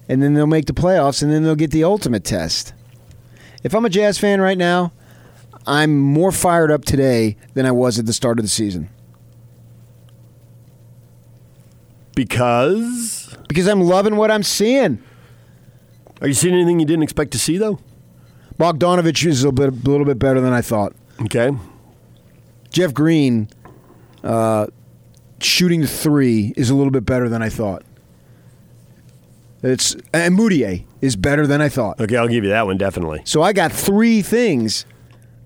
and 0.08 0.22
then 0.22 0.34
they'll 0.34 0.46
make 0.46 0.66
the 0.66 0.72
playoffs, 0.72 1.22
and 1.22 1.32
then 1.32 1.42
they'll 1.42 1.56
get 1.56 1.70
the 1.70 1.84
ultimate 1.84 2.24
test. 2.24 2.72
If 3.62 3.74
I'm 3.74 3.84
a 3.84 3.90
Jazz 3.90 4.18
fan 4.18 4.40
right 4.40 4.58
now, 4.58 4.92
I'm 5.66 5.98
more 5.98 6.32
fired 6.32 6.70
up 6.70 6.84
today 6.84 7.36
than 7.54 7.66
I 7.66 7.72
was 7.72 7.98
at 7.98 8.06
the 8.06 8.12
start 8.12 8.38
of 8.38 8.44
the 8.44 8.48
season. 8.48 8.88
Because 12.14 13.36
because 13.48 13.68
I'm 13.68 13.80
loving 13.80 14.16
what 14.16 14.30
I'm 14.30 14.42
seeing. 14.42 15.02
Are 16.20 16.28
you 16.28 16.34
seeing 16.34 16.54
anything 16.54 16.80
you 16.80 16.86
didn't 16.86 17.02
expect 17.02 17.30
to 17.32 17.38
see 17.38 17.58
though? 17.58 17.78
Bogdanovic 18.58 19.24
is 19.24 19.44
a, 19.44 19.52
bit, 19.52 19.68
a 19.68 19.70
little 19.70 20.04
bit 20.04 20.18
better 20.18 20.40
than 20.40 20.52
I 20.52 20.62
thought. 20.62 20.92
Okay. 21.22 21.50
Jeff 22.70 22.92
Green 22.92 23.48
uh, 24.24 24.66
shooting 25.40 25.80
the 25.80 25.86
three 25.86 26.52
is 26.56 26.70
a 26.70 26.74
little 26.74 26.90
bit 26.90 27.06
better 27.06 27.28
than 27.28 27.42
I 27.42 27.48
thought. 27.48 27.82
It's 29.62 29.96
and 30.12 30.38
Mudiay 30.38 30.84
is 31.00 31.16
better 31.16 31.46
than 31.46 31.60
I 31.60 31.68
thought. 31.68 32.00
Okay, 32.00 32.16
I'll 32.16 32.28
give 32.28 32.44
you 32.44 32.50
that 32.50 32.66
one 32.66 32.78
definitely. 32.78 33.22
So 33.24 33.42
I 33.42 33.52
got 33.52 33.72
three 33.72 34.22
things 34.22 34.86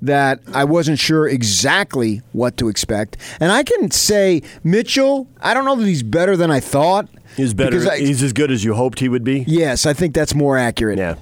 that 0.03 0.41
I 0.53 0.64
wasn't 0.64 0.99
sure 0.99 1.29
exactly 1.29 2.20
what 2.33 2.57
to 2.59 2.68
expect, 2.68 3.16
and 3.41 3.51
I 3.51 3.62
can 3.62 3.91
say 3.91 4.43
Mitchell. 4.64 5.29
I 5.41 5.55
don't 5.55 5.64
know 5.64 5.77
that 5.77 5.87
he's 5.87 6.03
better 6.03 6.37
than 6.37 6.51
I 6.51 6.61
thought. 6.61 7.09
He's 7.37 7.55
better. 7.55 7.89
I- 7.91 7.99
he's 7.99 8.22
as 8.22 8.33
good 8.33 8.51
as 8.51 8.64
you 8.64 8.74
hoped 8.74 8.99
he 9.01 9.09
would 9.09 9.24
be. 9.24 9.45
yes, 9.47 9.87
I 9.87 9.93
think 9.93 10.14
that's 10.14 10.35
more 10.35 10.59
accurate. 10.59 10.99
Yeah. 10.99 11.16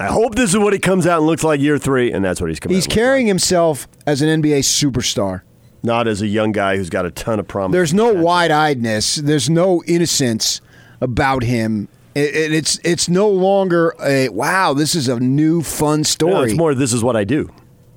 I 0.00 0.06
hope 0.06 0.36
this 0.36 0.50
is 0.50 0.58
what 0.58 0.72
he 0.72 0.78
comes 0.78 1.06
out 1.06 1.18
and 1.18 1.26
looks 1.26 1.42
like 1.42 1.60
year 1.60 1.76
three, 1.78 2.12
and 2.12 2.24
that's 2.24 2.40
what 2.40 2.48
he's 2.50 2.60
coming. 2.60 2.76
He's 2.76 2.86
carrying 2.86 3.26
himself 3.26 3.88
as 4.06 4.22
an 4.22 4.28
NBA 4.42 4.60
superstar. 4.60 5.42
not 5.82 6.06
as 6.08 6.20
a 6.22 6.26
young 6.26 6.50
guy 6.52 6.76
who's 6.76 6.90
got 6.90 7.06
a 7.06 7.10
ton 7.10 7.38
of 7.38 7.46
promise. 7.46 7.72
There's 7.72 7.94
no 7.94 8.12
wide-eyedness. 8.12 9.16
There's 9.16 9.48
no 9.48 9.82
innocence 9.86 10.60
about 11.00 11.44
him. 11.44 11.88
It, 12.16 12.34
it- 12.34 12.52
it's 12.52 12.80
it's 12.84 13.08
no 13.08 13.28
longer 13.28 13.94
a 14.04 14.28
wow. 14.30 14.74
This 14.74 14.94
is 14.96 15.06
a 15.08 15.20
new 15.20 15.62
fun 15.62 16.00
No, 16.00 16.02
story. 16.02 16.48
it's 16.50 16.58
more. 16.58 16.74
This 16.74 16.92
is 16.92 17.02
what 17.04 17.14
I 17.16 17.22
do. 17.24 17.48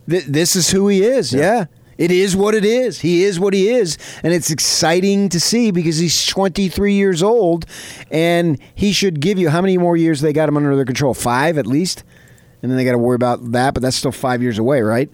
Th- 0.09 0.25
this 0.25 0.55
is 0.55 0.69
who 0.71 0.87
he 0.89 1.03
is. 1.03 1.33
Yeah. 1.33 1.65
It 2.01 2.09
is 2.09 2.35
what 2.35 2.55
it 2.55 2.65
is. 2.65 3.01
He 3.01 3.23
is 3.23 3.39
what 3.39 3.53
he 3.53 3.69
is. 3.69 3.95
And 4.23 4.33
it's 4.33 4.49
exciting 4.49 5.29
to 5.29 5.39
see 5.39 5.69
because 5.69 5.99
he's 5.99 6.25
23 6.25 6.95
years 6.95 7.21
old 7.21 7.67
and 8.09 8.59
he 8.73 8.91
should 8.91 9.19
give 9.19 9.37
you 9.37 9.51
how 9.51 9.61
many 9.61 9.77
more 9.77 9.95
years 9.95 10.21
they 10.21 10.33
got 10.33 10.49
him 10.49 10.57
under 10.57 10.75
their 10.75 10.83
control? 10.83 11.13
Five 11.13 11.59
at 11.59 11.67
least? 11.67 12.03
And 12.63 12.71
then 12.71 12.77
they 12.77 12.85
got 12.85 12.93
to 12.93 12.97
worry 12.97 13.13
about 13.13 13.51
that, 13.51 13.75
but 13.75 13.83
that's 13.83 13.95
still 13.95 14.11
five 14.11 14.41
years 14.41 14.57
away, 14.57 14.81
right? 14.81 15.11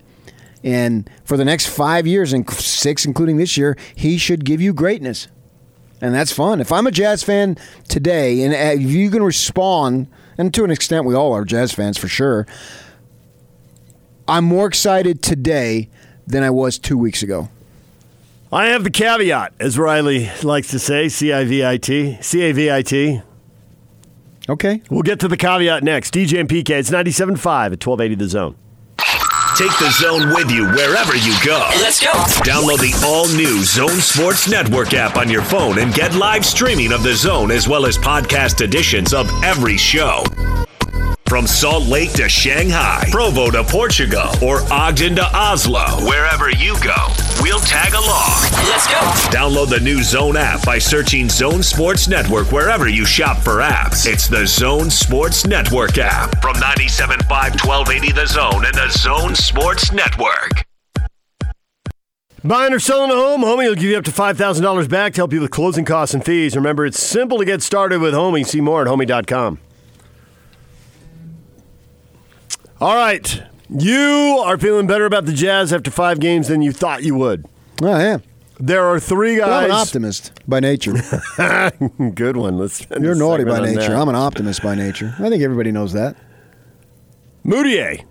And 0.63 1.09
for 1.25 1.35
the 1.35 1.43
next 1.43 1.67
five 1.67 2.07
years 2.07 2.31
and 2.31 2.49
six, 2.49 3.03
including 3.03 3.35
this 3.35 3.57
year, 3.57 3.75
he 3.93 4.17
should 4.17 4.45
give 4.45 4.61
you 4.61 4.73
greatness. 4.73 5.27
And 5.99 6.15
that's 6.15 6.31
fun. 6.31 6.61
If 6.61 6.71
I'm 6.71 6.87
a 6.87 6.91
Jazz 6.91 7.21
fan 7.21 7.57
today 7.89 8.43
and 8.43 8.53
uh, 8.53 8.81
if 8.81 8.89
you 8.89 9.11
can 9.11 9.23
respond, 9.23 10.07
and 10.37 10.53
to 10.53 10.63
an 10.63 10.71
extent 10.71 11.03
we 11.03 11.15
all 11.15 11.33
are 11.33 11.43
Jazz 11.43 11.73
fans 11.73 11.97
for 11.97 12.07
sure, 12.07 12.47
I'm 14.25 14.45
more 14.45 14.67
excited 14.67 15.21
today 15.21 15.89
than 16.27 16.43
I 16.43 16.49
was 16.49 16.77
two 16.77 16.97
weeks 16.97 17.23
ago. 17.23 17.49
I 18.51 18.67
have 18.67 18.83
the 18.83 18.91
caveat, 18.91 19.53
as 19.59 19.77
Riley 19.77 20.29
likes 20.43 20.69
to 20.69 20.79
say, 20.79 21.09
C 21.09 21.33
I 21.33 21.43
V 21.43 21.65
I 21.65 21.77
T. 21.77 22.17
C 22.21 22.41
A 22.43 22.51
V 22.53 22.71
I 22.71 22.81
T. 22.81 23.21
Okay. 24.49 24.81
We'll 24.89 25.01
get 25.01 25.19
to 25.21 25.27
the 25.27 25.35
caveat 25.35 25.83
next. 25.83 26.13
DJ 26.13 26.39
and 26.39 26.47
PK, 26.47 26.69
it's 26.71 26.89
97.5 26.89 27.25
at 27.25 27.85
1280 27.85 28.15
The 28.15 28.27
Zone. 28.29 28.55
Take 29.57 29.71
the 29.79 29.89
zone 29.89 30.29
with 30.35 30.51
you 30.51 30.67
wherever 30.67 31.15
you 31.15 31.33
go. 31.43 31.67
Let's 31.81 31.99
go. 31.99 32.11
Download 32.45 32.77
the 32.77 32.93
all 33.03 33.27
new 33.35 33.63
Zone 33.63 33.89
Sports 33.99 34.47
Network 34.47 34.93
app 34.93 35.17
on 35.17 35.29
your 35.31 35.41
phone 35.41 35.79
and 35.79 35.91
get 35.95 36.13
live 36.13 36.45
streaming 36.45 36.93
of 36.93 37.01
the 37.01 37.15
zone 37.15 37.49
as 37.49 37.67
well 37.67 37.87
as 37.87 37.97
podcast 37.97 38.61
editions 38.61 39.15
of 39.15 39.27
every 39.43 39.75
show. 39.75 40.23
From 41.27 41.45
Salt 41.45 41.83
Lake 41.87 42.13
to 42.13 42.29
Shanghai, 42.29 43.05
Provo 43.11 43.51
to 43.51 43.61
Portugal, 43.61 44.29
or 44.41 44.61
Ogden 44.71 45.17
to 45.17 45.25
Oslo, 45.35 45.83
wherever 46.05 46.49
you 46.49 46.73
go, 46.81 46.95
we'll 47.41 47.59
tag 47.59 47.93
along. 47.93 48.41
Let's 48.69 48.87
go. 48.87 48.97
Download 49.29 49.69
the 49.69 49.81
new 49.81 50.01
Zone 50.03 50.37
app 50.37 50.65
by 50.65 50.79
searching 50.79 51.27
Zone 51.27 51.61
Sports 51.63 52.07
Network 52.07 52.53
wherever 52.53 52.87
you 52.87 53.05
shop 53.05 53.39
for 53.39 53.57
apps. 53.57 54.05
It's 54.09 54.29
the 54.29 54.47
Zone 54.47 54.89
Sports 54.89 55.45
Network 55.45 55.97
app 55.97 56.41
from 56.41 56.55
97.5 56.55 57.27
1280 57.29 58.11
The 58.13 58.25
Zone 58.25 58.65
and 58.65 58.73
the 58.75 58.89
Zone 58.89 59.35
Sports 59.35 59.91
Network. 59.91 60.63
Buying 62.41 62.71
or 62.73 62.79
selling 62.79 63.11
a 63.11 63.15
home, 63.15 63.41
Homie 63.41 63.67
will 63.67 63.75
give 63.75 63.83
you 63.83 63.97
up 63.97 64.05
to 64.05 64.11
$5,000 64.11 64.87
back 64.89 65.13
to 65.15 65.19
help 65.19 65.33
you 65.33 65.41
with 65.41 65.51
closing 65.51 65.83
costs 65.83 66.13
and 66.13 66.23
fees. 66.23 66.55
Remember, 66.55 66.85
it's 66.85 67.03
simple 67.03 67.37
to 67.39 67.45
get 67.45 67.61
started 67.61 67.99
with 67.99 68.13
Homie. 68.13 68.45
See 68.45 68.61
more 68.61 68.81
at 68.83 68.87
homie.com. 68.87 69.59
All 72.79 72.95
right. 72.95 73.43
You 73.69 74.41
are 74.45 74.57
feeling 74.57 74.85
better 74.87 75.05
about 75.05 75.25
the 75.25 75.33
Jazz 75.33 75.73
after 75.73 75.89
five 75.89 76.19
games 76.19 76.47
than 76.47 76.61
you 76.61 76.71
thought 76.71 77.03
you 77.03 77.15
would. 77.15 77.45
Oh, 77.81 77.91
I 77.91 78.03
am. 78.03 78.23
There 78.59 78.85
are 78.85 78.99
three 78.99 79.39
Well, 79.39 79.51
I'm 79.51 79.65
an 79.65 79.71
optimist 79.71 80.31
by 80.47 80.59
nature. 80.59 80.93
Good 82.15 82.37
one. 82.37 82.57
Let's 82.57 82.85
You're 82.99 83.15
naughty 83.15 83.43
by 83.43 83.59
nature. 83.59 83.93
I'm 83.95 84.09
an 84.09 84.15
optimist 84.15 84.63
by 84.63 84.75
nature. 84.75 85.13
I 85.19 85.29
think 85.29 85.43
everybody 85.43 85.71
knows 85.71 85.93
that. 85.93 86.15
Mudiay, 87.45 88.03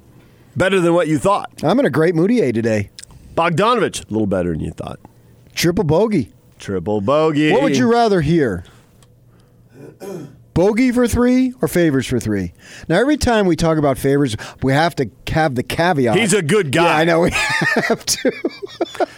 better 0.56 0.80
than 0.80 0.94
what 0.94 1.08
you 1.08 1.18
thought. 1.18 1.50
I'm 1.62 1.78
in 1.80 1.86
a 1.86 1.90
great 1.90 2.14
Mudiay 2.14 2.52
today. 2.54 2.90
Bogdanovic, 3.34 4.08
a 4.08 4.12
little 4.12 4.26
better 4.26 4.50
than 4.50 4.60
you 4.60 4.70
thought. 4.70 4.98
Triple 5.54 5.84
bogey. 5.84 6.32
Triple 6.58 7.00
bogey. 7.00 7.52
What 7.52 7.62
would 7.62 7.76
you 7.76 7.90
rather 7.90 8.20
hear? 8.20 8.64
Bogey 10.56 10.90
for 10.90 11.06
three 11.06 11.52
or 11.60 11.68
Favors 11.68 12.06
for 12.06 12.18
three? 12.18 12.54
Now, 12.88 12.98
every 12.98 13.18
time 13.18 13.46
we 13.46 13.56
talk 13.56 13.76
about 13.76 13.98
Favors, 13.98 14.34
we 14.62 14.72
have 14.72 14.96
to 14.96 15.10
have 15.28 15.54
the 15.54 15.62
caveat. 15.62 16.16
He's 16.16 16.32
a 16.32 16.40
good 16.40 16.72
guy. 16.72 16.84
Yeah, 16.84 16.96
I 16.96 17.04
know 17.04 17.20
we 17.20 17.30
have 17.34 18.06
to. 18.06 18.32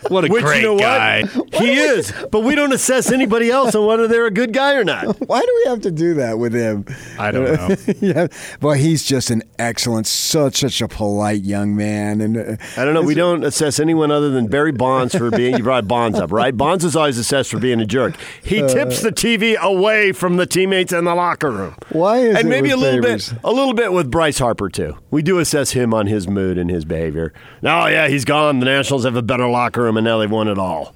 What 0.09 0.25
a 0.25 0.29
Which, 0.29 0.43
great 0.43 0.63
you 0.63 0.75
know 0.75 0.79
guy. 0.79 1.23
what? 1.23 1.55
He 1.55 1.75
is. 1.75 2.13
But 2.33 2.41
we 2.41 2.57
don't 2.57 2.73
assess 2.73 3.13
anybody 3.13 3.51
else 3.51 3.77
on 3.77 3.87
whether 3.87 4.09
they're 4.09 4.27
a 4.27 4.33
good 4.33 4.53
guy 4.53 4.75
or 4.75 4.83
not. 4.83 5.05
Why 5.29 5.41
do 5.41 5.63
we 5.65 5.71
have 5.71 5.81
to 5.83 5.93
do 5.93 6.15
that 6.15 6.39
with 6.41 6.53
him? 6.55 6.85
I 7.21 7.31
don't 7.31 7.45
know. 7.45 7.77
yeah, 8.01 8.27
well, 8.61 8.75
he's 8.75 9.05
just 9.05 9.31
an 9.31 9.45
excellent, 9.61 10.09
such 10.09 10.57
such 10.57 10.81
a 10.81 10.89
polite 10.89 11.45
young 11.45 11.77
man, 11.77 12.21
and 12.21 12.37
uh, 12.37 12.57
I 12.77 12.85
don't 12.85 12.95
know. 12.95 13.03
We 13.03 13.15
don't 13.15 13.45
assess 13.45 13.79
anyone 13.79 14.11
other 14.11 14.31
than 14.31 14.49
Barry 14.49 14.73
Bonds 14.73 15.15
for 15.15 15.31
being. 15.31 15.57
You 15.57 15.63
brought 15.63 15.87
Bonds 15.87 16.19
up, 16.19 16.33
right? 16.33 16.57
Bonds 16.57 16.85
is 16.85 16.97
always 16.97 17.17
assessed 17.17 17.51
for 17.53 17.61
being 17.61 17.81
a 17.81 17.87
jerk. 17.87 18.15
He 18.43 18.61
Uh, 18.61 18.67
tips 18.69 19.03
the 19.03 19.13
TV 19.13 19.57
away 19.57 20.11
from 20.11 20.37
the 20.37 20.47
teammates 20.47 20.93
and 20.93 21.07
the 21.07 21.15
locker 21.15 21.28
room. 21.43 21.75
Why 21.91 22.19
is 22.19 22.37
and 22.37 22.49
maybe 22.49 22.71
a 22.71 22.77
little 22.77 23.03
Favors? 23.03 23.31
bit, 23.33 23.41
a 23.45 23.53
little 23.53 23.75
bit 23.75 23.93
with 23.93 24.11
Bryce 24.11 24.39
Harper 24.39 24.69
too. 24.69 24.97
We 25.11 25.23
do 25.23 25.39
assess 25.39 25.71
him 25.73 25.93
on 25.95 26.07
his 26.07 26.27
mood 26.29 26.59
and 26.59 26.71
his 26.71 26.85
behavior. 26.85 27.33
Oh 27.63 27.87
yeah, 27.87 28.09
he's 28.09 28.25
gone. 28.25 28.61
The 28.61 28.67
Nationals 28.67 29.05
have 29.05 29.17
a 29.17 29.23
better 29.23 29.47
locker 29.49 29.83
room, 29.83 29.97
and 29.97 30.05
now 30.05 30.19
they've 30.19 30.31
won 30.31 30.49
it 30.49 30.59
all. 30.59 30.95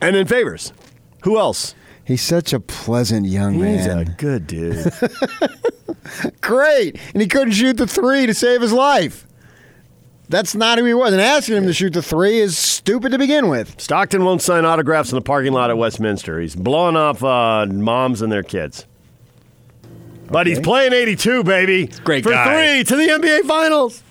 And 0.00 0.16
then 0.16 0.26
Favors. 0.26 0.72
Who 1.24 1.38
else? 1.38 1.74
He's 2.04 2.22
such 2.22 2.52
a 2.52 2.58
pleasant 2.58 3.26
young 3.26 3.54
He's 3.54 3.62
man. 3.62 3.78
He's 3.78 3.86
a 3.86 4.04
good 4.18 4.46
dude. 4.48 4.92
Great, 6.40 6.98
and 7.12 7.22
he 7.22 7.28
couldn't 7.28 7.52
shoot 7.52 7.76
the 7.76 7.86
three 7.86 8.26
to 8.26 8.34
save 8.34 8.60
his 8.60 8.72
life. 8.72 9.26
That's 10.28 10.54
not 10.54 10.78
who 10.78 10.84
he 10.84 10.94
was. 10.94 11.12
And 11.12 11.20
asking 11.20 11.56
him 11.56 11.66
to 11.66 11.72
shoot 11.74 11.92
the 11.92 12.02
three 12.02 12.38
is 12.38 12.56
stupid 12.56 13.12
to 13.12 13.18
begin 13.18 13.48
with. 13.48 13.78
Stockton 13.80 14.24
won't 14.24 14.40
sign 14.40 14.64
autographs 14.64 15.10
in 15.12 15.16
the 15.16 15.22
parking 15.22 15.52
lot 15.52 15.68
at 15.70 15.76
Westminster. 15.76 16.40
He's 16.40 16.56
blowing 16.56 16.96
off 16.96 17.22
uh, 17.22 17.66
moms 17.66 18.22
and 18.22 18.32
their 18.32 18.42
kids. 18.42 18.86
But 20.30 20.46
he's 20.46 20.60
playing 20.60 20.94
82, 20.94 21.44
baby. 21.44 21.86
Great 22.04 22.24
For 22.24 22.30
guy. 22.30 22.44
three 22.76 22.84
to 22.84 22.96
the 22.96 23.12
NBA 23.12 23.42
Finals. 23.42 24.02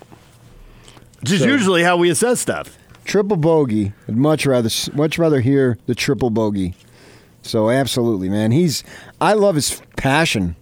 Which 1.22 1.32
is 1.32 1.40
So- 1.42 1.48
usually 1.48 1.82
how 1.84 1.98
we 1.98 2.10
assess 2.12 2.40
stuff. 2.40 2.78
Triple 3.04 3.38
bogey. 3.38 3.94
I'd 4.08 4.16
much 4.16 4.46
rather 4.46 4.70
much 4.94 5.18
rather 5.18 5.40
hear 5.42 5.80
the 5.88 5.96
triple 5.96 6.30
bogey. 6.30 6.76
So 7.42 7.72
absolutely, 7.72 8.30
man. 8.30 8.52
He's 8.52 8.84
I 9.20 9.34
love 9.34 9.56
his 9.56 9.82
passion 9.98 10.56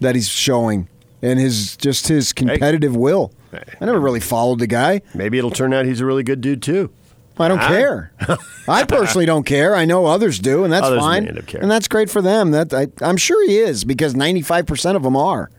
that 0.00 0.14
he's 0.14 0.28
showing 0.28 0.88
and 1.20 1.38
his 1.38 1.76
just 1.76 2.08
his 2.08 2.32
competitive 2.32 2.96
will. 2.96 3.32
I 3.52 3.84
never 3.84 4.00
really 4.00 4.20
followed 4.20 4.58
the 4.58 4.66
guy. 4.66 5.02
Maybe 5.14 5.38
it'll 5.38 5.50
turn 5.50 5.72
out 5.72 5.84
he's 5.86 6.00
a 6.00 6.06
really 6.06 6.22
good 6.22 6.40
dude, 6.40 6.62
too. 6.62 6.90
I 7.38 7.48
don't 7.48 7.60
care. 7.60 8.12
I 8.68 8.84
personally 8.84 9.26
don't 9.26 9.44
care. 9.44 9.74
I 9.74 9.84
know 9.84 10.06
others 10.06 10.38
do, 10.38 10.64
and 10.64 10.72
that's 10.72 10.86
Others 10.86 10.98
may 10.98 11.02
fine. 11.02 11.28
end 11.28 11.38
up 11.38 11.46
caring. 11.46 11.62
And 11.62 11.70
that's 11.70 11.88
great 11.88 12.10
for 12.10 12.20
them. 12.22 12.50
That 12.52 12.72
I, 12.74 12.88
I'm 13.00 13.16
sure 13.16 13.46
he 13.48 13.58
is 13.58 13.84
because 13.84 14.14
95 14.14 14.66
percent 14.66 14.96
of 14.96 15.02
them 15.02 15.16
are. 15.16 15.50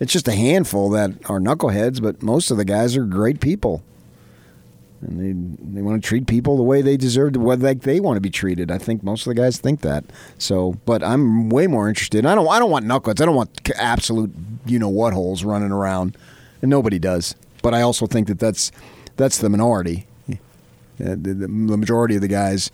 It's 0.00 0.12
just 0.12 0.28
a 0.28 0.32
handful 0.32 0.90
that 0.90 1.10
are 1.30 1.40
knuckleheads, 1.40 2.02
but 2.02 2.22
most 2.22 2.50
of 2.50 2.56
the 2.56 2.64
guys 2.64 2.96
are 2.96 3.04
great 3.04 3.40
people, 3.40 3.82
and 5.00 5.18
they 5.18 5.74
they 5.78 5.82
want 5.82 6.02
to 6.02 6.06
treat 6.06 6.26
people 6.26 6.56
the 6.56 6.62
way 6.62 6.82
they 6.82 6.96
deserve 6.96 7.32
to, 7.32 7.40
what 7.40 7.60
like 7.60 7.82
they 7.82 7.98
want 7.98 8.16
to 8.16 8.20
be 8.20 8.30
treated. 8.30 8.70
I 8.70 8.78
think 8.78 9.02
most 9.02 9.26
of 9.26 9.34
the 9.34 9.40
guys 9.40 9.58
think 9.58 9.80
that. 9.80 10.04
So, 10.38 10.74
but 10.84 11.02
I'm 11.02 11.48
way 11.48 11.66
more 11.66 11.88
interested. 11.88 12.26
I 12.26 12.34
don't 12.34 12.48
I 12.48 12.58
don't 12.58 12.70
want 12.70 12.84
knuckleheads. 12.84 13.20
I 13.20 13.24
don't 13.24 13.34
want 13.36 13.70
absolute 13.76 14.32
you 14.66 14.78
know 14.78 14.88
what 14.90 15.14
holes 15.14 15.42
running 15.42 15.72
around, 15.72 16.16
and 16.62 16.70
nobody 16.70 16.98
does. 16.98 17.34
But 17.60 17.74
I 17.74 17.82
also 17.82 18.06
think 18.06 18.28
that 18.28 18.38
that's 18.38 18.72
that's 19.16 19.38
the 19.38 19.50
minority. 19.50 20.06
Uh, 20.30 21.16
the, 21.16 21.34
the 21.34 21.48
majority 21.48 22.14
of 22.14 22.20
the 22.20 22.28
guys 22.28 22.70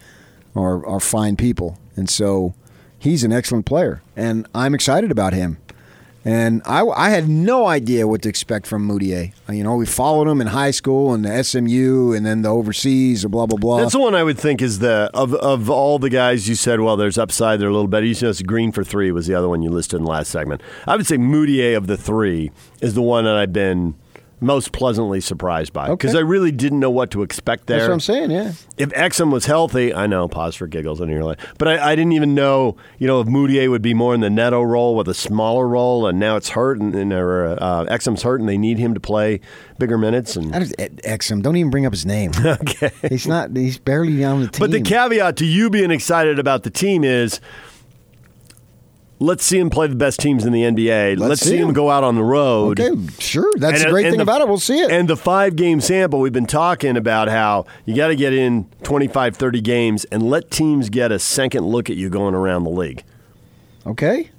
are 0.55 0.86
are 0.86 1.01
fine 1.01 1.36
people, 1.36 1.78
and 1.97 2.09
so 2.09 2.55
he's 2.99 3.24
an 3.24 3.32
excellent 3.32 3.66
player, 3.66 4.03
and 4.16 4.47
I'm 4.55 4.74
excited 4.74 5.11
about 5.11 5.32
him. 5.32 5.59
And 6.29 6.61
I, 6.66 6.83
I 6.85 7.09
had 7.09 7.26
no 7.26 7.66
idea 7.66 8.07
what 8.07 8.20
to 8.22 8.29
expect 8.29 8.66
from 8.66 8.87
Mudiay. 8.87 9.33
Uh, 9.49 9.55
You 9.55 9.64
know, 9.64 9.76
we 9.76 9.87
followed 9.87 10.29
him 10.29 10.43
in 10.43 10.49
high 10.49 10.72
school 10.72 11.14
and 11.14 11.24
the 11.24 11.43
SMU, 11.43 12.12
and 12.12 12.26
then 12.26 12.43
the 12.43 12.51
overseas, 12.51 13.24
or 13.24 13.31
blah 13.31 13.47
blah 13.47 13.57
blah. 13.57 13.79
That's 13.79 13.93
the 13.95 13.99
one 13.99 14.14
I 14.14 14.22
would 14.22 14.39
think 14.39 14.61
is 14.61 14.81
the 14.81 15.11
of 15.14 15.33
of 15.35 15.70
all 15.70 15.99
the 15.99 16.11
guys 16.11 16.47
you 16.47 16.55
said. 16.55 16.81
Well, 16.81 16.99
there's 16.99 17.16
upside. 17.16 17.61
They're 17.61 17.70
a 17.70 17.72
little 17.72 17.89
better. 17.89 18.05
You 18.05 18.12
said 18.12 18.47
Green 18.47 18.72
for 18.72 18.85
three 18.85 19.11
was 19.11 19.26
the 19.26 19.35
other 19.35 19.49
one 19.49 19.62
you 19.62 19.70
listed 19.70 20.01
in 20.01 20.05
the 20.05 20.11
last 20.11 20.31
segment. 20.31 20.61
I 20.87 20.97
would 20.97 21.07
say 21.07 21.16
Mudiay 21.16 21.74
of 21.74 21.87
the 21.87 21.97
three 21.97 22.51
is 22.83 22.93
the 22.93 23.01
one 23.03 23.24
that 23.24 23.35
I've 23.35 23.55
been 23.55 23.95
most 24.41 24.72
pleasantly 24.72 25.20
surprised 25.20 25.72
by 25.72 25.89
because 25.89 26.11
Okay. 26.11 26.18
I 26.18 26.22
really 26.22 26.53
didn't 26.53 26.80
know 26.80 26.91
what 26.91 27.11
to 27.12 27.22
expect 27.22 27.66
there. 27.66 27.78
That's 27.78 27.89
what 27.89 27.95
I'm 27.95 28.01
saying. 28.01 28.30
Yeah. 28.30 28.53
If 28.76 28.91
Exum 28.91 29.32
was 29.32 29.47
healthy, 29.47 29.93
I 29.93 30.07
know, 30.07 30.28
pause 30.28 30.55
for 30.55 30.66
giggles 30.66 31.01
on 31.01 31.09
your 31.09 31.24
life, 31.24 31.55
but 31.59 31.68
I, 31.68 31.93
I 31.93 31.97
didn't 31.97 32.12
even 32.12 32.34
know, 32.34 32.76
you 32.99 33.07
know, 33.07 33.20
if 33.20 33.26
Mudiay 33.26 33.68
would 33.68 33.82
be 33.82 33.95
more 33.95 34.14
in 34.14 34.20
the 34.20 34.30
Neto 34.30 34.62
role 34.62 34.95
with 34.95 35.09
a 35.09 35.14
smaller 35.14 35.66
role, 35.66 36.07
and 36.07 36.20
now 36.20 36.36
it's 36.36 36.51
hurt, 36.51 36.78
and, 36.80 36.95
and 36.95 37.12
or, 37.12 37.57
uh, 37.61 37.84
Exum's 37.86 38.22
hurt, 38.22 38.41
and 38.41 38.49
they 38.49 38.59
need 38.59 38.78
him 38.78 38.95
to 38.95 39.01
play 39.01 39.41
bigger 39.78 39.99
minutes. 39.99 40.36
And 40.36 40.55
I 40.55 40.61
just, 40.61 40.76
Exum, 40.76 41.43
don't 41.43 41.57
even 41.57 41.70
bring 41.70 41.86
up 41.86 41.93
his 41.93 42.07
name. 42.07 42.32
okay, 42.45 42.91
he's 43.09 43.26
not. 43.26 43.57
He's 43.57 43.78
barely 43.78 44.24
on 44.24 44.43
the 44.43 44.49
team. 44.49 44.61
But 44.61 44.70
the 44.70 44.80
caveat 44.80 45.36
to 45.39 45.45
you 45.47 45.70
being 45.70 45.91
excited 45.91 46.39
about 46.39 46.62
the 46.62 46.70
team 46.70 47.03
is 47.05 47.41
let's 49.21 49.45
see 49.45 49.59
him 49.59 49.71
play 49.71 49.87
the 49.87 49.97
best 49.97 50.21
teams 50.21 50.45
in 50.45 50.53
the 50.53 50.62
NBA. 50.62 51.19
Let's, 51.19 51.41
see, 51.41 51.51
see 51.51 51.57
him 51.59 51.69
him. 51.69 51.75
go 51.75 51.91
out 51.91 52.05
on 52.05 52.14
the 52.14 52.23
road. 52.23 52.79
Okay, 52.81 52.97
sure. 53.19 53.51
That's 53.57 53.79
And- 53.81 53.89
the 53.89 53.93
great 53.93 54.05
thing 54.05 54.16
the- 54.19 54.23
about 54.23 54.41
it. 54.41 54.49
We'll 54.49 54.59
see 54.59 54.79
it. 54.81 54.91
And 54.91 55.09
the 55.09 55.16
five 55.16 55.57
game 55.57 55.81
sample, 55.81 56.21
we've 56.21 56.33
been 56.33 56.47
talking 56.47 56.97
about 56.97 57.29
how 57.29 57.66
you 57.85 57.95
got 57.97 58.09
to 58.09 58.16
get 58.16 58.33
in 58.33 58.66
25, 58.83 59.37
30 59.37 59.61
games 59.61 60.05
and 60.07 60.23
let 60.29 60.51
teams 60.51 60.89
get 60.91 61.11
a 61.12 61.19
second 61.19 61.64
look 61.66 61.91
at 61.91 61.97
you 61.97 62.09
going 62.09 62.35
around 62.35 62.64
the 62.64 62.71
league. 62.71 63.03
Okay. 63.87 64.31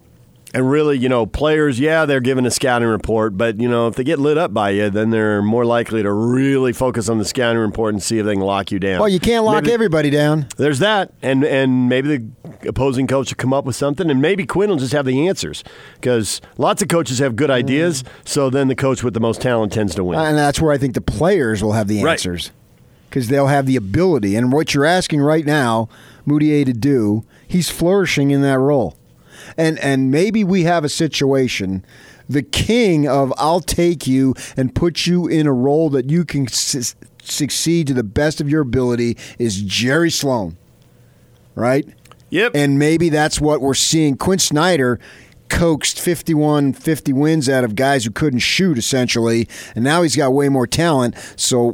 And 0.51 0.67
really, 0.69 0.97
you 0.97 1.09
know, 1.09 1.27
players, 1.27 1.79
yeah, 1.79 2.05
they're 2.05 2.19
given 2.19 2.45
a 2.45 2.49
scouting 2.51 2.87
report, 2.87 3.37
but, 3.37 3.59
you 3.59 3.69
know, 3.69 3.87
if 3.87 3.93
they 3.95 4.03
get 4.03 4.17
lit 4.17 4.35
up 4.35 4.51
by 4.51 4.71
you, 4.71 4.89
then 4.89 5.11
they're 5.11 5.43
more 5.43 5.63
likely 5.63 6.01
to 6.01 6.11
really 6.11 6.73
focus 6.73 7.07
on 7.07 7.19
the 7.19 7.25
scouting 7.25 7.61
report 7.61 7.93
and 7.93 8.01
see 8.01 8.17
if 8.17 8.25
they 8.25 8.33
can 8.33 8.41
lock 8.41 8.71
you 8.71 8.79
down. 8.79 8.99
Well, 8.99 9.09
you 9.09 9.19
can't 9.19 9.45
lock 9.45 9.63
Maybe- 9.63 9.73
everybody 9.73 10.09
down. 10.09 10.47
There's 10.57 10.79
that, 10.79 11.13
and 11.21 11.43
and 11.43 11.87
maybe 11.87 12.17
the 12.17 12.67
opposing 12.67 13.05
coach 13.05 13.29
will 13.29 13.35
come 13.37 13.53
up 13.53 13.65
with 13.65 13.75
something, 13.75 14.09
and 14.09 14.21
maybe 14.23 14.45
Quin 14.47 14.69
will 14.71 14.77
just 14.77 14.93
have 14.93 15.05
the 15.05 15.27
answers 15.27 15.63
because 16.01 16.41
lots 16.57 16.81
of 16.81 16.87
coaches 16.87 17.19
have 17.19 17.35
good 17.35 17.51
ideas. 17.51 18.01
Mm. 18.01 18.07
So 18.25 18.49
then 18.49 18.69
the 18.69 18.75
coach 18.75 19.03
with 19.03 19.13
the 19.13 19.19
most 19.19 19.41
talent 19.41 19.71
tends 19.71 19.93
to 19.95 20.03
win. 20.03 20.17
And 20.19 20.35
that's 20.35 20.59
where 20.59 20.71
I 20.71 20.79
think 20.79 20.95
the 20.95 21.01
players 21.01 21.63
will 21.63 21.73
have 21.73 21.87
the 21.87 22.03
Right. 22.03 22.13
answers 22.13 22.51
because 23.07 23.27
they'll 23.27 23.47
have 23.47 23.67
the 23.67 23.75
ability. 23.75 24.35
And 24.35 24.51
what 24.51 24.73
you're 24.73 24.85
asking 24.85 25.21
right 25.21 25.45
now, 25.45 25.89
Mudiay 26.27 26.65
to 26.65 26.73
do, 26.73 27.23
he's 27.47 27.69
flourishing 27.69 28.31
in 28.31 28.41
that 28.41 28.57
role. 28.59 28.95
And 29.59 29.77
and 29.79 30.09
maybe 30.09 30.43
we 30.45 30.63
have 30.63 30.85
a 30.85 30.89
situation. 30.89 31.85
The 32.29 32.43
king 32.43 33.07
of 33.07 33.33
I'll 33.37 33.59
take 33.59 34.07
you 34.07 34.33
and 34.55 34.73
put 34.73 35.05
you 35.05 35.27
in 35.27 35.47
a 35.47 35.53
role 35.53 35.89
that 35.89 36.09
you 36.09 36.23
can 36.23 36.47
su- 36.47 36.95
succeed 37.21 37.87
to 37.87 37.93
the 37.93 38.03
best 38.03 38.39
of 38.39 38.49
your 38.49 38.61
ability 38.61 39.17
is 39.37 39.61
Jerry 39.61 40.11
Sloan, 40.11 40.57
right? 41.55 41.85
Yep. 42.29 42.53
And 42.55 42.79
maybe 42.79 43.09
that's 43.09 43.41
what 43.41 43.59
we're 43.59 43.73
seeing. 43.73 44.15
Quin 44.15 44.39
Snyder 44.39 44.99
coaxed 45.49 45.99
51 45.99 46.73
50 46.73 47.11
wins 47.11 47.49
out 47.49 47.63
of 47.63 47.75
guys 47.75 48.05
who 48.05 48.11
couldn't 48.11 48.39
shoot 48.39 48.77
essentially 48.77 49.47
and 49.73 49.83
now 49.83 50.03
he's 50.03 50.15
got 50.15 50.31
way 50.31 50.47
more 50.47 50.67
talent 50.67 51.15
so 51.35 51.73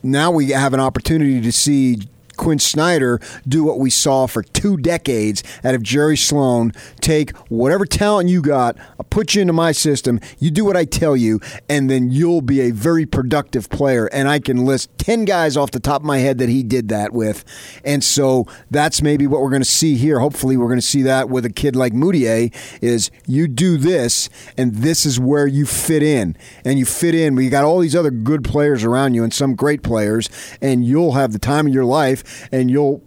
now 0.00 0.30
we 0.30 0.50
have 0.50 0.72
an 0.72 0.78
opportunity 0.78 1.40
to 1.40 1.50
see 1.50 1.98
Quin 2.40 2.58
Snyder 2.58 3.20
do 3.46 3.64
what 3.64 3.78
we 3.78 3.90
saw 3.90 4.26
for 4.26 4.42
two 4.42 4.78
decades 4.78 5.42
out 5.62 5.74
of 5.74 5.82
Jerry 5.82 6.16
Sloan. 6.16 6.72
Take 7.02 7.36
whatever 7.48 7.84
talent 7.84 8.30
you 8.30 8.40
got, 8.40 8.78
I'll 8.98 9.04
put 9.10 9.34
you 9.34 9.42
into 9.42 9.52
my 9.52 9.72
system, 9.72 10.18
you 10.38 10.50
do 10.50 10.64
what 10.64 10.74
I 10.74 10.86
tell 10.86 11.14
you, 11.14 11.40
and 11.68 11.90
then 11.90 12.10
you'll 12.10 12.40
be 12.40 12.62
a 12.62 12.70
very 12.70 13.04
productive 13.04 13.68
player. 13.68 14.06
And 14.06 14.26
I 14.26 14.38
can 14.38 14.64
list 14.64 14.88
10 14.96 15.26
guys 15.26 15.54
off 15.54 15.70
the 15.70 15.80
top 15.80 16.00
of 16.00 16.06
my 16.06 16.16
head 16.18 16.38
that 16.38 16.48
he 16.48 16.62
did 16.62 16.88
that 16.88 17.12
with. 17.12 17.44
And 17.84 18.02
so 18.02 18.46
that's 18.70 19.02
maybe 19.02 19.26
what 19.26 19.42
we're 19.42 19.50
going 19.50 19.60
to 19.60 19.68
see 19.68 19.96
here. 19.96 20.20
Hopefully, 20.20 20.56
we're 20.56 20.68
going 20.68 20.78
to 20.78 20.86
see 20.86 21.02
that 21.02 21.28
with 21.28 21.44
a 21.44 21.50
kid 21.50 21.76
like 21.76 21.92
Mudiay 21.92 22.54
is 22.80 23.10
you 23.26 23.48
do 23.48 23.76
this, 23.76 24.30
and 24.56 24.76
this 24.76 25.04
is 25.04 25.20
where 25.20 25.46
you 25.46 25.66
fit 25.66 26.02
in. 26.02 26.38
And 26.64 26.78
you 26.78 26.86
fit 26.86 27.14
in. 27.14 27.34
We 27.34 27.50
got 27.50 27.64
all 27.64 27.80
these 27.80 27.96
other 27.96 28.10
good 28.10 28.44
players 28.44 28.82
around 28.82 29.12
you 29.12 29.24
and 29.24 29.34
some 29.34 29.54
great 29.54 29.82
players, 29.82 30.30
and 30.62 30.86
you'll 30.86 31.12
have 31.12 31.32
the 31.32 31.38
time 31.38 31.66
of 31.66 31.74
your 31.74 31.84
life 31.84 32.24
and 32.52 32.70
you'll 32.70 33.02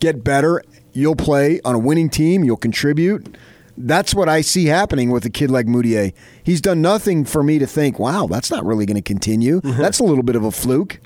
get 0.00 0.24
better. 0.24 0.62
You'll 0.92 1.16
play 1.16 1.60
on 1.64 1.74
a 1.74 1.78
winning 1.78 2.10
team. 2.10 2.44
You'll 2.44 2.56
contribute. 2.56 3.36
That's 3.76 4.14
what 4.14 4.28
I 4.28 4.40
see 4.40 4.66
happening 4.66 5.10
with 5.10 5.24
a 5.24 5.30
kid 5.30 5.50
like 5.50 5.66
Mudiay. 5.66 6.12
He's 6.42 6.60
done 6.60 6.82
nothing 6.82 7.24
for 7.24 7.42
me 7.42 7.58
to 7.58 7.66
think, 7.66 7.98
wow, 7.98 8.26
that's 8.26 8.50
not 8.50 8.64
really 8.64 8.84
going 8.84 8.96
to 8.96 9.02
continue. 9.02 9.60
Mm-hmm. 9.60 9.80
that's 9.80 10.00
a 10.00 10.04
little 10.04 10.22
bit 10.22 10.36
of 10.36 10.44
a 10.44 10.50
fluke. 10.50 11.00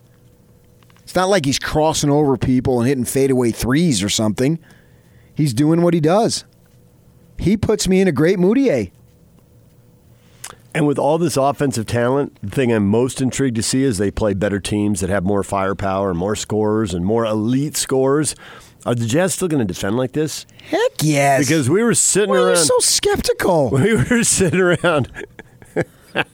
It's 1.03 1.15
not 1.15 1.29
like 1.29 1.45
he's 1.45 1.59
crossing 1.59 2.11
over 2.11 2.37
people 2.37 2.81
and 2.81 2.89
hitting 2.89 3.05
fadeaway 3.05 3.51
threes 3.51 4.03
or 4.03 4.09
something. 4.09 4.59
He's 5.35 5.53
doing 5.53 5.83
what 5.83 5.95
he 5.95 6.01
does. 6.01 6.45
He 7.39 7.57
puts 7.57 7.87
me 7.87 8.01
in 8.01 8.09
a 8.09 8.13
great 8.13 8.39
Mudiay. 8.39 8.91
And 10.75 10.89
with 10.89 10.99
all 10.99 11.18
this 11.18 11.37
offensive 11.37 11.87
talent, 11.87 12.37
the 12.43 12.51
thing 12.51 12.72
I'm 12.72 12.89
most 12.89 13.20
intrigued 13.20 13.55
to 13.57 13.62
see 13.62 13.85
is 13.85 13.99
they 13.99 14.11
play 14.11 14.35
better 14.35 14.59
teams 14.59 15.01
that 15.01 15.09
have 15.09 15.22
more 15.22 15.45
firepower 15.45 16.11
and 16.11 16.18
more 16.18 16.35
scorers 16.35 16.93
and 16.93 17.05
more 17.05 17.25
elite 17.25 17.77
scorers. 17.77 18.35
Are 18.85 18.95
the 18.95 19.07
Jazz 19.07 19.35
still 19.35 19.47
going 19.47 19.66
to 19.66 19.72
defend 19.72 19.97
like 19.97 20.12
this? 20.12 20.47
Heck 20.64 20.93
yes. 21.01 21.47
Because 21.47 21.70
we 21.70 21.85
were 21.85 21.95
sitting 21.95 22.31
Why 22.31 22.39
around. 22.39 22.57
so 22.57 22.77
skeptical? 22.81 23.70
we 23.72 23.95
were 23.95 24.25
sitting 24.25 24.61
around. 24.61 25.11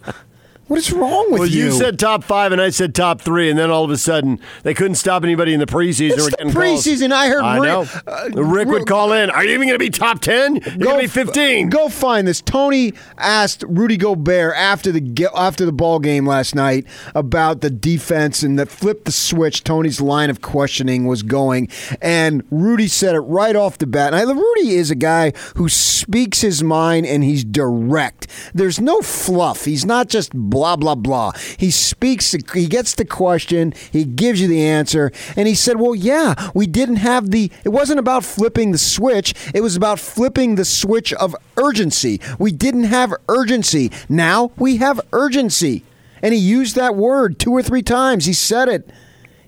What 0.71 0.79
is 0.79 0.93
wrong 0.93 1.33
with 1.33 1.41
well, 1.41 1.49
you? 1.49 1.65
Well, 1.65 1.73
you 1.75 1.79
said 1.81 1.99
top 1.99 2.23
five, 2.23 2.53
and 2.53 2.61
I 2.61 2.71
said 2.71 2.95
top 2.95 3.21
three, 3.21 3.51
and 3.51 3.59
then 3.59 3.73
all 3.73 3.83
of 3.83 3.91
a 3.91 3.97
sudden 3.97 4.39
they 4.63 4.73
couldn't 4.73 4.95
stop 4.95 5.25
anybody 5.25 5.53
in 5.53 5.59
the 5.59 5.67
preseason. 5.67 6.11
It's 6.13 6.19
We're 6.19 6.31
the 6.31 6.37
getting 6.37 6.53
calls. 6.53 6.87
preseason. 6.87 7.11
I 7.11 7.27
heard 7.27 7.43
I 7.43 7.59
Rick- 7.59 7.89
uh, 8.07 8.29
Rick 8.41 8.69
would 8.69 8.87
call 8.87 9.13
in. 9.13 9.31
Are 9.31 9.43
you 9.43 9.51
even 9.51 9.67
going 9.67 9.81
to 9.81 9.85
be 9.85 9.91
top 9.91 10.21
ten? 10.21 10.55
You're 10.55 10.77
going 10.77 10.97
to 10.99 11.03
be 11.03 11.07
fifteen. 11.09 11.71
Go 11.71 11.89
find 11.89 12.25
this. 12.25 12.41
Tony 12.41 12.93
asked 13.19 13.65
Rudy 13.67 13.97
Gobert 13.97 14.55
after 14.55 14.93
the 14.93 15.29
after 15.35 15.67
the 15.67 15.73
ball 15.73 15.99
game 15.99 16.25
last 16.25 16.55
night 16.55 16.87
about 17.17 17.63
the 17.63 17.71
defense 17.71 18.45
and 18.45 18.57
that 18.57 18.69
flipped 18.69 19.07
the 19.07 19.13
switch. 19.13 19.65
Tony's 19.65 20.01
line 20.01 20.31
of 20.31 20.41
questioning 20.41 21.05
was 21.05 21.25
going, 21.25 21.69
and 22.01 22.45
Rudy 22.49 22.87
said 22.87 23.17
it 23.17 23.23
right 23.23 23.57
off 23.57 23.77
the 23.79 23.89
bat. 23.89 24.15
And 24.15 24.31
I, 24.31 24.33
Rudy 24.33 24.77
is 24.77 24.93
a 24.93 24.95
guy 24.95 25.33
who 25.57 25.69
speaks 25.69 26.43
his 26.43 26.63
mind 26.63 27.07
and 27.07 27.25
he's 27.25 27.43
direct. 27.43 28.29
There's 28.55 28.79
no 28.81 29.01
fluff. 29.01 29.65
He's 29.65 29.85
not 29.85 30.09
just 30.09 30.33
blah 30.61 30.77
blah 30.77 30.95
blah. 30.95 31.33
He 31.57 31.71
speaks. 31.71 32.33
He 32.53 32.67
gets 32.67 32.95
the 32.95 33.07
question. 33.07 33.73
He 33.91 34.05
gives 34.05 34.43
you 34.43 34.47
the 34.47 34.63
answer. 34.63 35.11
And 35.35 35.49
he 35.49 35.55
said, 35.55 35.81
"Well, 35.81 35.95
yeah, 35.95 36.51
we 36.55 36.67
didn't 36.67 36.97
have 36.97 37.31
the. 37.31 37.51
It 37.65 37.71
wasn't 37.71 37.99
about 37.99 38.27
flipping 38.27 38.73
the 38.73 38.79
switch. 38.79 39.33
It 39.55 39.63
was 39.63 39.75
about 39.75 39.99
flipping 39.99 40.57
the 40.57 40.67
switch 40.67 41.15
of 41.15 41.35
urgency. 41.57 42.21
We 42.39 42.53
didn't 42.53 42.85
have 42.85 43.15
urgency. 43.27 43.91
Now 44.11 44.53
we 44.59 44.77
have 44.77 45.01
urgency." 45.15 45.83
And 46.23 46.35
he 46.35 46.41
used 46.41 46.77
that 46.77 46.95
word 46.95 47.39
two 47.39 47.53
or 47.53 47.63
three 47.63 47.83
times. 47.83 48.27
He 48.27 48.35
said 48.35 48.69
it. 48.69 48.91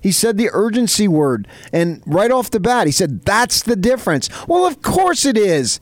He 0.01 0.11
said 0.11 0.37
the 0.37 0.49
urgency 0.51 1.07
word. 1.07 1.47
And 1.71 2.01
right 2.07 2.31
off 2.31 2.49
the 2.49 2.59
bat, 2.59 2.87
he 2.87 2.91
said, 2.91 3.23
that's 3.23 3.61
the 3.61 3.75
difference. 3.75 4.27
Well, 4.47 4.65
of 4.65 4.81
course 4.81 5.23
it 5.23 5.37
is. 5.37 5.79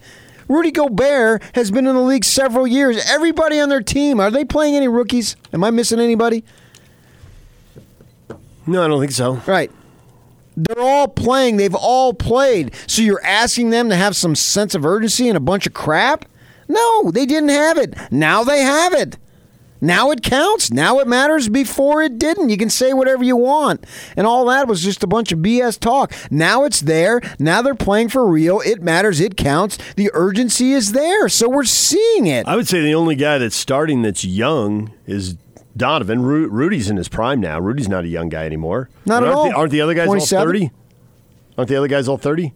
Rudy 0.52 0.72
Gobert 0.72 1.42
has 1.56 1.72
been 1.72 1.88
in 1.88 1.96
the 1.96 2.02
league 2.02 2.26
several 2.26 2.68
years. 2.68 3.02
Everybody 3.10 3.60
on 3.60 3.70
their 3.70 3.82
team, 3.82 4.20
are 4.20 4.30
they 4.30 4.44
playing 4.44 4.76
any 4.76 4.90
rookies? 4.90 5.38
Am 5.54 5.64
I 5.64 5.72
missing 5.72 6.00
anybody? 6.00 6.44
No, 8.68 8.84
I 8.84 8.88
don't 8.90 9.00
think 9.00 9.14
so. 9.14 9.36
Right. 9.48 9.72
They're 10.58 10.84
all 10.84 11.08
playing. 11.08 11.56
They've 11.56 11.74
all 11.74 12.14
played. 12.14 12.76
So 12.86 13.02
you're 13.02 13.24
asking 13.24 13.70
them 13.70 13.88
to 13.90 13.96
have 13.96 14.16
some 14.16 14.36
sense 14.36 14.76
of 14.76 14.86
urgency 14.86 15.30
and 15.30 15.38
a 15.38 15.42
bunch 15.42 15.66
of 15.66 15.74
crap? 15.74 16.26
No, 16.68 17.12
they 17.12 17.26
didn't 17.26 17.50
have 17.50 17.78
it. 17.78 17.96
Now 18.12 18.44
they 18.44 18.60
have 18.60 18.94
it. 18.94 19.18
Now 19.82 20.12
it 20.12 20.22
counts. 20.22 20.72
Now 20.72 21.00
it 21.00 21.08
matters. 21.08 21.50
Before 21.50 22.04
it 22.04 22.20
didn't. 22.20 22.50
You 22.50 22.58
can 22.58 22.70
say 22.70 22.94
whatever 22.94 23.24
you 23.24 23.36
want. 23.36 23.84
And 24.16 24.28
all 24.28 24.46
that 24.46 24.68
was 24.68 24.84
just 24.84 25.04
a 25.04 25.08
bunch 25.08 25.32
of 25.32 25.40
BS 25.40 25.80
talk. 25.80 26.14
Now 26.30 26.64
it's 26.66 26.82
there. 26.82 27.20
Now 27.40 27.64
they're 27.64 27.74
playing 27.74 28.10
for 28.10 28.26
real. 28.28 28.62
It 28.64 28.84
matters. 28.84 29.20
It 29.20 29.36
counts. 29.38 29.80
The 29.96 30.12
urgency 30.14 30.74
is 30.74 30.92
there. 30.92 31.28
So 31.30 31.50
we're 31.50 31.64
seeing 31.64 32.28
it. 32.28 32.48
I 32.48 32.56
would 32.56 32.68
say 32.68 32.82
the 32.82 32.94
only 32.94 33.16
guy 33.16 33.40
that's 33.40 33.56
starting 33.56 34.04
that's 34.04 34.24
young 34.24 34.94
is 35.08 35.36
Donovan. 35.76 36.22
Ru- 36.22 36.48
Rudy's 36.48 36.90
in 36.90 36.98
his 36.98 37.10
prime 37.10 37.40
now. 37.42 37.60
Rudy's 37.60 37.90
not 37.90 38.04
a 38.04 38.08
young 38.08 38.30
guy 38.30 38.46
anymore. 38.46 38.90
Not 39.06 39.24
at 39.24 39.30
aren't 39.30 39.50
The, 39.50 39.56
all. 39.56 39.60
aren't 39.62 39.72
the 39.72 39.82
other 39.82 39.94
guys 39.96 40.06
27? 40.06 40.40
all 40.40 40.46
30? 40.46 40.72
Aren't 41.58 41.70
the 41.70 41.76
other 41.78 41.88
guys 41.88 42.08
all 42.08 42.18
30? 42.18 42.54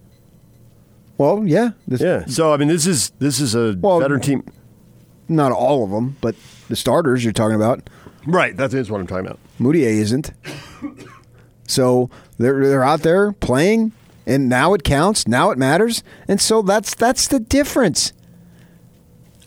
Well, 1.18 1.44
yeah. 1.46 1.72
This, 1.88 2.02
Yeah. 2.02 2.26
So, 2.26 2.54
I 2.54 2.58
mean, 2.58 2.68
this 2.68 2.86
is 2.86 3.12
this 3.20 3.40
is 3.40 3.56
a 3.56 3.76
Well, 3.80 4.00
veteran 4.00 4.22
team. 4.22 4.44
Not 5.28 5.52
all 5.52 5.84
of 5.84 5.90
them, 5.90 6.18
but 6.22 6.36
the 6.70 6.76
starters 6.76 7.24
you're 7.24 7.34
talking 7.34 7.56
about. 7.56 7.90
Right. 8.26 8.56
That 8.58 8.74
is 8.74 8.90
what 8.90 9.00
I'm 9.02 9.08
talking 9.08 9.26
about. 9.26 9.40
Mudiay 9.60 10.00
isn't. 10.02 10.32
So 11.68 12.10
they're 12.38 12.68
they're 12.68 12.84
out 12.84 13.02
there 13.02 13.32
playing, 13.32 13.92
and 14.26 14.48
now 14.50 14.74
it 14.74 14.84
counts. 14.84 15.28
Now 15.28 15.52
it 15.52 15.58
matters, 15.58 16.04
and 16.28 16.40
so 16.40 16.62
that's 16.62 16.94
that's 16.96 17.28
the 17.28 17.40
difference. 17.40 18.14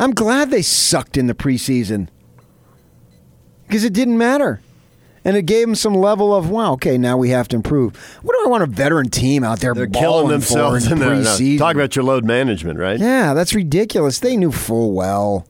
I'm 0.00 0.12
glad 0.12 0.50
they 0.50 0.62
sucked 0.62 1.16
in 1.16 1.26
the 1.26 1.34
preseason 1.34 2.08
because 3.66 3.84
it 3.84 3.92
didn't 3.92 4.18
matter, 4.18 4.60
and 5.24 5.36
it 5.36 5.42
gave 5.42 5.66
them 5.66 5.74
some 5.74 5.94
level 5.94 6.34
of 6.34 6.50
wow. 6.50 6.72
Okay, 6.72 6.98
now 6.98 7.16
we 7.16 7.30
have 7.30 7.48
to 7.48 7.56
improve. 7.56 7.96
What 8.22 8.34
do 8.36 8.44
I 8.44 8.48
want 8.48 8.62
a 8.62 8.66
veteran 8.66 9.10
team 9.10 9.44
out 9.44 9.60
there 9.60 9.74
They're 9.74 9.86
balling 9.86 10.02
killing 10.02 10.28
themselves 10.28 10.86
in 10.86 10.92
in 10.92 10.98
preseason? 10.98 11.58
Talk 11.58 11.74
about 11.74 11.94
your 11.94 12.04
load 12.04 12.24
management, 12.24 12.78
right? 12.78 12.98
Yeah, 12.98 13.34
that's 13.34 13.54
ridiculous. 13.54 14.18
They 14.18 14.36
knew 14.36 14.50
full 14.52 14.92
well. 14.92 15.46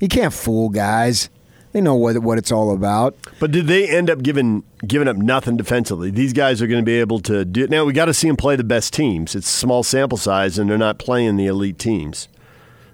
You 0.00 0.08
can't 0.08 0.32
fool 0.32 0.68
guys. 0.68 1.30
They 1.72 1.80
know 1.80 1.96
what 1.96 2.18
what 2.18 2.38
it's 2.38 2.52
all 2.52 2.72
about. 2.72 3.16
But 3.40 3.50
did 3.50 3.66
they 3.66 3.88
end 3.88 4.08
up 4.08 4.22
giving 4.22 4.62
giving 4.86 5.08
up 5.08 5.16
nothing 5.16 5.56
defensively? 5.56 6.10
These 6.10 6.32
guys 6.32 6.62
are 6.62 6.68
going 6.68 6.80
to 6.80 6.84
be 6.84 7.00
able 7.00 7.18
to 7.20 7.44
do 7.44 7.64
it. 7.64 7.70
Now 7.70 7.84
we 7.84 7.92
got 7.92 8.04
to 8.04 8.14
see 8.14 8.28
them 8.28 8.36
play 8.36 8.54
the 8.54 8.62
best 8.64 8.92
teams. 8.92 9.34
It's 9.34 9.48
small 9.48 9.82
sample 9.82 10.16
size, 10.18 10.56
and 10.58 10.70
they're 10.70 10.78
not 10.78 10.98
playing 10.98 11.36
the 11.36 11.46
elite 11.46 11.78
teams. 11.78 12.28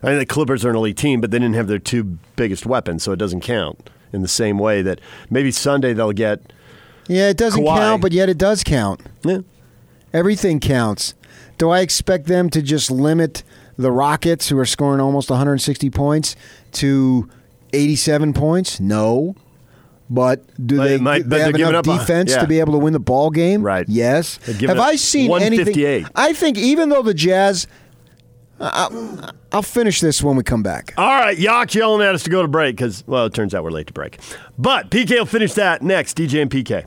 I 0.02 0.10
mean, 0.10 0.18
the 0.18 0.24
Clippers 0.26 0.64
are 0.64 0.70
an 0.70 0.76
elite 0.76 0.96
team, 0.96 1.20
but 1.20 1.30
they 1.30 1.38
didn't 1.38 1.56
have 1.56 1.66
their 1.68 1.78
two 1.78 2.18
biggest 2.36 2.64
weapons, 2.64 3.02
so 3.02 3.12
it 3.12 3.18
doesn't 3.18 3.42
count 3.42 3.90
in 4.14 4.22
the 4.22 4.28
same 4.28 4.58
way 4.58 4.80
that 4.80 4.98
maybe 5.28 5.50
Sunday 5.50 5.92
they'll 5.92 6.12
get. 6.12 6.52
Yeah, 7.06 7.28
it 7.28 7.36
doesn't 7.36 7.62
Kawhi. 7.62 7.76
count, 7.76 8.02
but 8.02 8.12
yet 8.12 8.30
it 8.30 8.38
does 8.38 8.64
count. 8.64 9.02
Yeah. 9.24 9.40
Everything 10.14 10.58
counts. 10.58 11.14
Do 11.58 11.68
I 11.68 11.80
expect 11.80 12.26
them 12.26 12.48
to 12.50 12.62
just 12.62 12.90
limit 12.90 13.42
the 13.80 13.90
Rockets, 13.90 14.48
who 14.48 14.58
are 14.58 14.66
scoring 14.66 15.00
almost 15.00 15.30
160 15.30 15.90
points, 15.90 16.36
to 16.72 17.28
87 17.72 18.32
points? 18.32 18.80
No. 18.80 19.34
But 20.08 20.44
do 20.66 20.76
But 20.76 20.84
they, 20.88 20.98
might- 20.98 21.22
do 21.22 21.28
they 21.28 21.40
have 21.40 21.54
enough 21.54 21.84
defense 21.84 22.32
yeah. 22.32 22.40
to 22.40 22.46
be 22.46 22.58
able 22.60 22.72
to 22.72 22.78
win 22.78 22.92
the 22.92 22.98
ball 23.00 23.30
game? 23.30 23.62
Right. 23.62 23.86
Yes. 23.88 24.38
Have 24.46 24.80
I 24.80 24.96
seen 24.96 25.30
anything? 25.40 26.06
I 26.16 26.32
think 26.32 26.58
even 26.58 26.88
though 26.88 27.02
the 27.02 27.14
Jazz, 27.14 27.68
I, 28.60 29.32
I'll 29.52 29.62
finish 29.62 30.00
this 30.00 30.22
when 30.22 30.36
we 30.36 30.42
come 30.42 30.62
back. 30.62 30.92
All 30.98 31.06
right, 31.06 31.38
Yock's 31.38 31.74
yelling 31.74 32.06
at 32.06 32.14
us 32.14 32.24
to 32.24 32.30
go 32.30 32.42
to 32.42 32.48
break 32.48 32.76
because, 32.76 33.04
well, 33.06 33.26
it 33.26 33.34
turns 33.34 33.54
out 33.54 33.62
we're 33.64 33.70
late 33.70 33.86
to 33.86 33.92
break. 33.92 34.18
But 34.58 34.90
PK 34.90 35.18
will 35.18 35.26
finish 35.26 35.54
that 35.54 35.80
next. 35.80 36.16
DJ 36.18 36.42
and 36.42 36.50
PK. 36.50 36.84